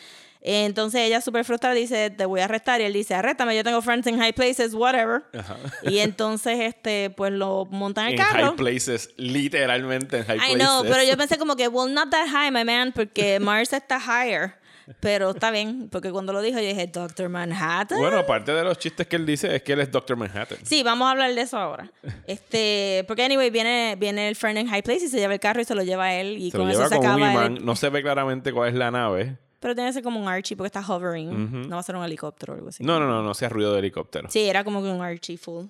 Entonces 0.44 1.02
ella 1.02 1.20
súper 1.20 1.44
frustrada 1.44 1.74
dice, 1.74 2.10
te 2.10 2.24
voy 2.26 2.40
a 2.40 2.46
arrestar. 2.46 2.80
Y 2.80 2.84
él 2.84 2.92
dice, 2.92 3.14
arréstame, 3.14 3.54
yo 3.56 3.62
tengo 3.62 3.80
friends 3.80 4.06
in 4.08 4.18
high 4.18 4.32
places, 4.32 4.74
whatever. 4.74 5.22
Ajá. 5.38 5.56
Y 5.84 5.98
entonces, 6.00 6.58
este, 6.60 7.10
pues 7.10 7.30
lo 7.32 7.66
montan 7.70 8.08
en 8.08 8.14
el 8.14 8.20
En 8.20 8.26
carro. 8.26 8.46
high 8.48 8.56
places, 8.56 9.10
literalmente 9.16 10.18
en 10.18 10.24
high 10.24 10.36
I 10.36 10.40
places. 10.40 10.58
know, 10.58 10.82
pero 10.82 11.02
yo 11.04 11.16
pensé 11.16 11.38
como 11.38 11.54
que, 11.56 11.68
well, 11.68 11.92
not 11.92 12.10
that 12.10 12.26
high, 12.28 12.50
my 12.50 12.64
man, 12.64 12.92
porque 12.92 13.38
Mars 13.40 13.72
está 13.72 13.98
higher. 14.00 14.54
Pero 14.98 15.30
está 15.30 15.52
bien, 15.52 15.88
porque 15.92 16.10
cuando 16.10 16.32
lo 16.32 16.42
dijo 16.42 16.58
yo 16.58 16.66
dije, 16.66 16.88
Doctor 16.88 17.28
Manhattan. 17.28 17.98
Bueno, 18.00 18.18
aparte 18.18 18.52
de 18.52 18.64
los 18.64 18.76
chistes 18.78 19.06
que 19.06 19.14
él 19.14 19.24
dice, 19.24 19.54
es 19.54 19.62
que 19.62 19.74
él 19.74 19.80
es 19.80 19.92
Doctor 19.92 20.16
Manhattan. 20.16 20.58
Sí, 20.64 20.82
vamos 20.82 21.06
a 21.06 21.12
hablar 21.12 21.32
de 21.32 21.40
eso 21.40 21.56
ahora. 21.56 21.88
Este, 22.26 23.04
porque 23.06 23.22
anyway, 23.24 23.48
viene, 23.50 23.94
viene 23.96 24.26
el 24.28 24.34
friend 24.34 24.58
en 24.58 24.66
High 24.66 24.82
Place 24.82 25.04
y 25.04 25.08
se 25.08 25.18
lleva 25.18 25.34
el 25.34 25.40
carro 25.40 25.60
y 25.60 25.64
se 25.64 25.76
lo 25.76 25.84
lleva 25.84 26.06
a 26.06 26.14
él 26.14 26.36
y 26.36 26.50
Se 26.50 26.56
con 26.58 26.66
lo 26.66 26.72
eso 26.72 26.80
lleva 26.80 26.88
se 26.88 26.96
con 26.96 27.06
un 27.06 27.12
acaba 27.22 27.44
el- 27.44 27.52
imán. 27.52 27.64
No 27.64 27.76
se 27.76 27.88
ve 27.90 28.02
claramente 28.02 28.52
cuál 28.52 28.70
es 28.70 28.74
la 28.74 28.90
nave. 28.90 29.36
Pero 29.62 29.74
tiene 29.76 29.88
que 29.90 29.94
ser 29.94 30.02
como 30.02 30.18
un 30.20 30.26
Archie 30.28 30.56
porque 30.56 30.66
está 30.76 30.80
hovering. 30.86 31.68
No 31.68 31.76
va 31.76 31.80
a 31.80 31.82
ser 31.84 31.94
un 31.94 32.02
helicóptero 32.04 32.52
o 32.52 32.56
algo 32.56 32.68
así. 32.70 32.82
No, 32.82 32.98
no, 32.98 33.06
no, 33.06 33.22
no 33.22 33.32
sea 33.32 33.48
ruido 33.48 33.72
de 33.72 33.78
helicóptero. 33.78 34.28
Sí, 34.28 34.40
era 34.40 34.64
como 34.64 34.82
que 34.82 34.88
un 34.90 35.00
Archie 35.00 35.38
full. 35.38 35.66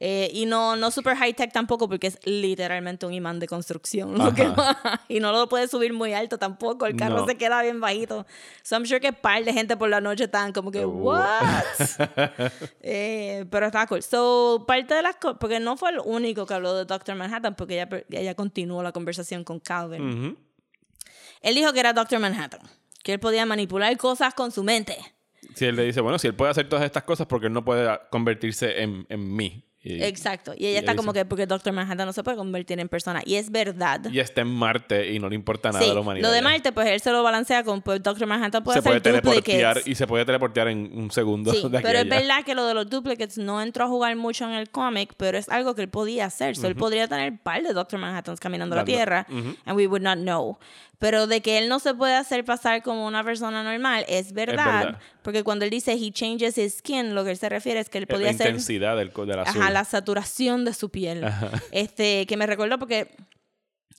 Eh, 0.00 0.30
y 0.32 0.46
no, 0.46 0.76
no 0.76 0.92
super 0.92 1.16
high 1.16 1.34
tech 1.34 1.52
tampoco 1.52 1.88
porque 1.88 2.06
es 2.06 2.18
literalmente 2.24 3.04
un 3.06 3.12
imán 3.14 3.38
de 3.40 3.46
construcción. 3.48 4.16
lo 4.18 4.32
que 4.34 4.48
va. 4.48 4.76
y 5.08 5.20
no 5.20 5.30
lo 5.32 5.48
puede 5.48 5.66
subir 5.68 5.92
muy 5.92 6.14
alto 6.14 6.36
tampoco. 6.38 6.86
El 6.86 6.96
carro 6.96 7.18
No. 7.18 7.26
se 7.26 7.36
queda 7.36 7.62
bien 7.62 7.80
bajito. 7.80 8.26
So 8.62 8.74
I'm 8.76 8.84
sure 8.86 9.00
que 9.00 9.12
par 9.12 9.44
de 9.44 9.52
gente 9.52 9.76
por 9.76 9.88
la 9.88 10.00
noche 10.00 10.24
están 10.24 10.52
como 10.52 10.70
que, 10.72 10.84
what? 10.84 11.64
Eh, 12.80 13.44
pero 13.50 13.66
está 13.66 13.86
cool. 13.86 14.02
So, 14.02 14.64
parte 14.66 14.94
de 14.94 15.02
las 15.02 15.16
cosas, 15.16 15.38
porque 15.40 15.60
no 15.60 15.76
fue 15.76 15.90
el 15.90 16.00
único 16.04 16.46
que 16.46 16.54
habló 16.54 16.74
de 16.74 16.84
Doctor 16.84 17.14
Manhattan, 17.16 17.54
porque 17.54 17.74
ella, 17.80 17.88
ella 18.10 18.34
continuó 18.34 18.82
la 18.82 18.92
conversación 18.92 19.44
con 19.44 19.60
Calvin. 19.60 20.02
Ujú. 20.26 20.36
Él 21.40 21.54
dijo 21.54 21.72
que 21.72 21.80
era 21.80 21.92
Doctor 21.92 22.18
Manhattan, 22.18 22.60
que 23.08 23.14
él 23.14 23.20
podía 23.20 23.46
manipular 23.46 23.96
cosas 23.96 24.34
con 24.34 24.52
su 24.52 24.62
mente. 24.62 24.94
Si 25.54 25.64
él 25.64 25.76
le 25.76 25.84
dice, 25.84 26.02
bueno, 26.02 26.18
si 26.18 26.26
él 26.26 26.34
puede 26.34 26.50
hacer 26.50 26.68
todas 26.68 26.84
estas 26.84 27.04
cosas, 27.04 27.26
porque 27.26 27.46
él 27.46 27.54
no 27.54 27.64
puede 27.64 27.88
convertirse 28.10 28.82
en, 28.82 29.06
en 29.08 29.34
mí? 29.34 29.64
Exacto. 29.82 30.52
Y 30.56 30.66
ella 30.66 30.74
y 30.74 30.76
está 30.78 30.94
como 30.96 31.12
dice- 31.12 31.20
que 31.24 31.28
porque 31.28 31.46
Doctor 31.46 31.72
Manhattan 31.72 32.06
no 32.06 32.12
se 32.12 32.22
puede 32.22 32.36
convertir 32.36 32.78
en 32.80 32.88
persona. 32.88 33.22
Y 33.24 33.36
es 33.36 33.50
verdad. 33.50 34.00
y 34.10 34.18
está 34.18 34.40
en 34.42 34.48
Marte 34.48 35.12
y 35.12 35.18
no 35.18 35.28
le 35.28 35.34
importa 35.34 35.68
nada 35.70 35.80
Sí, 35.82 35.88
de 35.88 35.94
la 35.94 36.00
humanidad. 36.00 36.26
lo 36.28 36.32
de. 36.32 36.42
Marte, 36.42 36.72
pues 36.72 36.88
él 36.88 37.00
se 37.00 37.10
lo 37.10 37.22
balancea 37.22 37.62
con 37.64 37.80
pues, 37.82 38.02
Doctor 38.02 38.26
Manhattan 38.26 38.62
puede 38.64 38.78
se 38.78 38.82
puede 38.82 38.96
hacer 38.96 39.02
teleportear 39.02 39.36
duplicates. 39.74 39.86
y 39.86 39.94
se 39.94 40.06
puede 40.06 40.24
teleportear 40.24 40.68
en 40.68 40.90
un 40.98 41.10
segundo 41.10 41.52
Sí, 41.52 41.62
de 41.70 41.80
pero 41.80 41.98
a 41.98 42.02
es 42.02 42.08
verdad 42.08 42.44
que 42.44 42.54
lo 42.54 42.66
de 42.66 42.74
los 42.74 42.88
duplicates 42.90 43.38
no 43.38 43.62
entró 43.62 43.84
a 43.84 43.88
jugar 43.88 44.14
mucho 44.16 44.44
en 44.44 44.52
el 44.52 44.70
cómic, 44.70 45.14
pero 45.16 45.38
es 45.38 45.48
algo 45.48 45.74
que 45.74 45.82
él 45.82 45.88
podía 45.88 46.26
hacer. 46.26 46.56
So, 46.56 46.66
Él 46.66 46.74
podría 46.76 47.06
tener 47.08 47.32
un 47.32 47.38
par 47.38 47.62
de 47.62 47.72
Doctor 47.72 47.98
Manhattans 48.00 48.40
caminando 48.40 48.74
la 48.76 48.80
Dando- 48.82 48.92
Tierra 48.96 49.26
Ujú. 49.30 49.56
and 49.64 49.76
we 49.76 49.86
would 49.86 50.02
not 50.02 50.18
know. 50.18 50.58
Pero 51.00 51.28
de 51.28 51.40
que 51.42 51.58
él 51.58 51.68
no 51.68 51.78
se 51.78 51.94
puede 51.94 52.14
hacer 52.14 52.44
pasar 52.44 52.82
como 52.82 53.06
una 53.06 53.22
persona 53.22 53.62
normal 53.62 54.04
es 54.08 54.32
verdad, 54.32 54.84
verdad. 54.86 54.98
porque 55.22 55.44
cuando 55.44 55.64
él 55.64 55.70
dice 55.70 55.92
he 55.92 56.10
changes 56.10 56.58
his 56.58 56.78
skin, 56.78 57.14
lo 57.14 57.22
que 57.24 57.30
él 57.30 57.36
se 57.36 57.48
refiere 57.48 57.78
es 57.78 57.88
que 57.88 57.98
él 57.98 58.04
Es 58.04 58.10
la 58.10 58.14
podía 58.16 58.32
ser 58.32 58.46
intensidad 58.48 58.96
del, 58.96 59.12
co- 59.12 59.24
del 59.24 59.38
azul. 59.38 59.62
Ajá, 59.68 59.72
la 59.72 59.84
saturación 59.84 60.64
de 60.64 60.74
su 60.74 60.90
piel. 60.90 61.24
Este, 61.70 62.26
que 62.26 62.36
me 62.36 62.46
recuerdo 62.46 62.78
porque 62.78 63.16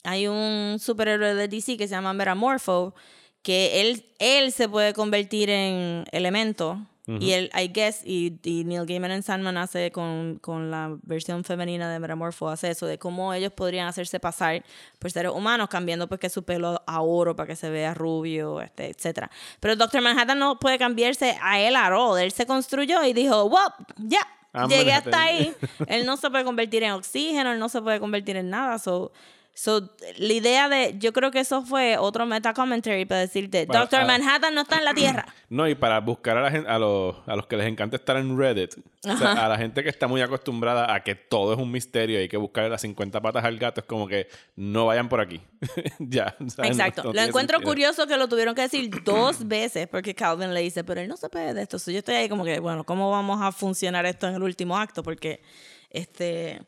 hay 0.03 0.27
un 0.27 0.77
superhéroe 0.79 1.36
de 1.36 1.47
DC 1.47 1.77
que 1.77 1.88
se 1.88 1.95
llama 1.95 2.13
Metamorpho, 2.13 2.93
que 3.41 3.82
él, 3.82 4.05
él 4.19 4.51
se 4.51 4.67
puede 4.69 4.93
convertir 4.93 5.49
en 5.49 6.05
elemento. 6.12 6.79
Y 7.19 7.32
él, 7.32 7.49
I 7.60 7.69
guess, 7.69 8.03
y, 8.05 8.39
y 8.43 8.63
Neil 8.65 8.86
Gaiman 8.86 9.10
en 9.10 9.23
Sandman 9.23 9.58
hace 9.58 9.91
con, 9.91 10.38
con 10.38 10.69
la 10.69 10.95
versión 11.01 11.43
femenina 11.43 11.91
de 11.91 11.97
Metamorpho, 11.97 12.49
hace 12.49 12.69
eso, 12.69 12.86
de 12.86 12.99
cómo 12.99 13.34
ellos 13.34 13.51
podrían 13.51 13.88
hacerse 13.88 14.19
pasar 14.19 14.63
por 14.99 15.10
seres 15.10 15.32
humanos, 15.32 15.69
cambiando 15.69 16.08
pues 16.08 16.19
que 16.19 16.29
su 16.29 16.43
pelo 16.43 16.84
a 16.86 17.01
oro 17.01 17.36
para 17.36 17.47
que 17.47 17.55
se 17.55 17.71
vea 17.71 17.95
rubio, 17.95 18.62
este, 18.62 18.91
etc. 18.91 19.25
Pero 19.60 19.75
Doctor 19.75 20.01
Manhattan 20.03 20.38
no 20.38 20.60
puede 20.60 20.77
cambiarse 20.77 21.36
a 21.41 21.60
él 21.60 21.75
a 21.75 21.88
all. 21.88 22.21
Él 22.21 22.32
se 22.32 22.45
construyó 22.45 23.03
y 23.03 23.13
dijo, 23.13 23.49
wow, 23.49 23.71
ya, 23.97 24.19
I'm 24.19 24.38
llegué 24.67 24.93
hasta 24.93 25.21
ahí. 25.23 25.53
Él 25.88 26.05
no 26.05 26.17
se 26.17 26.29
puede 26.29 26.43
convertir 26.43 26.83
en 26.83 26.91
oxígeno, 26.91 27.51
él 27.51 27.59
no 27.59 27.69
se 27.69 27.81
puede 27.81 27.99
convertir 27.99 28.35
en 28.38 28.49
nada. 28.49 28.79
So, 28.79 29.12
so, 29.53 29.91
la 30.17 30.33
idea 30.33 30.69
de, 30.69 30.95
yo 30.99 31.12
creo 31.12 31.31
que 31.31 31.39
eso 31.41 31.63
fue 31.63 31.97
otro 31.97 32.25
meta 32.25 32.53
commentary 32.53 33.05
para 33.05 33.21
decirte, 33.21 33.67
Para- 33.67 33.81
Doctor. 33.81 34.05
Manhattan 34.05 34.55
no 34.55 34.62
está 34.62 34.77
en 34.77 34.85
la 34.85 34.93
Tierra. 34.93 35.25
No, 35.49 35.67
y 35.67 35.73
para 35.73 35.99
buscar 35.99 36.38
a, 36.38 36.41
la 36.43 36.51
gente, 36.51 36.69
a, 36.69 36.77
los, 36.77 37.15
a 37.25 37.35
los 37.35 37.47
que 37.47 37.57
les 37.57 37.65
encanta 37.67 37.95
estar 37.95 38.15
en 38.17 38.38
Reddit, 38.38 38.75
o 39.03 39.17
sea, 39.17 39.31
a 39.45 39.49
la 39.49 39.57
gente 39.57 39.81
que 39.81 39.89
está 39.89 40.07
muy 40.07 40.21
acostumbrada 40.21 40.93
a 40.93 41.03
que 41.03 41.15
todo 41.15 41.53
es 41.53 41.59
un 41.59 41.71
misterio 41.71 42.19
y 42.19 42.21
hay 42.21 42.29
que 42.29 42.38
buscarle 42.38 42.69
las 42.69 42.81
50 42.81 43.19
patas 43.19 43.43
al 43.43 43.57
gato, 43.57 43.81
es 43.81 43.88
como 43.88 44.07
que 44.07 44.27
no 44.55 44.85
vayan 44.85 45.09
por 45.09 45.19
aquí. 45.21 45.41
ya. 45.99 46.35
o 46.39 46.49
sea, 46.51 46.65
no- 46.65 46.69
Exacto. 46.69 47.03
no 47.05 47.13
lo 47.13 47.21
encuentro 47.21 47.55
sentido. 47.57 47.67
curioso 47.71 48.05
que 48.05 48.15
lo 48.15 48.27
tuvieron 48.29 48.53
que 48.53 48.62
decir 48.62 48.91
dos 49.03 49.47
veces 49.47 49.88
porque 49.88 50.13
Calvin 50.13 50.53
le 50.53 50.62
dice, 50.62 50.83
pero 50.83 51.01
él 51.01 51.07
no 51.07 51.17
se 51.17 51.29
puede 51.29 51.55
de 51.55 51.63
esto. 51.63 51.79
So, 51.79 51.89
yo 51.89 51.97
estoy 51.97 52.13
ahí 52.13 52.29
como 52.29 52.45
que, 52.45 52.59
bueno, 52.59 52.83
¿cómo 52.83 53.09
vamos 53.09 53.41
a 53.41 53.51
funcionar 53.51 54.05
esto 54.05 54.27
en 54.27 54.35
el 54.35 54.43
último 54.43 54.77
acto? 54.77 55.01
Porque, 55.01 55.41
este, 55.89 56.62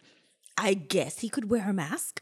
I 0.58 0.76
guess 0.90 1.24
he 1.24 1.30
could 1.30 1.46
wear 1.50 1.70
a 1.70 1.74
mask. 1.74 2.22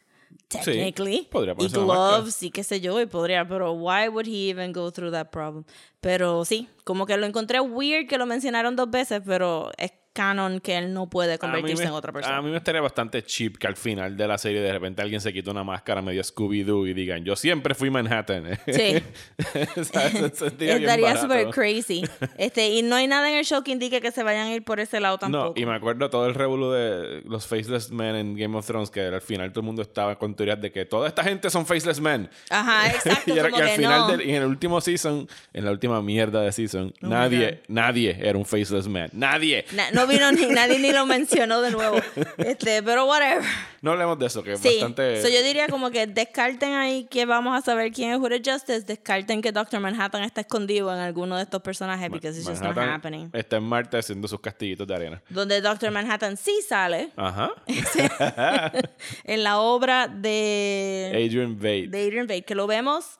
Technically. 0.49 1.27
podría 1.29 1.53
y 1.57 1.67
gloves 1.67 2.41
y 2.41 2.49
qué 2.49 2.63
sé 2.63 2.81
yo, 2.81 2.99
y 2.99 3.05
podría, 3.05 3.47
pero 3.47 3.73
why 3.73 4.07
would 4.07 4.27
he 4.27 4.49
even 4.49 4.73
go 4.73 4.91
through 4.91 5.11
that 5.11 5.29
problem? 5.29 5.63
Pero 6.01 6.43
sí, 6.43 6.67
como 6.83 7.05
que 7.05 7.15
lo 7.17 7.25
encontré 7.27 7.59
weird 7.59 8.07
que 8.07 8.17
lo 8.17 8.25
mencionaron 8.25 8.75
dos 8.75 8.89
veces, 8.89 9.21
pero 9.25 9.71
es 9.77 9.91
canon 10.13 10.59
que 10.59 10.77
él 10.77 10.93
no 10.93 11.09
puede 11.09 11.37
convertirse 11.37 11.83
me- 11.83 11.89
en 11.89 11.93
otra 11.95 12.11
persona. 12.11 12.37
A 12.37 12.41
mí 12.41 12.49
me 12.49 12.57
estaría 12.57 12.81
bastante 12.81 13.23
cheap 13.23 13.57
que 13.57 13.67
al 13.67 13.75
final 13.77 14.17
de 14.17 14.27
la 14.27 14.37
serie 14.37 14.59
de 14.61 14.71
repente 14.71 15.01
alguien 15.01 15.21
se 15.21 15.31
quita 15.31 15.51
una 15.51 15.63
máscara 15.63 16.01
medio 16.01 16.21
Scooby-Doo 16.23 16.87
y 16.87 16.93
digan, 16.93 17.23
yo 17.23 17.35
siempre 17.35 17.73
fui 17.75 17.89
Manhattan. 17.89 18.57
Sí. 18.67 19.01
Estaría 19.75 21.17
super 21.17 21.49
crazy. 21.49 22.03
Este, 22.37 22.69
y 22.69 22.81
no 22.81 22.95
hay 22.95 23.07
nada 23.07 23.29
en 23.31 23.37
el 23.37 23.45
show 23.45 23.63
que 23.63 23.71
indique 23.71 24.01
que 24.01 24.11
se 24.11 24.23
vayan 24.23 24.47
a 24.47 24.53
ir 24.53 24.63
por 24.63 24.79
ese 24.79 24.99
lado 24.99 25.17
tampoco. 25.17 25.53
No, 25.55 25.61
y 25.61 25.65
me 25.65 25.75
acuerdo 25.75 26.09
todo 26.09 26.27
el 26.27 26.35
revuelo 26.35 26.71
de 26.71 27.21
los 27.25 27.47
Faceless 27.47 27.91
Men 27.91 28.15
en 28.15 28.35
Game 28.35 28.57
of 28.57 28.65
Thrones, 28.65 28.89
que 28.89 29.01
al 29.01 29.21
final 29.21 29.51
todo 29.51 29.61
el 29.61 29.65
mundo 29.65 29.81
estaba 29.81 30.17
con 30.17 30.35
teorías 30.35 30.59
de 30.61 30.71
que 30.71 30.85
toda 30.85 31.07
esta 31.07 31.23
gente 31.23 31.49
son 31.49 31.65
Faceless 31.65 31.99
Men. 31.99 32.29
Ajá, 32.49 32.87
exacto. 32.89 33.33
y, 33.33 33.37
era- 33.39 33.49
como 33.49 33.59
y 33.59 33.65
al 33.65 33.69
que 33.69 33.75
final, 33.75 33.99
no. 34.01 34.07
del- 34.09 34.21
y 34.27 34.29
en 34.35 34.41
el 34.43 34.47
último 34.47 34.81
season, 34.81 35.27
en 35.53 35.65
la 35.65 35.71
última 35.71 36.01
mierda 36.01 36.41
de 36.41 36.51
season, 36.51 36.93
Oh 37.01 37.07
nadie, 37.07 37.61
nadie 37.67 38.17
era 38.19 38.37
un 38.37 38.45
Faceless 38.45 38.87
Man. 38.87 39.09
Nadie. 39.13 39.65
Na- 39.73 39.91
no 39.91 39.98
vino 40.07 40.31
ni 40.31 40.45
nadie 40.47 40.79
ni 40.79 40.91
lo 40.91 41.05
mencionó 41.05 41.61
de 41.61 41.71
nuevo. 41.71 41.97
Este, 42.37 42.81
pero 42.83 43.05
whatever. 43.05 43.43
No 43.81 43.91
hablemos 43.91 44.19
de 44.19 44.25
eso, 44.25 44.43
que 44.43 44.53
es 44.53 44.59
Sí. 44.59 44.69
bastante... 44.69 45.21
So 45.21 45.29
yo 45.29 45.41
diría 45.43 45.67
como 45.67 45.89
que 45.91 46.05
descarten 46.07 46.73
ahí 46.73 47.05
que 47.09 47.25
vamos 47.25 47.57
a 47.57 47.61
saber 47.63 47.91
quién 47.91 48.11
es 48.11 48.17
Hooded 48.17 48.41
Justice, 48.45 48.81
descarten 48.81 49.41
que 49.41 49.51
Doctor 49.51 49.79
Manhattan 49.79 50.23
está 50.23 50.41
escondido 50.41 50.93
en 50.93 50.99
alguno 50.99 51.37
de 51.37 51.43
estos 51.43 51.61
personajes 51.61 52.09
because 52.11 52.37
it's 52.37 52.47
just 52.47 52.61
not 52.61 52.77
happening. 52.77 53.29
Está 53.33 53.57
en 53.57 53.63
Marte 53.63 53.97
haciendo 53.97 54.27
sus 54.27 54.39
castillitos 54.41 54.85
de 54.87 54.95
arena. 54.95 55.21
Donde 55.29 55.61
Doctor 55.61 55.91
Manhattan 55.91 56.35
sí 56.37 56.59
sale 56.67 57.09
Ajá. 57.15 57.51
en 59.23 59.43
la 59.43 59.59
obra 59.59 60.07
de 60.07 61.11
Adrian 61.13 61.57
Veidt. 61.59 61.89
de 61.89 62.01
Adrian 62.05 62.27
Veidt, 62.27 62.45
que 62.45 62.55
lo 62.55 62.67
vemos 62.67 63.17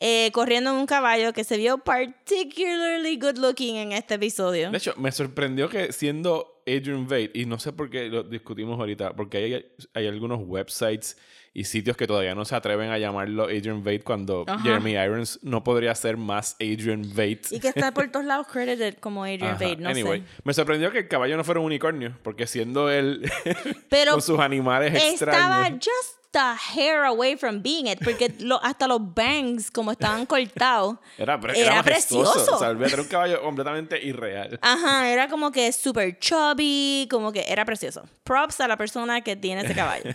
eh, 0.00 0.30
corriendo 0.32 0.70
en 0.70 0.76
un 0.76 0.86
caballo 0.86 1.32
que 1.32 1.44
se 1.44 1.56
vio 1.58 1.78
particularly 1.78 3.18
good 3.18 3.36
looking 3.38 3.76
en 3.76 3.92
este 3.92 4.14
episodio. 4.14 4.70
De 4.70 4.78
hecho, 4.78 4.94
me 4.96 5.12
sorprendió 5.12 5.68
que 5.68 5.92
siendo 5.92 6.62
Adrian 6.66 7.06
Vade, 7.06 7.30
y 7.34 7.44
no 7.46 7.58
sé 7.58 7.72
por 7.72 7.90
qué 7.90 8.08
lo 8.08 8.22
discutimos 8.22 8.78
ahorita, 8.78 9.14
porque 9.14 9.38
hay, 9.38 9.66
hay 9.94 10.06
algunos 10.06 10.40
websites 10.42 11.16
y 11.52 11.64
sitios 11.64 11.96
que 11.96 12.06
todavía 12.06 12.34
no 12.34 12.44
se 12.44 12.54
atreven 12.54 12.90
a 12.90 12.98
llamarlo 12.98 13.44
Adrian 13.44 13.82
Vade 13.82 14.00
cuando 14.00 14.44
Ajá. 14.46 14.62
Jeremy 14.62 14.92
Irons 14.92 15.40
no 15.42 15.64
podría 15.64 15.94
ser 15.96 16.16
más 16.16 16.54
Adrian 16.60 17.02
Vade. 17.14 17.40
Y 17.50 17.58
que 17.60 17.68
está 17.68 17.92
por 17.92 18.08
todos 18.12 18.24
lados 18.24 18.46
credited 18.46 18.98
como 19.00 19.24
Adrian. 19.24 19.58
Vade, 19.58 19.76
no 19.76 19.88
anyway, 19.88 20.20
sé. 20.20 20.26
me 20.44 20.54
sorprendió 20.54 20.92
que 20.92 20.98
el 21.00 21.08
caballo 21.08 21.36
no 21.36 21.42
fuera 21.44 21.60
un 21.60 21.66
unicornio, 21.66 22.16
porque 22.22 22.46
siendo 22.46 22.88
él 22.90 23.30
Pero 23.88 24.12
con 24.12 24.22
sus 24.22 24.38
animales 24.38 24.94
estaba 24.94 25.66
extraños. 25.66 25.84
just 25.84 26.19
a 26.34 26.56
hair 26.56 27.04
away 27.04 27.36
from 27.36 27.60
being 27.62 27.86
it, 27.86 27.98
porque 28.04 28.32
lo- 28.40 28.62
hasta 28.62 28.86
los 28.86 29.00
bangs, 29.14 29.70
como 29.70 29.90
estaban 29.92 30.26
cortados, 30.26 30.96
Era, 31.18 31.38
pre- 31.40 31.52
era 31.58 31.72
era 31.72 31.82
majestuoso. 31.82 32.32
precioso. 32.32 32.56
O 32.56 32.58
sea, 32.58 32.68
olvídate, 32.68 32.92
era 32.94 33.02
un 33.02 33.08
caballo 33.08 33.42
completamente 33.42 34.04
irreal. 34.04 34.58
Ajá, 34.62 35.10
era 35.10 35.28
como 35.28 35.50
que 35.50 35.72
super 35.72 36.18
chubby, 36.18 37.08
como 37.10 37.32
que 37.32 37.44
era 37.48 37.64
precioso. 37.64 38.08
Props 38.24 38.60
a 38.60 38.68
la 38.68 38.76
persona 38.76 39.20
que 39.22 39.36
tiene 39.36 39.62
ese 39.62 39.74
caballo. 39.74 40.10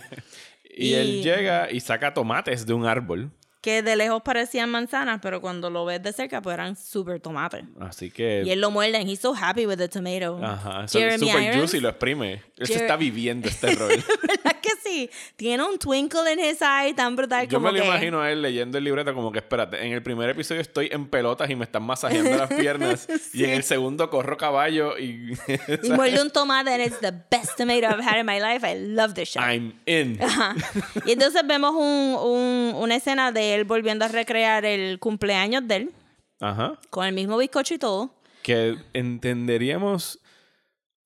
Y, 0.78 0.92
él 0.92 1.22
llega 1.22 1.70
y 1.72 1.80
saca 1.80 2.12
tomates 2.12 2.66
de 2.66 2.74
un 2.74 2.84
árbol. 2.84 3.30
Que 3.66 3.82
de 3.82 3.96
lejos 3.96 4.22
parecían 4.22 4.70
manzanas, 4.70 5.18
pero 5.20 5.40
cuando 5.40 5.70
lo 5.70 5.84
ves 5.84 6.00
de 6.00 6.12
cerca, 6.12 6.40
pues 6.40 6.54
eran 6.54 6.76
super 6.76 7.18
tomates. 7.18 7.64
Así 7.80 8.12
que. 8.12 8.44
Y 8.46 8.50
él 8.50 8.60
lo 8.60 8.70
muerde, 8.70 8.96
and 8.98 9.08
he's 9.10 9.18
so 9.18 9.34
happy 9.34 9.66
with 9.66 9.76
the 9.76 9.88
tomato. 9.88 10.38
Ajá, 10.40 10.86
Jeremy 10.86 11.18
super 11.26 11.42
Irons, 11.42 11.56
juicy, 11.58 11.80
lo 11.80 11.88
exprime. 11.88 12.44
Él 12.58 12.66
se 12.68 12.74
está 12.74 12.94
viviendo 12.96 13.48
este 13.48 13.74
rol. 13.74 13.88
¿verdad 13.88 14.60
que 14.62 14.70
sí? 14.84 15.10
Tiene 15.34 15.64
un 15.64 15.80
twinkle 15.80 16.32
in 16.32 16.38
his 16.38 16.62
eye 16.62 16.94
tan 16.94 17.16
brutal 17.16 17.48
Yo 17.48 17.58
como 17.58 17.72
me 17.72 17.78
lo 17.78 17.82
que... 17.82 17.88
imagino 17.90 18.20
a 18.22 18.30
él 18.30 18.40
leyendo 18.40 18.78
el 18.78 18.84
libreto 18.84 19.12
como 19.12 19.32
que, 19.32 19.40
espérate, 19.40 19.84
en 19.84 19.92
el 19.92 20.00
primer 20.00 20.30
episodio 20.30 20.60
estoy 20.60 20.88
en 20.92 21.08
pelotas 21.08 21.50
y 21.50 21.56
me 21.56 21.64
están 21.64 21.82
masajeando 21.82 22.36
las 22.36 22.48
piernas. 22.60 23.08
Y 23.34 23.42
en 23.42 23.50
el 23.50 23.64
segundo 23.64 24.08
corro 24.10 24.36
caballo 24.36 24.96
y... 24.96 25.32
Y 25.82 25.90
muerde 25.90 26.22
un 26.22 26.30
tomate, 26.30 26.70
and 26.72 26.82
it's 26.86 27.00
the 27.00 27.12
best 27.32 27.56
tomato 27.56 27.88
I've 27.88 28.00
had 28.00 28.20
in 28.20 28.26
my 28.26 28.38
life. 28.38 28.64
I 28.64 28.76
love 28.78 29.14
this 29.14 29.30
show. 29.30 29.42
I'm 29.42 29.72
in. 29.86 30.22
Ajá. 30.22 30.54
Y 31.04 31.10
entonces 31.12 31.42
vemos 31.44 31.72
un, 31.74 32.14
un- 32.14 32.74
una 32.76 32.94
escena 32.94 33.32
de 33.32 33.55
él 33.56 33.64
volviendo 33.64 34.04
a 34.04 34.08
recrear 34.08 34.64
el 34.64 34.98
cumpleaños 35.00 35.66
de 35.66 35.76
él, 35.76 35.90
Ajá. 36.40 36.78
con 36.90 37.04
el 37.06 37.12
mismo 37.14 37.36
bizcocho 37.38 37.74
y 37.74 37.78
todo. 37.78 38.14
Que 38.42 38.76
entenderíamos... 38.92 40.20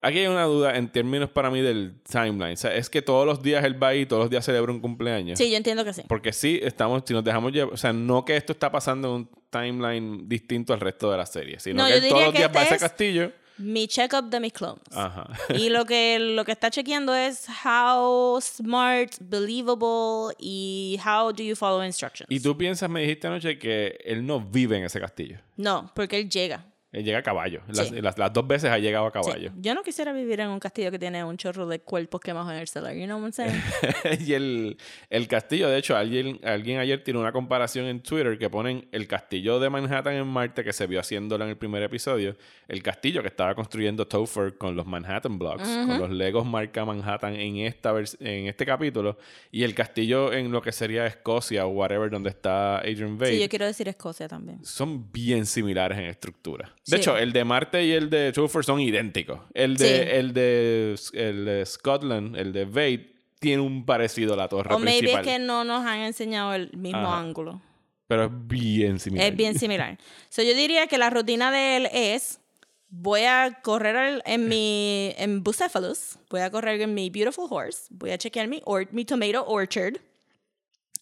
Aquí 0.02 0.18
hay 0.20 0.28
una 0.28 0.44
duda 0.44 0.78
en 0.78 0.90
términos 0.90 1.28
para 1.28 1.50
mí 1.50 1.60
del 1.60 2.00
timeline. 2.10 2.54
O 2.54 2.56
sea, 2.56 2.74
es 2.74 2.88
que 2.88 3.02
todos 3.02 3.26
los 3.26 3.42
días 3.42 3.62
él 3.66 3.82
va 3.82 3.94
y 3.94 4.06
todos 4.06 4.22
los 4.22 4.30
días 4.30 4.42
celebra 4.46 4.72
un 4.72 4.80
cumpleaños. 4.80 5.38
Sí, 5.38 5.50
yo 5.50 5.58
entiendo 5.58 5.84
que 5.84 5.92
sí. 5.92 6.02
Porque 6.08 6.32
sí, 6.32 6.58
estamos, 6.62 7.02
si 7.06 7.12
nos 7.12 7.22
dejamos 7.22 7.52
llevar, 7.52 7.74
o 7.74 7.76
sea, 7.76 7.92
no 7.92 8.24
que 8.24 8.34
esto 8.34 8.54
está 8.54 8.72
pasando 8.72 9.08
en 9.08 9.14
un 9.14 9.30
timeline 9.50 10.26
distinto 10.26 10.72
al 10.72 10.80
resto 10.80 11.10
de 11.10 11.18
la 11.18 11.26
serie, 11.26 11.60
sino 11.60 11.82
No, 11.82 11.88
que 11.88 11.98
yo 12.00 12.04
él 12.04 12.08
todos 12.08 12.22
los 12.24 12.32
que 12.32 12.38
días 12.38 12.50
va 12.56 12.60
a 12.60 12.62
este 12.62 12.74
ese 12.76 12.84
es- 12.86 12.90
castillo. 12.90 13.32
Mi 13.60 13.86
check-up 13.86 14.30
de 14.30 14.40
mis 14.40 14.52
clones. 14.52 14.82
Ajá. 14.92 15.28
Y 15.50 15.68
lo 15.68 15.84
que, 15.84 16.18
lo 16.18 16.44
que 16.44 16.52
está 16.52 16.70
chequeando 16.70 17.14
es 17.14 17.46
how 17.64 18.40
smart, 18.40 19.14
believable 19.20 20.34
y 20.38 20.98
how 21.04 21.30
do 21.30 21.42
you 21.42 21.54
follow 21.54 21.84
instructions. 21.84 22.26
Y 22.30 22.40
tú 22.40 22.56
piensas, 22.56 22.88
me 22.88 23.02
dijiste 23.02 23.26
anoche, 23.26 23.58
que 23.58 23.98
él 24.04 24.24
no 24.24 24.40
vive 24.40 24.78
en 24.78 24.84
ese 24.84 24.98
castillo. 24.98 25.38
No, 25.56 25.90
porque 25.94 26.18
él 26.18 26.30
llega. 26.30 26.64
Él 26.92 27.04
llega 27.04 27.18
a 27.18 27.22
caballo. 27.22 27.60
Las, 27.68 27.88
Sí. 27.88 28.00
las- 28.00 28.18
las 28.18 28.32
dos 28.32 28.46
veces 28.48 28.70
ha 28.70 28.78
llegado 28.78 29.06
a 29.06 29.10
Sí. 29.10 29.12
caballo. 29.12 29.52
Yo 29.56 29.74
no 29.74 29.82
quisiera 29.82 30.12
vivir 30.12 30.40
en 30.40 30.48
un 30.48 30.58
castillo 30.58 30.90
que 30.90 30.98
tiene 30.98 31.22
un 31.22 31.36
chorro 31.36 31.66
de 31.68 31.80
cuerpos 31.80 32.20
quemados 32.20 32.50
en 32.52 32.58
el 32.58 32.66
celular. 32.66 32.94
You 32.96 33.04
know 33.04 33.18
what 33.18 33.26
I'm 33.26 33.32
saying? 33.32 33.62
y 34.28 34.32
el, 34.32 34.76
el 35.08 35.28
castillo, 35.28 35.68
de 35.68 35.78
hecho, 35.78 35.96
alguien, 35.96 36.40
alguien 36.44 36.78
ayer 36.78 37.02
tiró 37.04 37.20
una 37.20 37.30
comparación 37.32 37.86
en 37.86 38.02
Twitter 38.02 38.38
que 38.38 38.50
ponen 38.50 38.88
el 38.90 39.06
castillo 39.06 39.60
de 39.60 39.70
Manhattan 39.70 40.14
en 40.14 40.26
Marte, 40.26 40.64
que 40.64 40.72
se 40.72 40.86
vio 40.88 40.98
haciéndolo 41.00 41.44
en 41.44 41.50
el 41.50 41.56
primer 41.56 41.82
episodio, 41.82 42.36
el 42.66 42.82
castillo 42.82 43.22
que 43.22 43.28
estaba 43.28 43.54
construyendo 43.54 44.08
Topher 44.08 44.56
con 44.58 44.74
los 44.74 44.86
Manhattan 44.86 45.38
Blocks, 45.38 45.62
con 45.68 45.98
los 45.98 46.10
Legos 46.10 46.44
marca 46.44 46.84
Manhattan 46.84 47.34
en, 47.34 47.58
esta 47.58 47.94
en 48.20 48.46
este 48.46 48.66
capítulo, 48.66 49.16
y 49.52 49.62
el 49.62 49.74
castillo 49.74 50.32
en 50.32 50.50
lo 50.50 50.60
que 50.60 50.72
sería 50.72 51.06
Escocia 51.06 51.66
o 51.66 51.68
whatever, 51.70 52.10
donde 52.10 52.30
está 52.30 52.78
Adrian 52.78 53.16
Vade. 53.16 53.32
sí, 53.34 53.40
yo 53.40 53.48
quiero 53.48 53.66
decir 53.66 53.86
Escocia 53.88 54.26
también. 54.26 54.64
son 54.64 55.10
bien 55.12 55.46
similares 55.46 55.96
en 55.98 56.06
estructura. 56.06 56.74
De 56.90 56.96
Sí. 56.96 57.02
hecho, 57.02 57.16
el 57.16 57.32
de 57.32 57.44
Marte 57.44 57.84
y 57.84 57.92
el 57.92 58.10
de 58.10 58.32
Topher 58.32 58.64
son 58.64 58.80
idénticos. 58.80 59.40
El 59.54 59.76
de, 59.76 59.86
Sí. 59.86 60.08
el 60.10 60.32
de, 60.32 60.98
el 61.14 61.44
de 61.44 61.66
Scotland, 61.66 62.36
el 62.36 62.52
de 62.52 62.64
Vade, 62.64 63.12
tiene 63.38 63.62
un 63.62 63.86
parecido 63.86 64.34
a 64.34 64.36
la 64.36 64.48
torre 64.48 64.74
O 64.74 64.78
maybe 64.78 65.12
es 65.12 65.20
que 65.20 65.38
no 65.38 65.64
nos 65.64 65.84
han 65.86 66.00
enseñado 66.00 66.52
el 66.54 66.70
mismo 66.76 66.98
Ajá. 67.06 67.18
ángulo. 67.20 67.62
Pero 68.06 68.24
es 68.24 68.30
bien 68.32 68.98
similar. 68.98 69.28
Es 69.30 69.36
bien 69.36 69.58
similar. 69.58 69.96
so, 70.28 70.42
yo 70.42 70.54
diría 70.54 70.86
que 70.88 70.98
la 70.98 71.08
rutina 71.10 71.50
de 71.52 71.76
él 71.76 71.88
es 71.92 72.40
voy 72.88 73.22
a 73.22 73.60
correr 73.62 74.20
en 74.26 74.48
mi 74.48 75.14
en 75.16 75.42
Bucephalus, 75.44 76.18
voy 76.28 76.40
a 76.40 76.50
correr 76.50 76.80
en 76.80 76.92
mi 76.92 77.08
Beautiful 77.08 77.46
Horse, 77.48 77.86
voy 77.90 78.10
a 78.10 78.18
chequear 78.18 78.48
mi, 78.48 78.60
or- 78.64 78.88
mi 78.92 79.04
Tomato 79.04 79.44
Orchard, 79.46 79.98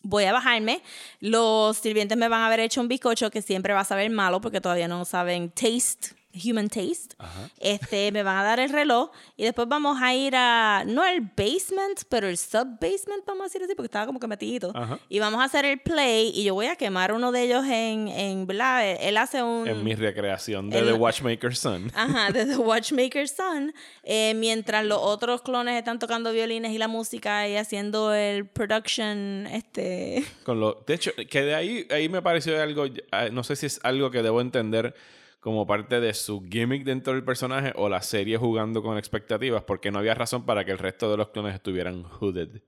voy 0.03 0.25
a 0.25 0.33
bajarme, 0.33 0.83
los 1.21 1.77
sirvientes 1.77 2.17
me 2.17 2.29
van 2.29 2.43
a 2.43 2.47
haber 2.47 2.61
hecho 2.61 2.81
un 2.81 2.89
bizcocho 2.89 3.31
que 3.31 3.43
siempre 3.43 3.75
va 3.75 3.81
a 3.81 3.85
saber 3.85 4.11
malo 4.11 4.41
porque 4.41 4.61
todavía 4.61 4.89
no 4.89 5.05
saben 5.05 5.51
taste, 5.51 6.18
human 6.35 6.69
taste. 6.69 7.17
Este, 7.59 8.13
me 8.13 8.23
van 8.23 8.37
a 8.39 8.45
dar 8.45 8.61
el 8.61 8.71
reloj 8.71 9.11
y 9.37 9.45
después 9.45 9.67
vamos 9.69 9.99
a 10.01 10.15
ir 10.15 10.35
a, 10.37 10.85
no 10.87 11.05
el 11.07 11.21
basement, 11.21 12.03
pero 12.09 12.29
el 12.29 12.37
sub-basement, 12.37 13.25
vamos 13.27 13.43
a 13.43 13.45
decir 13.45 13.63
así, 13.63 13.75
porque 13.75 13.87
estaba 13.87 14.07
como 14.07 14.21
que 14.21 14.27
metidito. 14.27 14.73
Ajá. 14.75 14.99
Y 15.09 15.19
vamos 15.19 15.41
a 15.41 15.45
hacer 15.45 15.65
el 15.65 15.81
play 15.81 16.31
y 16.35 16.45
yo 16.45 16.55
voy 16.55 16.67
a 16.67 16.77
quemar 16.77 17.13
uno 17.13 17.33
de 17.33 17.43
ellos 17.43 17.65
en, 17.65 18.09
en 18.09 18.47
¿verdad? 18.47 18.89
Él 19.03 19.17
hace 19.17 19.43
un... 19.43 19.67
En 19.67 19.83
mi 19.83 19.95
recreación 19.95 20.71
de 20.71 20.79
El- 20.79 20.87
The 20.87 20.93
Watchmaker's 20.93 21.59
Son. 21.59 21.91
Ajá, 21.95 22.31
de 22.31 22.47
The 22.47 22.57
Watchmaker's 22.59 23.33
Son, 23.33 23.75
eh, 24.05 24.35
mientras 24.37 24.85
los 24.85 24.99
otros 25.01 25.43
clones 25.43 25.77
están 25.77 25.99
tocando 25.99 26.33
violines 26.33 26.73
y 26.73 26.79
la 26.79 26.89
música 26.89 27.49
y 27.49 27.57
haciendo 27.57 28.15
el 28.15 28.47
production, 28.47 29.47
este... 29.49 30.25
Con 30.45 30.61
lo, 30.61 30.85
de 30.87 30.95
hecho, 30.95 31.11
que 31.29 31.43
de 31.43 31.55
ahí, 31.55 31.87
ahí 31.91 32.09
me 32.09 32.23
pareció 32.23 32.61
algo, 32.63 32.85
ah, 33.11 33.29
no 33.33 33.43
sé 33.45 33.57
si 33.57 33.67
es 33.67 33.81
algo 33.83 34.11
que 34.11 34.23
debo 34.23 34.41
entender 34.41 34.95
como 35.41 35.67
parte 35.67 36.01
de 36.01 36.15
su 36.15 36.43
gimmick 36.43 36.85
dentro 36.85 37.13
del 37.13 37.25
personaje 37.25 37.73
o 37.77 37.89
la 37.89 38.03
serie 38.03 38.37
jugando 38.37 38.83
con 38.83 38.99
expectativas, 38.99 39.63
porque 39.63 39.91
no 39.91 39.99
había 39.99 40.15
razón 40.15 40.45
para 40.45 40.65
que 40.65 40.73
el 40.73 40.79
resto 40.79 41.11
de 41.11 41.17
los 41.17 41.29
clones 41.29 41.55
estuvieran 41.55 42.03
hooded. 42.03 42.63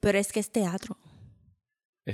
Pero 0.00 0.18
es 0.18 0.32
que 0.32 0.40
es 0.40 0.50
teatro. 0.50 0.96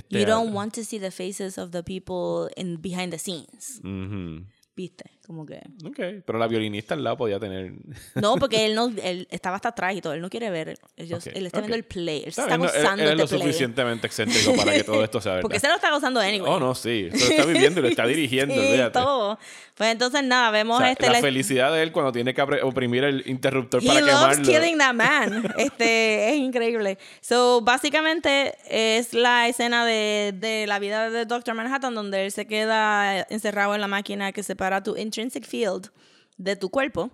You 0.09 0.25
don't 0.25 0.53
want 0.53 0.73
to 0.75 0.83
see 0.83 0.99
the 0.99 1.11
faces 1.11 1.57
of 1.57 1.71
the 1.71 1.83
people 1.83 2.49
in 2.55 2.81
behind 2.81 3.11
the 3.11 3.19
scenes. 3.19 3.81
Ujú. 3.83 4.45
¿Viste? 4.73 5.11
Como 5.27 5.45
que... 5.45 5.57
Ok, 5.85 6.23
pero 6.25 6.39
la 6.39 6.47
violinista 6.47 6.93
al 6.93 7.03
lado 7.03 7.17
podía 7.17 7.39
tener... 7.39 7.73
No, 8.15 8.35
porque 8.39 8.65
él 8.65 8.73
no 8.73 8.89
él 9.03 9.27
estaba 9.29 9.57
hasta 9.57 9.69
atrás 9.69 9.95
y 9.95 10.01
todo, 10.01 10.13
él 10.13 10.21
no 10.21 10.29
quiere 10.29 10.49
ver. 10.49 10.75
Ellos, 10.95 11.25
Ok, 11.27 11.33
Él 11.35 11.45
está 11.45 11.59
viendo 11.59 11.75
ok. 11.75 11.77
el 11.79 11.83
play, 11.83 12.23
él 12.25 12.31
se 12.33 12.41
Está 12.41 12.43
está 12.43 12.57
bien, 12.57 12.61
no, 12.61 12.73
él- 12.73 12.81
gozando 12.83 13.03
él 13.03 13.09
es 13.09 13.15
de 13.17 13.21
lo 13.23 13.27
play. 13.27 13.39
suficientemente 13.41 14.07
excéntrico 14.07 14.55
para 14.55 14.71
que 14.73 14.83
todo 14.83 15.03
esto 15.03 15.19
sea 15.21 15.31
verdad. 15.33 15.41
Porque 15.43 15.59
se 15.59 15.67
lo 15.67 15.75
está 15.75 15.91
gozando 15.91 16.19
anyway. 16.21 16.49
Oh, 16.51 16.59
no, 16.59 16.73
sí. 16.73 17.09
Lo 17.11 17.15
está 17.17 17.45
viviendo 17.45 17.79
y 17.79 17.83
lo 17.83 17.89
está 17.89 18.05
dirigiendo, 18.07 18.55
Sí, 18.55 18.79
todo. 18.93 19.37
Pues 19.75 19.91
entonces 19.91 20.23
nada, 20.23 20.49
O 20.49 20.51
vemos 20.53 20.77
sea, 20.79 20.91
este... 20.91 21.07
la 21.07 21.13
la- 21.13 21.21
felicidad 21.21 21.73
de 21.73 21.83
él 21.83 21.91
cuando 21.91 22.11
tiene 22.11 22.33
que 22.33 22.41
oprimir 22.41 23.03
el 23.03 23.23
interruptor 23.27 23.83
He 23.83 23.87
para 23.87 23.99
loves 24.01 24.39
quemarlo. 24.39 24.43
killing 24.61 24.77
that 24.77 24.93
man. 24.93 25.53
Este, 25.57 26.29
es 26.29 26.35
increíble. 26.37 26.97
So, 27.19 27.61
básicamente 27.61 28.55
es 28.69 29.13
la 29.13 29.47
escena 29.47 29.85
de, 29.85 30.33
de 30.35 30.65
la 30.67 30.79
vida 30.79 31.09
de 31.09 31.25
Doctor 31.25 31.55
Manhattan 31.55 31.93
donde 31.95 32.25
él 32.25 32.31
se 32.31 32.45
queda 32.47 33.21
encerrado 33.29 33.75
en 33.75 33.81
la 33.81 33.87
máquina 33.87 34.31
que 34.31 34.43
separa 34.71 34.83
tu 34.83 34.95
intrinsic 34.97 35.45
field 35.45 35.89
de 36.37 36.55
tu 36.55 36.69
cuerpo 36.69 37.09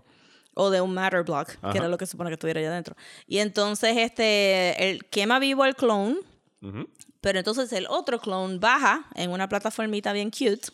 o 0.53 0.69
de 0.69 0.81
un 0.81 0.93
matter 0.93 1.23
block, 1.23 1.49
Ajá. 1.61 1.71
que 1.71 1.77
era 1.77 1.87
lo 1.87 1.97
que 1.97 2.05
supone 2.05 2.29
que 2.29 2.33
estuviera 2.35 2.59
allá 2.59 2.69
adentro. 2.71 2.95
Y 3.27 3.39
entonces 3.39 3.95
este, 3.97 4.89
él 4.89 5.05
quema 5.09 5.39
vivo 5.39 5.65
el 5.65 5.75
clone 5.75 6.17
Ujú. 6.61 6.87
Pero 7.21 7.39
entonces 7.39 7.71
el 7.73 7.87
otro 7.87 8.19
clone 8.19 8.59
baja 8.59 9.05
en 9.15 9.31
una 9.31 9.49
plataformita 9.49 10.13
bien 10.13 10.29
cute, 10.29 10.69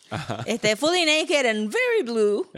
este, 0.46 0.76
fully 0.76 1.04
naked 1.04 1.46
and 1.46 1.72
very 1.72 2.02
blue. 2.04 2.46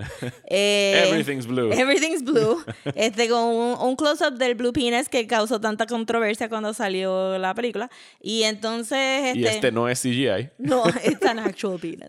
Eh, 0.48 1.08
Everything's 1.08 1.46
blue. 1.46 1.72
Everything's 1.72 2.22
blue. 2.22 2.62
Este, 2.94 3.28
con 3.28 3.42
un, 3.42 3.78
un 3.80 3.96
close-up 3.96 4.34
del 4.34 4.54
blue 4.54 4.72
penis 4.72 5.08
que 5.08 5.26
causó 5.26 5.60
tanta 5.60 5.86
controversia 5.86 6.48
cuando 6.48 6.72
salió 6.72 7.36
la 7.38 7.54
película. 7.54 7.90
Y 8.20 8.44
entonces... 8.44 9.36
y 9.36 9.44
este 9.44 9.72
no 9.72 9.88
es 9.88 10.00
CGI. 10.00 10.50
No, 10.58 10.84
it's 11.04 11.24
an 11.24 11.38
actual 11.38 11.78
penis. 11.78 12.08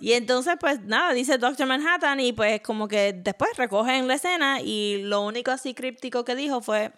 Y 0.00 0.12
entonces, 0.12 0.54
pues 0.58 0.82
nada, 0.82 1.12
dice 1.12 1.38
Doctor 1.38 1.66
Manhattan 1.66 2.20
y 2.20 2.32
pues 2.32 2.60
como 2.60 2.88
que 2.88 3.12
después 3.12 3.50
recogen 3.56 4.08
la 4.08 4.14
escena 4.14 4.60
y 4.60 5.02
lo 5.02 5.22
único 5.22 5.50
así 5.50 5.74
críptico 5.74 6.24
que 6.24 6.34
dijo 6.34 6.60
fue... 6.60 6.92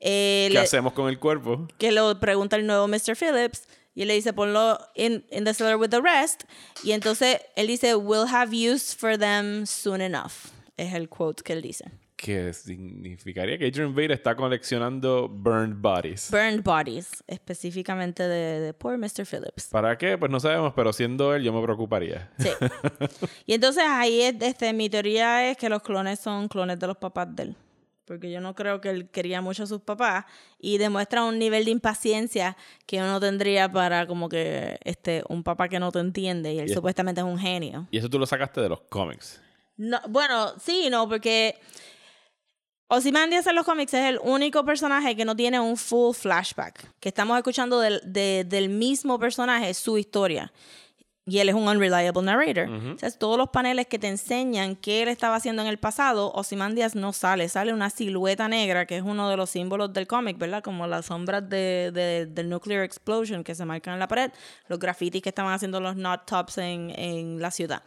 eh, 0.00 0.46
¿Qué 0.48 0.54
le- 0.54 0.60
hacemos 0.60 0.92
con 0.92 1.08
el 1.08 1.18
cuerpo? 1.18 1.66
que 1.78 1.92
lo 1.92 2.18
pregunta 2.20 2.56
el 2.56 2.66
nuevo 2.66 2.86
Mr. 2.88 3.16
Phillips 3.16 3.68
y 3.94 4.02
él 4.02 4.08
le 4.08 4.14
dice 4.14 4.32
ponlo 4.32 4.78
in, 4.94 5.24
in 5.30 5.44
the 5.44 5.54
cellar 5.54 5.76
with 5.76 5.90
the 5.90 6.00
rest 6.00 6.44
y 6.84 6.92
entonces 6.92 7.38
él 7.56 7.66
dice 7.66 7.96
we'll 7.96 8.28
have 8.28 8.52
use 8.54 8.94
for 8.94 9.18
them 9.18 9.66
soon 9.66 10.00
enough 10.00 10.52
es 10.76 10.94
el 10.94 11.08
quote 11.08 11.42
que 11.42 11.52
él 11.52 11.62
dice 11.62 11.84
que 12.18 12.52
significaría 12.52 13.56
que 13.58 13.66
Adrian 13.68 13.94
Veidt 13.94 14.10
está 14.10 14.34
coleccionando 14.34 15.28
burned 15.28 15.76
bodies. 15.76 16.28
Burned 16.32 16.64
bodies, 16.64 17.22
específicamente 17.28 18.24
de, 18.24 18.58
de 18.58 18.74
Poor 18.74 18.98
Mr. 18.98 19.24
Phillips. 19.24 19.68
¿Para 19.70 19.96
qué? 19.96 20.18
Pues 20.18 20.28
no 20.28 20.40
sabemos, 20.40 20.72
pero 20.74 20.92
siendo 20.92 21.32
él 21.32 21.44
yo 21.44 21.52
me 21.52 21.62
preocuparía. 21.62 22.28
Sí. 22.40 22.48
y 23.46 23.54
entonces 23.54 23.84
ahí 23.86 24.20
es, 24.22 24.34
este, 24.40 24.72
mi 24.72 24.90
teoría 24.90 25.48
es 25.48 25.56
que 25.56 25.68
los 25.68 25.80
clones 25.80 26.18
son 26.18 26.48
clones 26.48 26.80
de 26.80 26.88
los 26.88 26.96
papás 26.96 27.34
de 27.36 27.42
él. 27.44 27.56
Porque 28.08 28.30
yo 28.30 28.40
no 28.40 28.54
creo 28.54 28.80
que 28.80 28.90
él 28.90 29.10
quería 29.10 29.40
mucho 29.40 29.62
a 29.62 29.66
sus 29.66 29.82
papás 29.82 30.24
y 30.58 30.78
demuestra 30.78 31.22
un 31.24 31.38
nivel 31.38 31.66
de 31.66 31.70
impaciencia 31.70 32.56
que 32.86 32.98
uno 32.98 33.20
tendría 33.20 33.70
para 33.70 34.06
como 34.06 34.28
que 34.28 34.78
este 34.82 35.22
un 35.28 35.44
papá 35.44 35.68
que 35.68 35.78
no 35.78 35.92
te 35.92 36.00
entiende 36.00 36.54
y 36.54 36.58
él 36.58 36.72
supuestamente 36.72 37.20
es 37.20 37.26
un 37.26 37.38
genio. 37.38 37.86
Y 37.90 37.98
eso 37.98 38.08
tú 38.08 38.18
lo 38.18 38.26
sacaste 38.26 38.60
de 38.60 38.70
los 38.70 38.80
cómics. 38.88 39.40
No, 39.76 40.00
bueno, 40.08 40.54
sí, 40.58 40.88
no, 40.90 41.08
porque 41.08 41.60
Ozymandias 42.88 43.46
en 43.46 43.54
los 43.54 43.66
cómics 43.66 43.92
es 43.92 44.06
el 44.06 44.18
único 44.22 44.64
personaje 44.64 45.14
que 45.14 45.26
no 45.26 45.36
tiene 45.36 45.60
un 45.60 45.76
full 45.76 46.14
flashback. 46.14 46.94
Que 46.98 47.10
estamos 47.10 47.36
escuchando 47.36 47.78
del, 47.80 48.00
del 48.04 48.68
mismo 48.70 49.18
personaje, 49.18 49.74
su 49.74 49.98
historia. 49.98 50.50
Y 51.28 51.40
él 51.40 51.50
es 51.50 51.54
un 51.54 51.68
unreliable 51.68 52.22
narrator. 52.22 52.70
O 52.94 52.98
sea, 52.98 53.10
todos 53.10 53.36
los 53.36 53.50
paneles 53.50 53.86
que 53.86 53.98
te 53.98 54.08
enseñan 54.08 54.76
qué 54.76 55.02
él 55.02 55.08
estaba 55.08 55.36
haciendo 55.36 55.60
en 55.60 55.68
el 55.68 55.76
pasado, 55.76 56.32
Ozymandias 56.32 56.94
no 56.94 57.12
sale. 57.12 57.50
Sale 57.50 57.74
una 57.74 57.90
silueta 57.90 58.48
negra, 58.48 58.86
que 58.86 58.96
es 58.96 59.02
uno 59.02 59.28
de 59.28 59.36
los 59.36 59.50
símbolos 59.50 59.92
del 59.92 60.06
cómic, 60.06 60.38
¿verdad? 60.38 60.62
Como 60.62 60.86
las 60.86 61.06
sombras 61.06 61.46
de, 61.46 61.90
de, 61.92 62.26
del 62.26 62.48
nuclear 62.48 62.82
explosion 62.82 63.44
que 63.44 63.54
se 63.54 63.66
marcan 63.66 63.92
en 63.94 64.00
la 64.00 64.08
pared, 64.08 64.30
los 64.68 64.78
grafitis 64.78 65.20
que 65.20 65.28
estaban 65.28 65.52
haciendo 65.52 65.80
los 65.80 65.96
not 65.96 66.24
tops 66.24 66.56
en, 66.58 66.90
en 66.96 67.42
la 67.42 67.50
ciudad. 67.50 67.82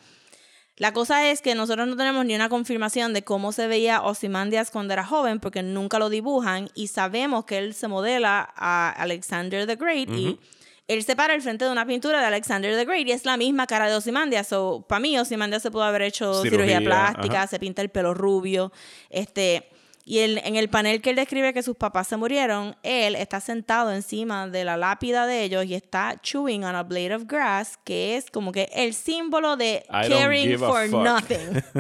La 0.78 0.94
cosa 0.94 1.30
es 1.30 1.42
que 1.42 1.54
nosotros 1.56 1.88
no 1.88 1.96
tenemos 1.96 2.26
ni 2.26 2.36
una 2.36 2.50
confirmación 2.50 3.14
de 3.14 3.24
cómo 3.24 3.52
se 3.52 3.68
veía 3.68 4.02
Ozymandias 4.04 4.72
cuando 4.72 4.94
era 4.94 5.04
joven, 5.04 5.39
porque 5.39 5.64
nunca 5.64 6.00
lo 6.00 6.10
dibujan 6.10 6.70
y 6.76 6.88
sabemos 6.88 7.46
que 7.46 7.58
él 7.58 7.74
se 7.74 7.88
modela 7.88 8.52
a 8.56 8.89
Alexander 8.89 9.68
the 9.68 9.76
Great 9.76 10.10
y 10.10 10.39
él 10.88 11.03
se 11.03 11.15
para 11.15 11.34
al 11.34 11.41
frente 11.41 11.65
de 11.65 11.71
una 11.71 11.86
pintura 11.86 12.19
de 12.19 12.25
Alexander 12.25 12.75
the 12.75 12.86
Great 12.86 13.07
y 13.07 13.11
es 13.11 13.25
la 13.25 13.38
misma 13.38 13.67
cara 13.67 13.89
de 13.89 13.95
Ozymandias. 13.95 14.47
So, 14.47 14.86
para 14.88 14.99
mí, 14.99 15.17
Ozymandias 15.17 15.61
se 15.61 15.71
pudo 15.71 15.84
haber 15.84 16.01
hecho 16.01 16.41
cirugía, 16.41 16.82
plástica, 16.82 17.47
se 17.47 17.59
pinta 17.59 17.82
el 17.82 17.89
pelo 17.89 18.13
rubio, 18.13 18.71
este 19.09 19.69
y 20.04 20.20
en 20.20 20.56
el 20.56 20.70
panel 20.70 21.02
que 21.02 21.12
él 21.12 21.16
describe 21.16 21.54
que 21.54 21.62
sus 21.62 21.76
papás 21.76 22.08
se 22.08 22.18
murieron, 22.18 22.76
él 22.82 23.16
está 23.16 23.39
sentado 23.39 23.91
encima 23.91 24.47
de 24.47 24.66
la 24.66 24.76
lápida 24.76 25.28
de 25.28 25.43
ellos 25.43 25.66
y 25.66 25.76
está 25.76 26.20
chewing 26.22 26.64
on 26.64 26.76
a 26.76 26.84
blade 26.84 27.14
of 27.14 27.26
grass, 27.28 27.78
que 27.84 28.18
es 28.18 28.32
como 28.32 28.52
que 28.52 28.70
el 28.74 28.93
símbolo 28.93 29.58
de 29.58 29.86
caring 29.89 30.58
for 30.58 30.89
nothing. 30.89 31.64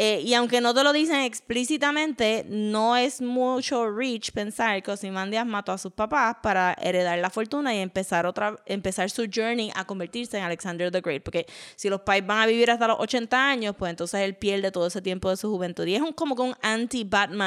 Eh, 0.00 0.22
y 0.24 0.32
aunque 0.34 0.60
no 0.60 0.72
te 0.74 0.84
lo 0.84 0.92
dicen 0.92 1.22
explícitamente, 1.22 2.46
no 2.48 2.96
es 2.96 3.20
mucho 3.20 3.90
reach 3.90 4.30
pensar 4.30 4.80
que 4.80 4.92
Ozymandias 4.92 5.44
mató 5.44 5.72
a 5.72 5.78
sus 5.78 5.90
papás 5.90 6.36
para 6.40 6.76
heredar 6.80 7.18
la 7.18 7.30
fortuna 7.30 7.74
y 7.74 7.78
empezar 7.78 8.24
otra 8.24 8.54
empezar 8.66 9.10
su 9.10 9.26
journey 9.26 9.72
a 9.74 9.84
convertirse 9.84 10.38
en 10.38 10.44
Alexander 10.44 10.92
the 10.92 11.00
Great. 11.00 11.24
Porque 11.24 11.46
si 11.74 11.88
los 11.88 12.02
pais 12.02 12.24
van 12.24 12.42
a 12.42 12.46
vivir 12.46 12.70
hasta 12.70 12.86
los 12.86 13.00
80 13.00 13.50
años, 13.50 13.74
pues 13.76 13.90
entonces 13.90 14.20
él 14.20 14.36
pierde 14.36 14.70
todo 14.70 14.86
ese 14.86 15.02
tiempo 15.02 15.30
de 15.30 15.36
su 15.36 15.50
juventud. 15.50 15.84
Y 15.84 15.96
es 15.96 16.00
un, 16.00 16.12
como 16.12 16.36
que 16.36 16.42
un 16.42 16.54
anti-Batman 16.62 17.37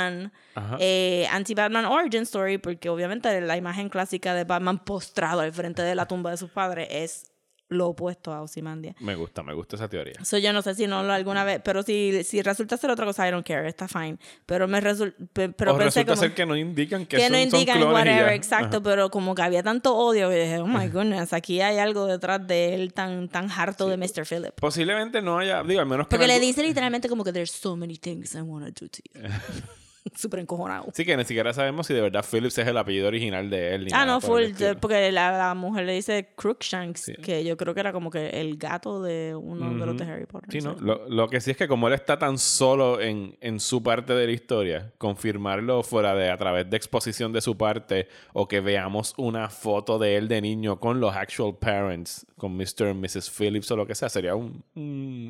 eh, 0.79 1.27
anti-Batman 1.31 1.85
Origin 1.85 2.23
Story, 2.23 2.57
porque 2.57 2.89
obviamente 2.89 3.41
la 3.41 3.57
imagen 3.57 3.89
clásica 3.89 4.33
de 4.33 4.43
Batman 4.43 4.79
postrado 4.83 5.41
al 5.41 5.53
frente 5.53 5.81
de 5.81 5.95
la 5.95 6.07
tumba 6.07 6.31
de 6.31 6.37
sus 6.37 6.49
padres 6.49 6.87
es 6.91 7.31
lo 7.71 7.87
opuesto 7.87 8.33
a 8.33 8.41
Ozymandias. 8.41 8.95
Me 8.99 9.15
gusta, 9.15 9.43
me 9.43 9.53
gusta 9.53 9.77
esa 9.77 9.87
teoría. 9.87 10.13
So, 10.25 10.37
yo 10.37 10.51
no 10.51 10.61
sé 10.61 10.75
si 10.75 10.87
no 10.87 11.03
lo 11.03 11.13
alguna 11.13 11.45
vez, 11.45 11.61
pero 11.63 11.83
si, 11.83 12.21
si 12.25 12.41
resulta 12.41 12.75
ser 12.75 12.91
otra 12.91 13.05
cosa, 13.05 13.25
I 13.27 13.31
don't 13.31 13.47
care, 13.47 13.67
está 13.67 13.87
fine. 13.87 14.17
Pero 14.45 14.67
me 14.67 14.81
resulta, 14.81 15.15
pero 15.33 15.73
o 15.73 15.77
resulta 15.77 16.17
ser 16.17 16.33
que 16.33 16.45
no 16.45 16.57
indican 16.57 17.05
que, 17.05 17.15
que 17.15 17.23
son, 17.23 17.31
no 17.31 17.39
indican 17.39 17.79
son 17.79 17.93
whatever, 17.93 18.33
exacto, 18.33 18.83
pero 18.83 19.09
como 19.09 19.33
que 19.33 19.41
había 19.41 19.63
tanto 19.63 19.95
odio 19.95 20.29
que 20.29 20.35
dije, 20.35 20.59
oh 20.59 20.67
my 20.67 20.89
goodness, 20.89 21.31
aquí 21.31 21.61
hay 21.61 21.77
algo 21.77 22.07
detrás 22.07 22.45
de 22.45 22.75
él 22.75 22.93
tan, 22.93 23.29
tan 23.29 23.49
harto 23.49 23.87
de 23.87 23.95
Mr. 23.95 24.25
Philip. 24.25 24.51
Posiblemente 24.59 25.21
no 25.21 25.39
haya, 25.39 25.63
digo, 25.63 25.79
al 25.79 25.85
menos 25.85 26.07
que 26.07 26.17
Porque 26.17 26.27
le 26.27 26.41
dice 26.41 26.61
literalmente 26.61 27.07
como 27.07 27.23
que 27.23 27.31
there's 27.31 27.51
so 27.51 27.77
many 27.77 27.95
things 27.95 28.35
I 28.35 28.41
want 28.41 28.65
to 28.65 28.85
do 28.85 28.89
to 28.89 29.01
you. 29.13 29.29
súper 30.15 30.39
encojonado. 30.39 30.87
Sí, 30.93 31.05
que 31.05 31.15
ni 31.17 31.25
siquiera 31.25 31.53
sabemos 31.53 31.87
si 31.87 31.93
de 31.93 32.01
verdad 32.01 32.25
Phillips 32.29 32.57
es 32.57 32.67
el 32.67 32.77
apellido 32.77 33.07
original 33.07 33.49
de 33.49 33.75
él. 33.75 33.87
ah, 33.93 34.05
no, 34.05 34.21
full, 34.21 34.43
porque 34.79 35.11
la, 35.11 35.53
mujer 35.55 35.85
le 35.85 35.93
dice 35.93 36.29
Crookshanks, 36.35 37.11
que 37.21 37.43
yo 37.43 37.57
creo 37.57 37.73
que 37.73 37.79
era 37.79 37.91
como 37.91 38.09
que 38.09 38.29
el 38.29 38.57
gato 38.57 39.01
de 39.01 39.35
uno 39.35 39.73
de 39.73 39.85
los 39.85 39.97
de 39.97 40.05
Harry 40.05 40.25
Potter. 40.25 40.51
Sí, 40.51 40.59
¿no? 40.59 40.75
Lo, 40.79 41.07
lo, 41.07 41.27
que 41.29 41.41
sí 41.41 41.51
es 41.51 41.57
que 41.57 41.67
como 41.67 41.87
él 41.87 41.93
está 41.93 42.17
tan 42.17 42.37
solo 42.37 43.01
en, 43.01 43.37
en 43.41 43.59
su 43.59 43.83
parte 43.83 44.13
de 44.13 44.25
la 44.25 44.31
historia, 44.31 44.91
confirmarlo 44.97 45.83
fuera 45.83 46.15
de 46.15 46.29
a 46.29 46.37
través 46.37 46.69
de 46.69 46.77
exposición 46.77 47.31
de 47.31 47.41
su 47.41 47.57
parte 47.57 48.07
o 48.33 48.47
que 48.47 48.61
veamos 48.61 49.13
una 49.17 49.49
foto 49.49 49.99
de 49.99 50.17
él 50.17 50.27
de 50.27 50.41
niño 50.41 50.79
con 50.79 50.99
los 50.99 51.15
actual 51.15 51.55
parents, 51.59 52.25
con 52.37 52.55
Mr. 52.55 52.89
y 52.89 52.93
Mrs. 52.93 53.29
Phillips 53.29 53.69
o 53.71 53.75
lo 53.75 53.85
que 53.85 53.95
sea, 53.95 54.09
sería 54.09 54.35
un, 54.35 54.63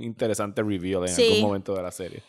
interesante 0.02 0.62
reveal 0.62 1.08
en 1.08 1.14
algún 1.14 1.42
momento 1.42 1.76
de 1.76 1.82
la 1.82 1.92
serie. 1.92 2.22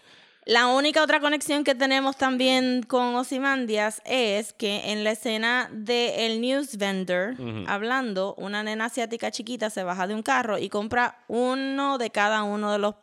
La 0.45 0.67
única 0.67 1.05
otra 1.05 1.21
conexión 1.21 1.63
que 1.63 1.77
tenemos 1.77 2.17
también 2.17 2.83
con 2.83 3.15
Ozymandias 3.15 4.03
es 4.05 4.53
que 4.53 4.91
en 4.91 5.05
la 5.05 5.13
escena 5.13 5.71
de 5.73 6.27
el 6.27 6.41
news 6.41 6.79
vendor 6.79 7.37
hablando, 7.69 8.35
una 8.37 8.65
nena 8.65 8.87
asiática 8.87 9.31
chiquita 9.31 9.71
se 9.71 9.85
baja 9.85 10.09
de 10.09 10.17
un 10.17 10.23
carro 10.23 10.59
y 10.59 10.69
compra 10.69 11.25
uno 11.29 11.97
de 11.97 12.11
cada 12.11 12.43
uno 12.43 12.73
de 12.73 12.79
los 12.79 12.97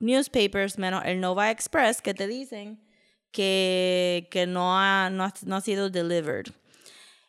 newspapers 0.00 0.78
menos 0.78 1.04
el 1.04 1.20
Nova 1.20 1.52
Express 1.52 2.02
que 2.02 2.12
te 2.12 2.26
dicen 2.26 2.80
que, 3.30 4.26
que 4.32 4.46
no, 4.48 4.76
ha, 4.76 5.10
no, 5.10 5.24
ha, 5.24 5.60
sido 5.60 5.90
delivered. 5.90 6.46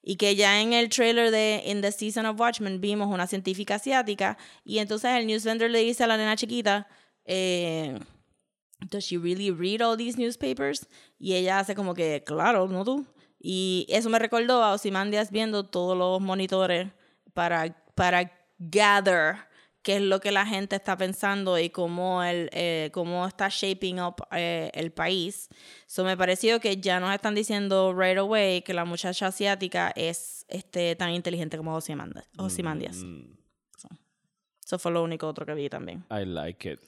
Y 0.02 0.16
que 0.16 0.36
ya 0.36 0.60
en 0.60 0.74
el 0.74 0.90
trailer 0.90 1.30
de 1.30 1.62
In 1.68 1.82
the 1.82 1.92
Season 1.92 2.26
of 2.26 2.40
Watchmen 2.40 2.82
vimos 2.82 3.14
una 3.14 3.28
científica 3.28 3.76
asiática 3.76 4.40
y 4.66 4.80
entonces 4.80 5.12
el 5.12 5.28
news 5.28 5.44
vendor 5.44 5.70
le 5.70 5.80
dice 5.80 6.04
a 6.04 6.08
la 6.08 6.18
nena 6.18 6.36
chiquita, 6.36 6.88
eh, 7.26 8.00
does 8.90 9.06
she 9.06 9.18
really 9.18 9.52
read 9.52 9.82
all 9.82 9.98
these 9.98 10.18
newspapers? 10.18 10.88
Y 11.20 11.34
ella 11.34 11.60
hace 11.60 11.76
como 11.76 11.94
que, 11.94 12.24
claro, 12.26 12.68
no 12.68 12.84
tú. 12.84 13.06
Y 13.40 13.86
eso 13.90 14.10
me 14.10 14.20
recordó 14.20 14.64
a 14.64 14.74
Ozymandias 14.74 15.32
viendo 15.32 15.64
todos 15.64 15.98
los 15.98 16.22
monitores 16.22 16.90
para, 17.34 17.76
para 17.96 18.32
gather 18.60 19.52
qué 19.82 19.96
es 19.96 20.02
lo 20.02 20.20
que 20.20 20.32
la 20.32 20.46
gente 20.46 20.76
está 20.76 20.96
pensando 20.96 21.58
y 21.58 21.70
cómo, 21.70 22.24
el, 22.24 22.50
eh, 22.54 22.92
cómo 22.94 23.26
está 23.26 23.50
shaping 23.50 24.00
up 24.00 24.16
eh, 24.32 24.70
el 24.74 24.92
país. 24.92 25.50
So 25.88 26.04
me 26.04 26.16
pareció 26.16 26.60
que 26.60 26.78
ya 26.78 27.00
nos 27.00 27.14
están 27.14 27.34
diciendo 27.34 27.94
right 27.94 28.18
away 28.18 28.62
que 28.62 28.74
la 28.74 28.86
muchacha 28.86 29.28
asiática 29.28 29.92
es 29.96 30.46
este, 30.50 30.96
tan 30.96 31.12
inteligente 31.12 31.58
como 31.58 31.76
Ozymandias. 31.76 32.98
Mm. 32.98 33.42
Eso 34.64 34.80
fue 34.80 34.92
lo 34.92 35.04
único 35.04 35.28
otro 35.28 35.46
que 35.46 35.54
vi 35.54 35.68
también. 35.68 36.06
I 36.10 36.24
like 36.24 36.72
it. 36.72 36.80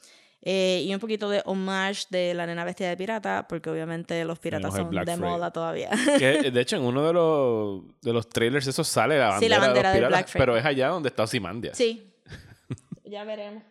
Eh, 0.46 0.84
y 0.86 0.94
un 0.94 1.00
poquito 1.00 1.30
de 1.30 1.42
homage 1.46 2.06
de 2.10 2.34
la 2.34 2.46
nena 2.46 2.66
bestia 2.66 2.90
de 2.90 2.98
pirata, 2.98 3.46
porque 3.48 3.70
obviamente 3.70 4.26
los 4.26 4.40
piratas 4.40 4.76
son 4.76 4.92
de 4.92 5.18
moda 5.18 5.52
todavía. 5.52 5.90
de 6.20 6.60
hecho, 6.60 6.76
en 6.76 6.84
uno 6.84 7.08
de 7.08 7.14
los, 7.14 8.02
de 8.02 8.12
los 8.12 8.28
trailers 8.28 8.68
eso 8.68 8.84
sale 8.84 9.18
la 9.18 9.30
bandera, 9.30 9.40
sí, 9.40 9.50
la 9.50 9.60
bandera 9.60 9.94
de 9.94 10.02
los 10.02 10.10
piratas, 10.10 10.32
pero 10.34 10.58
es 10.58 10.66
allá 10.66 10.90
donde 10.90 11.08
está 11.08 11.24
Ozymandias. 11.24 11.78
Sí. 11.78 12.14
ya 13.06 13.24
veremos. 13.24 13.64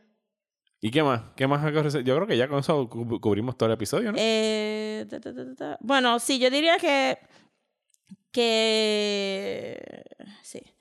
¿Y 0.80 0.90
qué 0.90 1.02
más? 1.02 1.20
¿Qué 1.36 1.46
más? 1.46 1.62
Yo 1.62 2.16
creo 2.16 2.26
que 2.26 2.38
ya 2.38 2.48
con 2.48 2.60
eso 2.60 2.88
cubrimos 2.88 3.58
todo 3.58 3.68
el 3.68 3.74
episodio, 3.74 4.10
¿no? 4.10 4.18
Eh, 4.18 5.06
bueno, 5.80 6.18
sí, 6.18 6.38
yo 6.38 6.48
diría 6.48 6.78
que 6.78 7.18
que 8.32 9.78
sí 10.42 10.71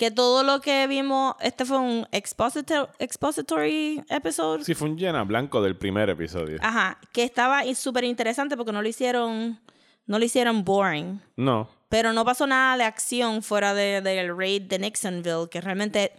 que 0.00 0.10
todo 0.10 0.42
lo 0.42 0.62
que 0.62 0.86
vimos, 0.86 1.34
este 1.40 1.66
fue 1.66 1.76
un 1.76 2.08
expository 2.10 4.02
episode. 4.08 4.64
Sí, 4.64 4.72
fue 4.72 4.88
un 4.88 4.96
llena 4.96 5.24
blanco 5.24 5.60
del 5.60 5.76
primer 5.76 6.08
episodio. 6.08 6.56
Ajá, 6.62 6.98
que 7.12 7.22
estaba 7.22 7.62
súper 7.74 8.04
interesante 8.04 8.56
porque 8.56 8.72
no 8.72 8.80
lo 8.80 8.88
hicieron, 8.88 9.60
no 10.06 10.18
lo 10.18 10.24
hicieron 10.24 10.64
boring. 10.64 11.20
No. 11.36 11.68
Pero 11.90 12.14
no 12.14 12.24
pasó 12.24 12.46
nada 12.46 12.78
de 12.78 12.84
acción 12.84 13.42
fuera 13.42 13.74
del 13.74 14.02
de, 14.02 14.32
raid 14.32 14.62
de 14.62 14.78
Nixonville, 14.78 15.50
que 15.50 15.60
realmente 15.60 16.12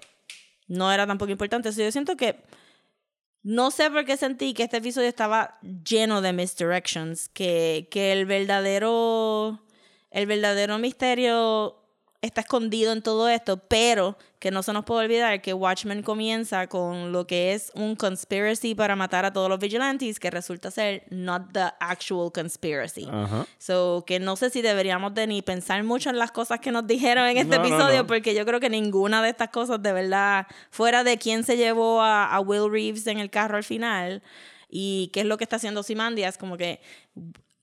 no 0.68 0.92
era 0.92 1.08
tampoco 1.08 1.32
importante. 1.32 1.70
O 1.70 1.72
yo 1.72 1.92
siento 1.92 2.16
que 2.16 2.40
no 3.42 3.72
sé 3.72 3.90
por 3.90 4.06
qué 4.06 4.16
sentí 4.16 4.54
que 4.54 4.62
este 4.62 4.78
episodio 4.78 5.08
estaba 5.08 5.58
lleno 5.84 6.22
de 6.22 6.34
misdirections, 6.34 7.30
que, 7.30 7.88
que 7.90 8.12
el 8.12 8.28
verdadero 8.28 9.60
el 10.12 10.28
verdadero 10.28 10.78
misterio 10.78 11.81
está 12.22 12.42
escondido 12.42 12.94
en 12.94 13.02
todo 13.02 13.28
esto, 13.28 13.58
pero 13.58 14.16
que 14.38 14.52
no 14.52 14.62
se 14.62 14.74
nos 14.74 14.86
puede 14.86 15.06
olvidar 15.06 15.42
que 15.42 15.54
Watchmen 15.54 16.04
comienza 16.04 16.68
con 16.68 17.12
lo 17.12 17.26
que 17.26 17.54
es 17.54 17.72
un 17.74 17.96
conspiracy 17.96 18.76
para 18.76 18.96
matar 18.96 19.26
a 19.26 19.34
todos 19.34 19.50
los 19.50 19.60
vigilantes, 19.60 20.20
que 20.20 20.30
resulta 20.30 20.70
ser 20.70 21.04
not 21.10 21.52
the 21.52 21.66
actual 21.80 22.32
conspiracy. 22.32 23.08
So, 23.58 24.04
que 24.06 24.20
no 24.20 24.36
sé 24.36 24.52
si 24.52 24.62
deberíamos 24.62 25.14
de 25.16 25.26
ni 25.28 25.42
pensar 25.42 25.84
mucho 25.84 26.10
en 26.12 26.20
las 26.20 26.32
cosas 26.32 26.60
que 26.60 26.72
nos 26.72 26.86
dijeron 26.86 27.28
en 27.28 27.38
este 27.38 27.56
episodio, 27.56 28.06
porque 28.06 28.36
yo 28.36 28.46
creo 28.46 28.60
que 28.60 28.70
ninguna 28.70 29.24
de 29.24 29.30
estas 29.30 29.50
cosas 29.50 29.82
de 29.82 29.92
verdad, 29.92 30.46
fuera 30.70 31.04
de 31.04 31.18
quién 31.18 31.44
se 31.44 31.58
llevó 31.58 32.02
a, 32.02 32.40
Will 32.42 32.72
Reeves 32.72 33.06
en 33.08 33.20
el 33.20 33.30
carro 33.30 33.58
al 33.58 33.64
final 33.64 34.24
y 34.68 35.10
qué 35.14 35.22
es 35.22 35.26
lo 35.26 35.38
que 35.38 35.44
está 35.44 35.58
haciendo 35.58 35.84
Simandias, 35.84 36.38
como 36.38 36.58
que 36.58 36.82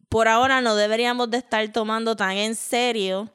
por 0.09 0.29
ahora 0.29 0.61
no 0.61 0.77
deberíamos 0.77 1.31
de 1.31 1.39
estar 1.39 1.67
tomando 1.73 2.17
tan 2.17 2.33
en 2.33 2.55
serio 2.55 3.31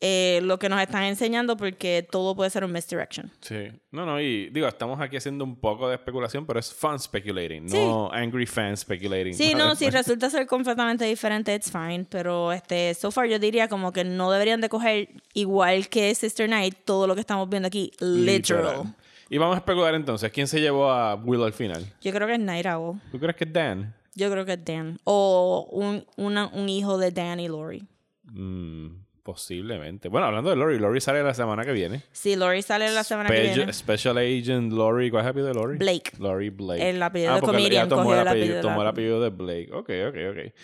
eh, 0.00 0.40
lo 0.42 0.58
que 0.58 0.68
nos 0.68 0.80
están 0.80 1.04
enseñando 1.04 1.56
porque 1.56 2.06
todo 2.10 2.34
puede 2.34 2.50
ser 2.50 2.64
un 2.64 2.72
misdirection. 2.72 3.30
Sí. 3.40 3.70
No, 3.90 4.04
no, 4.04 4.20
y 4.20 4.50
digo, 4.50 4.66
estamos 4.66 5.00
aquí 5.00 5.16
haciendo 5.16 5.44
un 5.44 5.56
poco 5.56 5.88
de 5.88 5.94
especulación, 5.94 6.46
pero 6.46 6.60
es 6.60 6.72
fun 6.72 6.98
speculating, 6.98 7.66
no 7.66 8.10
angry 8.12 8.46
fan 8.46 8.76
speculating. 8.76 9.34
Sí, 9.34 9.54
no, 9.56 9.74
si 9.74 9.90
resulta 9.90 10.28
ser 10.30 10.46
completamente 10.46 11.04
diferente, 11.04 11.54
it's 11.54 11.70
fine, 11.70 12.06
pero 12.08 12.52
este, 12.52 12.94
so 12.94 13.10
far 13.10 13.26
yo 13.26 13.38
diría 13.38 13.68
como 13.68 13.92
que 13.92 14.04
no 14.04 14.30
deberían 14.30 14.60
de 14.60 14.68
coger 14.68 15.08
igual 15.34 15.88
que 15.88 16.14
Sister 16.14 16.48
Night 16.48 16.74
todo 16.84 17.06
lo 17.06 17.14
que 17.14 17.20
estamos 17.20 17.48
viendo 17.48 17.68
aquí, 17.68 17.90
literal. 18.00 18.94
Y 19.28 19.38
vamos 19.38 19.56
a 19.56 19.58
especular 19.58 19.94
entonces, 19.94 20.30
¿quién 20.30 20.46
se 20.46 20.60
llevó 20.60 20.90
a 20.90 21.14
Will 21.16 21.42
al 21.42 21.52
final? 21.52 21.84
Yo 22.00 22.12
creo 22.12 22.28
que 22.28 22.34
es 22.34 22.40
Night 22.40 22.66
Owl. 22.66 23.00
¿Tú 23.10 23.18
crees 23.18 23.34
que 23.34 23.44
es 23.44 23.52
Dan? 23.52 23.92
Yo 24.14 24.30
creo 24.30 24.44
que 24.44 24.52
es 24.52 24.64
Dan. 24.64 25.00
O 25.02 25.68
un, 25.72 26.04
un 26.16 26.68
hijo 26.68 26.96
de 26.96 27.10
Dan 27.10 27.40
y 27.40 27.48
Lori. 27.48 27.82
Mmm 28.24 29.05
Posiblemente. 29.26 30.08
Bueno, 30.08 30.28
hablando 30.28 30.50
de 30.50 30.54
Lori, 30.54 30.78
Lori 30.78 31.00
sale 31.00 31.20
la 31.20 31.34
semana 31.34 31.64
que 31.64 31.72
viene. 31.72 32.04
Sí, 32.12 32.36
Lori 32.36 32.62
sale 32.62 32.88
la 32.92 33.02
semana 33.02 33.28
que 33.28 33.40
viene. 33.40 33.72
Special 33.72 34.16
Agent 34.18 34.72
Lori, 34.72 35.10
¿cuál 35.10 35.22
es 35.22 35.24
el 35.24 35.30
apellido 35.30 35.48
de 35.48 35.54
Lori? 35.54 35.78
Blake. 35.78 36.12
Lori 36.20 36.50
Blake. 36.50 36.90
El 36.90 37.02
apellido 37.02 37.32
ah, 37.32 37.34
de 37.34 37.40
Comedian 37.40 37.88
tomó, 37.88 38.14
el 38.14 38.28
apellido, 38.28 38.60
tomó 38.60 38.82
el 38.82 38.86
apellido 38.86 39.20
de 39.20 39.30
Blake. 39.30 39.70
Ok, 39.72 39.90
ok, 40.10 40.16
ok. 40.30 40.54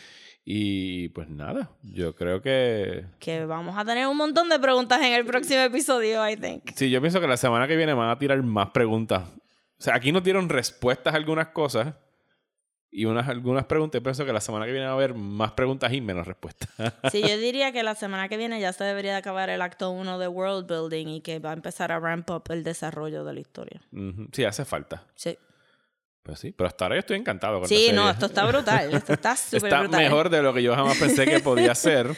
Y 0.44 1.08
pues 1.08 1.28
nada, 1.28 1.72
yo 1.82 2.14
creo 2.14 2.40
que... 2.40 3.04
Que 3.18 3.44
vamos 3.46 3.76
a 3.76 3.84
tener 3.84 4.06
un 4.06 4.16
montón 4.16 4.48
de 4.48 4.60
preguntas 4.60 5.00
en 5.00 5.12
el 5.12 5.24
próximo 5.24 5.62
episodio, 5.62 6.28
I 6.28 6.36
think. 6.36 6.70
Sí, 6.76 6.88
yo 6.88 7.00
pienso 7.00 7.20
que 7.20 7.26
la 7.26 7.36
semana 7.36 7.66
que 7.66 7.74
viene 7.74 7.94
van 7.94 8.10
a 8.10 8.18
tirar 8.20 8.40
más 8.44 8.70
preguntas. 8.70 9.24
O 9.24 9.82
sea, 9.82 9.96
aquí 9.96 10.12
nos 10.12 10.22
dieron 10.22 10.48
respuestas 10.48 11.14
a 11.14 11.16
algunas 11.16 11.48
cosas 11.48 11.96
y 12.94 13.06
unas, 13.06 13.26
algunas 13.26 13.64
preguntas. 13.64 14.00
Y 14.00 14.04
pienso 14.04 14.26
que 14.26 14.32
la 14.32 14.40
semana 14.40 14.66
que 14.66 14.72
viene 14.72 14.86
va 14.86 14.92
a 14.92 14.96
haber 14.96 15.14
más 15.14 15.52
preguntas 15.52 15.92
y 15.92 16.00
menos 16.02 16.26
respuestas. 16.26 16.68
sí, 17.10 17.22
yo 17.22 17.38
diría 17.38 17.72
que 17.72 17.82
la 17.82 17.94
semana 17.94 18.28
que 18.28 18.36
viene 18.36 18.60
ya 18.60 18.72
se 18.72 18.84
debería 18.84 19.12
de 19.12 19.18
acabar 19.18 19.48
el 19.48 19.62
acto 19.62 19.90
1 19.90 20.18
de 20.18 20.28
World 20.28 20.68
Building 20.68 21.08
y 21.08 21.20
que 21.22 21.38
va 21.38 21.50
a 21.50 21.54
empezar 21.54 21.90
a 21.90 21.98
ramp 21.98 22.30
up 22.30 22.44
el 22.50 22.62
desarrollo 22.62 23.24
de 23.24 23.32
la 23.32 23.40
historia. 23.40 23.80
Sí, 24.32 24.44
hace 24.44 24.66
falta. 24.66 25.06
Sí. 25.14 25.38
Pues 26.22 26.38
sí, 26.38 26.52
pero 26.52 26.68
hasta 26.68 26.84
ahora 26.84 26.96
yo 26.96 27.00
estoy 27.00 27.16
encantado 27.16 27.58
con 27.58 27.68
Sí, 27.68 27.90
no, 27.92 28.08
esto 28.08 28.26
está 28.26 28.44
brutal. 28.46 28.92
Esto 28.92 29.14
está 29.14 29.34
súper 29.36 29.60
brutal. 29.60 29.84
Está 29.86 29.98
mejor 29.98 30.28
de 30.28 30.42
lo 30.42 30.54
que 30.54 30.62
yo 30.62 30.74
jamás 30.74 30.98
pensé 30.98 31.24
que 31.24 31.40
podía 31.40 31.74
ser. 31.74 32.14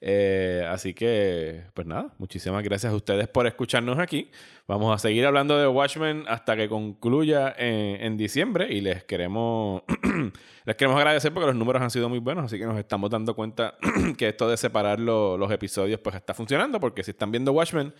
Eh, 0.00 0.64
así 0.68 0.94
que, 0.94 1.64
pues 1.74 1.86
nada, 1.86 2.14
muchísimas 2.18 2.62
gracias 2.62 2.92
a 2.92 2.96
ustedes 2.96 3.26
por 3.28 3.46
escucharnos 3.46 3.98
aquí. 3.98 4.30
Vamos 4.68 4.94
a 4.94 4.98
seguir 4.98 5.26
hablando 5.26 5.58
de 5.58 5.66
Watchmen 5.66 6.24
hasta 6.28 6.56
que 6.56 6.68
concluya 6.68 7.54
en, 7.58 8.16
diciembre 8.16 8.68
y 8.70 8.80
les 8.80 9.02
queremos, 9.04 9.82
les 10.64 10.76
queremos 10.76 10.98
agradecer 10.98 11.32
porque 11.32 11.46
los 11.46 11.56
números 11.56 11.82
han 11.82 11.90
sido 11.90 12.08
muy 12.08 12.18
buenos, 12.20 12.44
así 12.44 12.58
que 12.58 12.66
nos 12.66 12.78
estamos 12.78 13.10
dando 13.10 13.34
cuenta 13.34 13.74
que 14.16 14.28
esto 14.28 14.48
de 14.48 14.56
separar 14.56 15.00
los 15.00 15.50
episodios 15.50 15.98
pues 16.00 16.14
está 16.14 16.34
funcionando 16.34 16.78
porque 16.78 17.02
si 17.02 17.10
están 17.10 17.32
viendo 17.32 17.52
Watchmen 17.52 17.92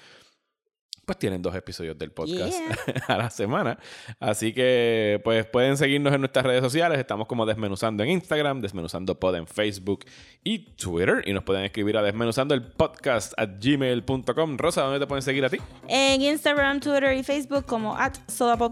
pues 1.09 1.19
tienen 1.19 1.41
dos 1.41 1.55
episodios 1.55 1.97
del 1.97 2.11
podcast 2.11 2.55
a 3.09 3.17
la 3.17 3.31
semana. 3.31 3.79
Así 4.21 4.53
que 4.53 5.19
pues 5.25 5.47
pueden 5.47 5.79
seguirnos 5.79 6.13
en 6.13 6.21
nuestras 6.21 6.45
redes 6.45 6.61
sociales. 6.61 6.99
Estamos 6.99 7.27
como 7.27 7.47
Desmenuzando 7.47 8.03
en 8.05 8.11
Instagram, 8.11 8.61
Desmenuzando 8.61 9.19
Pod 9.19 9.37
en 9.37 9.47
Facebook 9.47 10.05
y 10.45 10.59
Twitter. 10.77 11.23
Y 11.25 11.33
nos 11.33 11.45
pueden 11.45 11.65
escribir 11.65 11.97
a 11.97 12.03
desmenuzando 12.03 12.53
el 12.55 12.61
podcast 12.61 13.33
at 13.39 13.53
gmail.com. 13.59 14.59
Rosa, 14.59 14.83
¿dónde 14.83 15.01
te 15.01 15.07
pueden 15.07 15.23
seguir 15.23 15.47
a 15.47 15.49
ti? 15.49 15.57
En 15.89 16.21
Instagram, 16.21 16.81
Twitter 16.81 17.17
y 17.17 17.23
Facebook 17.23 17.65
como 17.65 17.97
at 17.97 18.19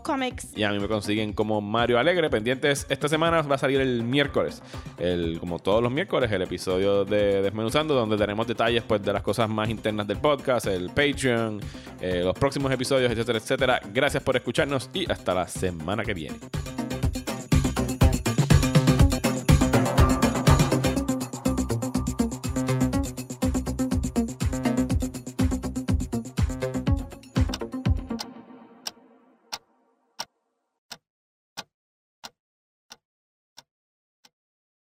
Comics. 0.02 0.54
Y 0.54 0.62
a 0.62 0.72
mí 0.72 0.78
me 0.78 0.88
consiguen 0.88 1.32
como 1.32 1.62
Mario 1.62 1.98
Alegre. 1.98 2.28
Pendientes, 2.28 2.84
esta 2.90 3.08
semana 3.08 3.40
va 3.40 3.54
a 3.54 3.58
salir 3.58 3.80
el 3.80 4.02
miércoles. 4.02 4.62
El, 4.98 5.40
como 5.40 5.58
todos 5.58 5.82
los 5.82 5.90
miércoles, 5.90 6.30
el 6.30 6.42
episodio 6.42 7.06
de 7.06 7.40
Desmenuzando, 7.40 7.94
donde 7.94 8.18
tenemos 8.18 8.46
detalles 8.46 8.82
pues, 8.82 9.02
de 9.02 9.14
las 9.14 9.22
cosas 9.22 9.48
más 9.48 9.70
internas 9.70 10.06
del 10.06 10.18
podcast, 10.18 10.66
el 10.66 10.90
Patreon, 10.90 11.60
el 12.02 12.25
los 12.26 12.38
próximos 12.38 12.70
episodios, 12.72 13.10
etcétera, 13.10 13.38
etcétera. 13.38 13.80
Gracias 13.92 14.22
por 14.22 14.36
escucharnos 14.36 14.90
y 14.92 15.10
hasta 15.10 15.34
la 15.34 15.48
semana 15.48 16.04
que 16.04 16.14
viene. 16.14 16.38